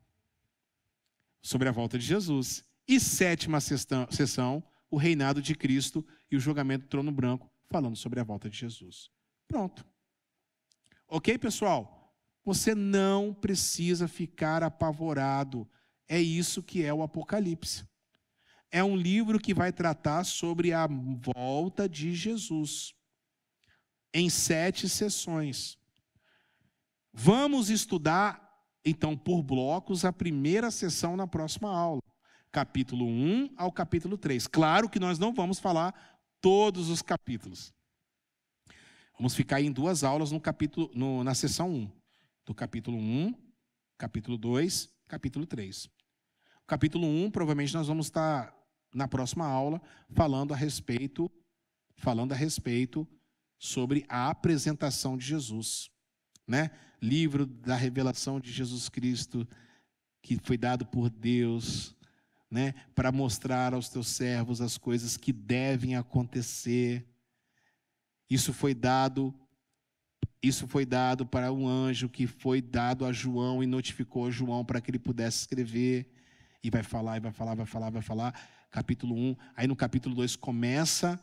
[1.40, 2.62] sobre a volta de Jesus.
[2.86, 8.20] E sétima sessão, o reinado de Cristo e o julgamento do trono branco, falando sobre
[8.20, 9.11] a volta de Jesus.
[9.47, 9.86] Pronto.
[11.07, 11.98] Ok, pessoal?
[12.49, 15.69] Você não precisa ficar apavorado.
[16.09, 17.87] É isso que é o Apocalipse.
[18.70, 20.89] É um livro que vai tratar sobre a
[21.37, 22.95] volta de Jesus,
[24.15, 25.77] em sete sessões.
[27.12, 28.41] Vamos estudar,
[28.83, 32.01] então, por blocos, a primeira sessão na próxima aula,
[32.51, 34.47] capítulo 1 ao capítulo 3.
[34.47, 37.75] Claro que nós não vamos falar todos os capítulos.
[39.19, 41.98] Vamos ficar em duas aulas no capítulo, no, na sessão 1.
[42.49, 43.35] Do capítulo 1,
[43.99, 45.85] capítulo 2, capítulo 3.
[45.85, 48.57] O capítulo 1, provavelmente nós vamos estar
[48.95, 49.83] na próxima aula
[50.15, 51.31] falando a respeito
[51.99, 53.07] falando a respeito
[53.59, 55.91] sobre a apresentação de Jesus,
[56.47, 56.70] né?
[57.03, 59.47] Livro da revelação de Jesus Cristo
[60.23, 61.95] que foi dado por Deus
[62.51, 67.07] né, para mostrar aos teus servos as coisas que devem acontecer.
[68.31, 69.39] Isso foi dado
[70.43, 74.81] isso foi dado para um anjo que foi dado a João e notificou João para
[74.81, 76.09] que ele pudesse escrever.
[76.62, 78.69] E vai falar, e vai falar, vai falar, vai falar.
[78.70, 79.36] Capítulo 1.
[79.56, 81.20] Aí no capítulo 2 começa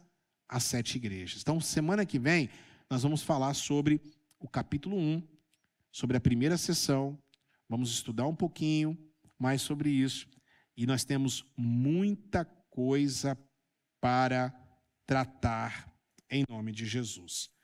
[0.49, 1.41] as sete igrejas.
[1.41, 2.49] Então, semana que vem,
[2.89, 4.01] nós vamos falar sobre
[4.39, 5.23] o capítulo 1,
[5.91, 7.17] sobre a primeira sessão.
[7.69, 8.97] Vamos estudar um pouquinho
[9.39, 10.27] mais sobre isso.
[10.75, 13.37] E nós temos muita coisa
[14.01, 14.53] para
[15.05, 15.89] tratar
[16.29, 17.54] em nome de Jesus.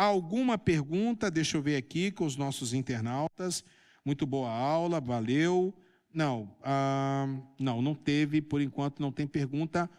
[0.00, 1.30] Alguma pergunta?
[1.30, 3.62] Deixa eu ver aqui com os nossos internautas.
[4.02, 5.74] Muito boa aula, valeu.
[6.10, 7.26] Não, ah,
[7.58, 9.90] não, não teve, por enquanto não tem pergunta.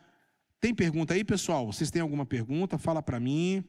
[0.60, 1.68] Tem pergunta aí, pessoal?
[1.72, 2.80] Vocês têm alguma pergunta?
[2.80, 3.64] Fala para mim.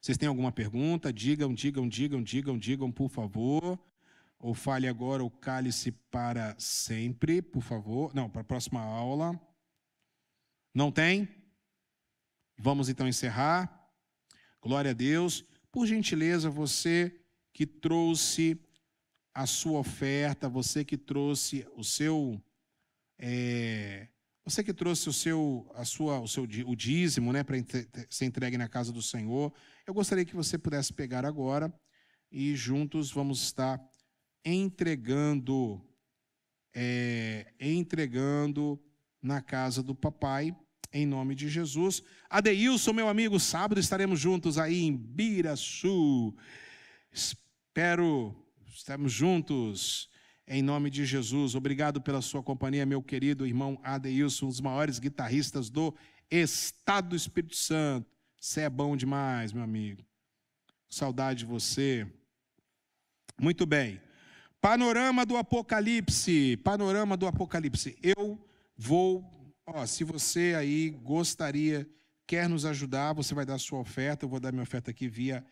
[0.00, 1.12] Vocês têm alguma pergunta?
[1.12, 3.78] Digam, digam, digam, digam, digam, por favor.
[4.36, 8.12] Ou fale agora o cálice para sempre, por favor.
[8.16, 9.40] Não, para a próxima aula.
[10.74, 11.43] Não tem?
[12.56, 13.70] Vamos então encerrar.
[14.62, 15.44] Glória a Deus.
[15.70, 17.20] Por gentileza, você
[17.52, 18.60] que trouxe
[19.34, 22.40] a sua oferta, você que trouxe o seu.
[23.18, 24.08] É,
[24.44, 27.56] você que trouxe o seu, a sua, o seu o dízimo, né, para
[28.10, 29.52] ser entregue na casa do Senhor,
[29.86, 31.72] eu gostaria que você pudesse pegar agora
[32.30, 33.80] e juntos vamos estar
[34.44, 35.80] entregando,
[36.74, 38.78] é, entregando
[39.22, 40.54] na casa do papai,
[40.94, 42.02] em nome de Jesus.
[42.30, 46.32] Adeilson, meu amigo, sábado estaremos juntos aí em Biraçu.
[47.12, 48.34] Espero
[48.72, 50.08] estarmos juntos
[50.46, 51.56] em nome de Jesus.
[51.56, 55.92] Obrigado pela sua companhia, meu querido irmão Adeilson, um dos maiores guitarristas do
[56.30, 58.08] Estado do Espírito Santo.
[58.40, 60.04] Você é bom demais, meu amigo.
[60.88, 62.06] Saudade de você.
[63.40, 64.00] Muito bem.
[64.60, 66.56] Panorama do Apocalipse.
[66.58, 67.98] Panorama do Apocalipse.
[68.00, 68.38] Eu
[68.76, 69.43] vou.
[69.66, 71.88] Ó, se você aí gostaria,
[72.26, 74.24] quer nos ajudar, você vai dar sua oferta.
[74.24, 75.44] Eu vou dar minha oferta aqui via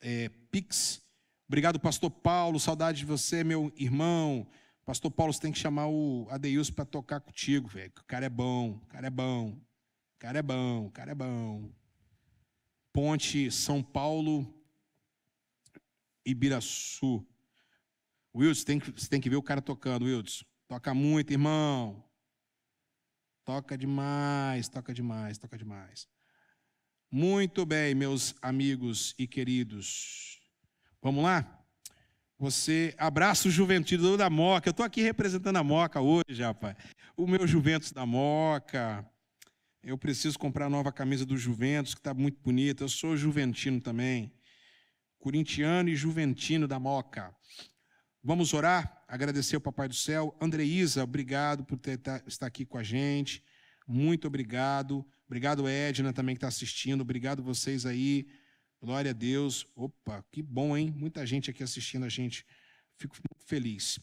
[0.00, 1.02] é, Pix.
[1.46, 2.58] Obrigado, Pastor Paulo.
[2.58, 4.46] Saudade de você, meu irmão.
[4.84, 7.92] Pastor Paulo, você tem que chamar o Adeilson para tocar contigo, velho.
[8.00, 9.50] O cara é bom, o cara é bom.
[9.50, 11.70] O cara é bom, o cara é bom.
[12.92, 14.46] Ponte São Paulo,
[16.24, 17.26] Ibiraçu.
[18.34, 20.44] Wilson, tem, você tem que ver o cara tocando, Wilson.
[20.66, 22.02] Toca muito, irmão.
[23.44, 26.08] Toca demais, toca demais, toca demais.
[27.10, 30.40] Muito bem, meus amigos e queridos.
[31.02, 31.62] Vamos lá?
[32.38, 34.68] Você abraça o Juventude da Moca.
[34.68, 36.74] Eu estou aqui representando a Moca hoje, rapaz.
[37.14, 39.06] O meu Juventus da Moca.
[39.82, 42.82] Eu preciso comprar a nova camisa do Juventus, que está muito bonita.
[42.82, 44.32] Eu sou juventino também.
[45.18, 47.36] Corintiano e juventino da Moca.
[48.26, 49.04] Vamos orar?
[49.06, 50.34] Agradecer ao Papai do Céu.
[50.40, 53.44] Andreísa, obrigado por ter, tá, estar aqui com a gente.
[53.86, 55.06] Muito obrigado.
[55.26, 57.02] Obrigado, Edna, também que está assistindo.
[57.02, 58.26] Obrigado vocês aí.
[58.80, 59.66] Glória a Deus.
[59.76, 60.90] Opa, que bom, hein?
[60.96, 62.46] Muita gente aqui assistindo a gente.
[62.96, 64.00] Fico muito feliz.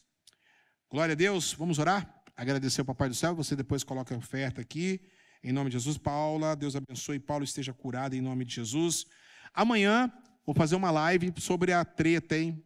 [0.88, 1.54] Glória a Deus.
[1.54, 2.24] Vamos orar?
[2.38, 3.34] Agradecer ao Papai do Céu.
[3.34, 5.02] Você depois coloca a oferta aqui.
[5.44, 6.56] Em nome de Jesus, Paula.
[6.56, 7.20] Deus abençoe.
[7.20, 9.04] Paulo esteja curado em nome de Jesus.
[9.52, 10.14] Amanhã
[10.46, 12.64] vou fazer uma live sobre a treta, hein?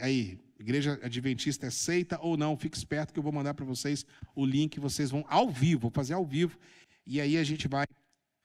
[0.00, 2.56] Aí, Igreja Adventista é seita ou não?
[2.56, 4.78] Fique esperto que eu vou mandar para vocês o link.
[4.78, 6.58] Vocês vão ao vivo, vou fazer ao vivo.
[7.06, 7.86] E aí a gente vai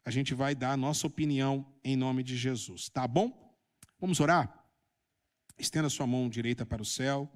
[0.06, 3.56] a gente vai dar a nossa opinião em nome de Jesus, tá bom?
[3.99, 4.65] Vamos orar?
[5.57, 7.31] Estenda sua mão direita para o céu.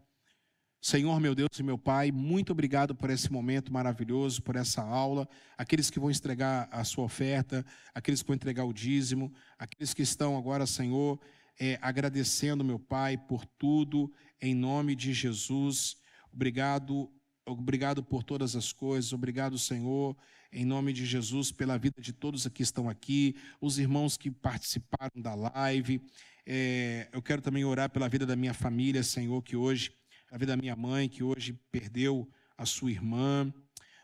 [0.82, 5.30] Senhor, meu Deus e meu Pai, muito obrigado por esse momento maravilhoso, por essa aula.
[5.58, 10.02] Aqueles que vão entregar a sua oferta, aqueles que vão entregar o dízimo, aqueles que
[10.02, 11.20] estão agora, Senhor,
[11.60, 14.12] é, agradecendo, meu Pai, por tudo,
[14.44, 15.96] em nome de Jesus.
[16.30, 17.10] Obrigado,
[17.46, 19.14] obrigado por todas as coisas.
[19.14, 20.18] Obrigado, Senhor,
[20.52, 25.22] em nome de Jesus, pela vida de todos que estão aqui, os irmãos que participaram
[25.22, 26.02] da live.
[26.46, 29.96] É, eu quero também orar pela vida da minha família, Senhor, que hoje,
[30.30, 33.50] a vida da minha mãe, que hoje perdeu a sua irmã.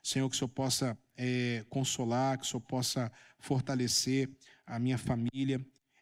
[0.02, 4.30] Senhor, que o Senhor possa é, consolar, que o Senhor possa fortalecer
[4.66, 5.60] a minha família,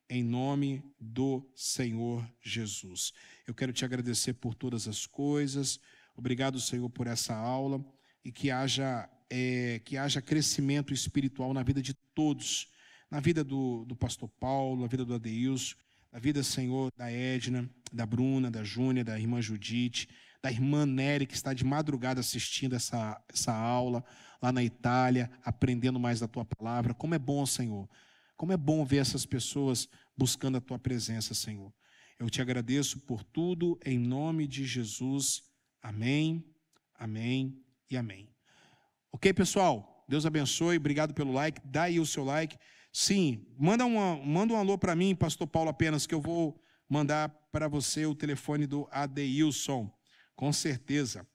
[0.10, 3.14] em nome do Senhor Jesus.
[3.46, 5.80] Eu quero te agradecer por todas as coisas.
[6.16, 7.84] Obrigado, Senhor, por essa aula
[8.24, 12.68] e que haja é, que haja crescimento espiritual na vida de todos,
[13.12, 15.76] na vida do, do pastor Paulo, na vida do Adeilson,
[16.12, 20.08] na vida, Senhor, da Edna, da Bruna, da Júnia, da irmã Judite,
[20.42, 24.04] da irmã Nery, que está de madrugada assistindo essa, essa aula
[24.42, 26.94] lá na Itália, aprendendo mais da tua palavra.
[26.94, 27.90] Como é bom, Senhor.
[28.38, 31.74] Como é bom ver essas pessoas buscando a tua presença, Senhor.
[32.20, 35.42] Eu te agradeço por tudo, em nome de Jesus.
[35.82, 36.46] Amém,
[36.96, 37.60] amém
[37.90, 38.30] e amém.
[39.12, 40.06] Ok, pessoal?
[40.08, 40.78] Deus abençoe.
[40.78, 41.60] Obrigado pelo like.
[41.66, 42.58] Dá aí o seu like.
[42.94, 46.60] Sim, manda, uma, manda um alô para mim, Pastor Paulo, apenas, que eu vou
[46.90, 49.92] mandar para você o telefone do Adeilson.
[50.36, 51.28] Com certeza.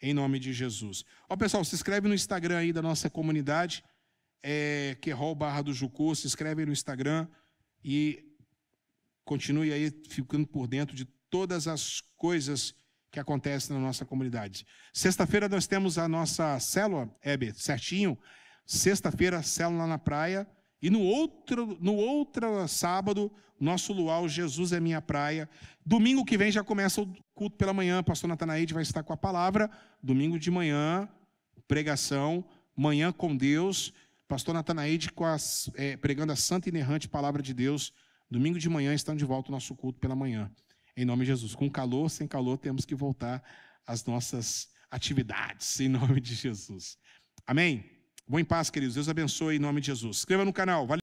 [0.00, 1.04] Em nome de Jesus.
[1.28, 3.82] Ó, pessoal, se inscreve no Instagram aí da nossa comunidade,
[4.42, 6.14] é, Querol Barra do Jucu.
[6.14, 7.26] Se inscreve no Instagram
[7.84, 8.24] e
[9.24, 12.74] continue aí ficando por dentro de todas as coisas
[13.10, 14.66] que acontece na nossa comunidade.
[14.92, 18.18] Sexta-feira nós temos a nossa célula, Heber, certinho.
[18.66, 20.46] Sexta-feira, célula na praia.
[20.80, 25.48] E no outro, no outro sábado, nosso luau, Jesus é minha praia.
[25.84, 28.02] Domingo que vem já começa o culto pela manhã.
[28.02, 29.70] Pastor Natanaide vai estar com a palavra.
[30.02, 31.08] Domingo de manhã,
[31.66, 32.44] pregação.
[32.76, 33.92] Manhã com Deus.
[34.28, 35.10] Pastor Natanaide
[35.74, 37.92] é, pregando a santa e inerrante palavra de Deus.
[38.30, 40.52] Domingo de manhã estão de volta o nosso culto pela manhã
[40.98, 41.54] em nome de Jesus.
[41.54, 43.42] Com calor, sem calor, temos que voltar
[43.86, 46.98] às nossas atividades, em nome de Jesus.
[47.46, 47.84] Amém?
[48.26, 48.96] Bom em paz, queridos.
[48.96, 50.18] Deus abençoe em nome de Jesus.
[50.18, 50.86] Inscreva no canal.
[50.86, 50.96] Valeu.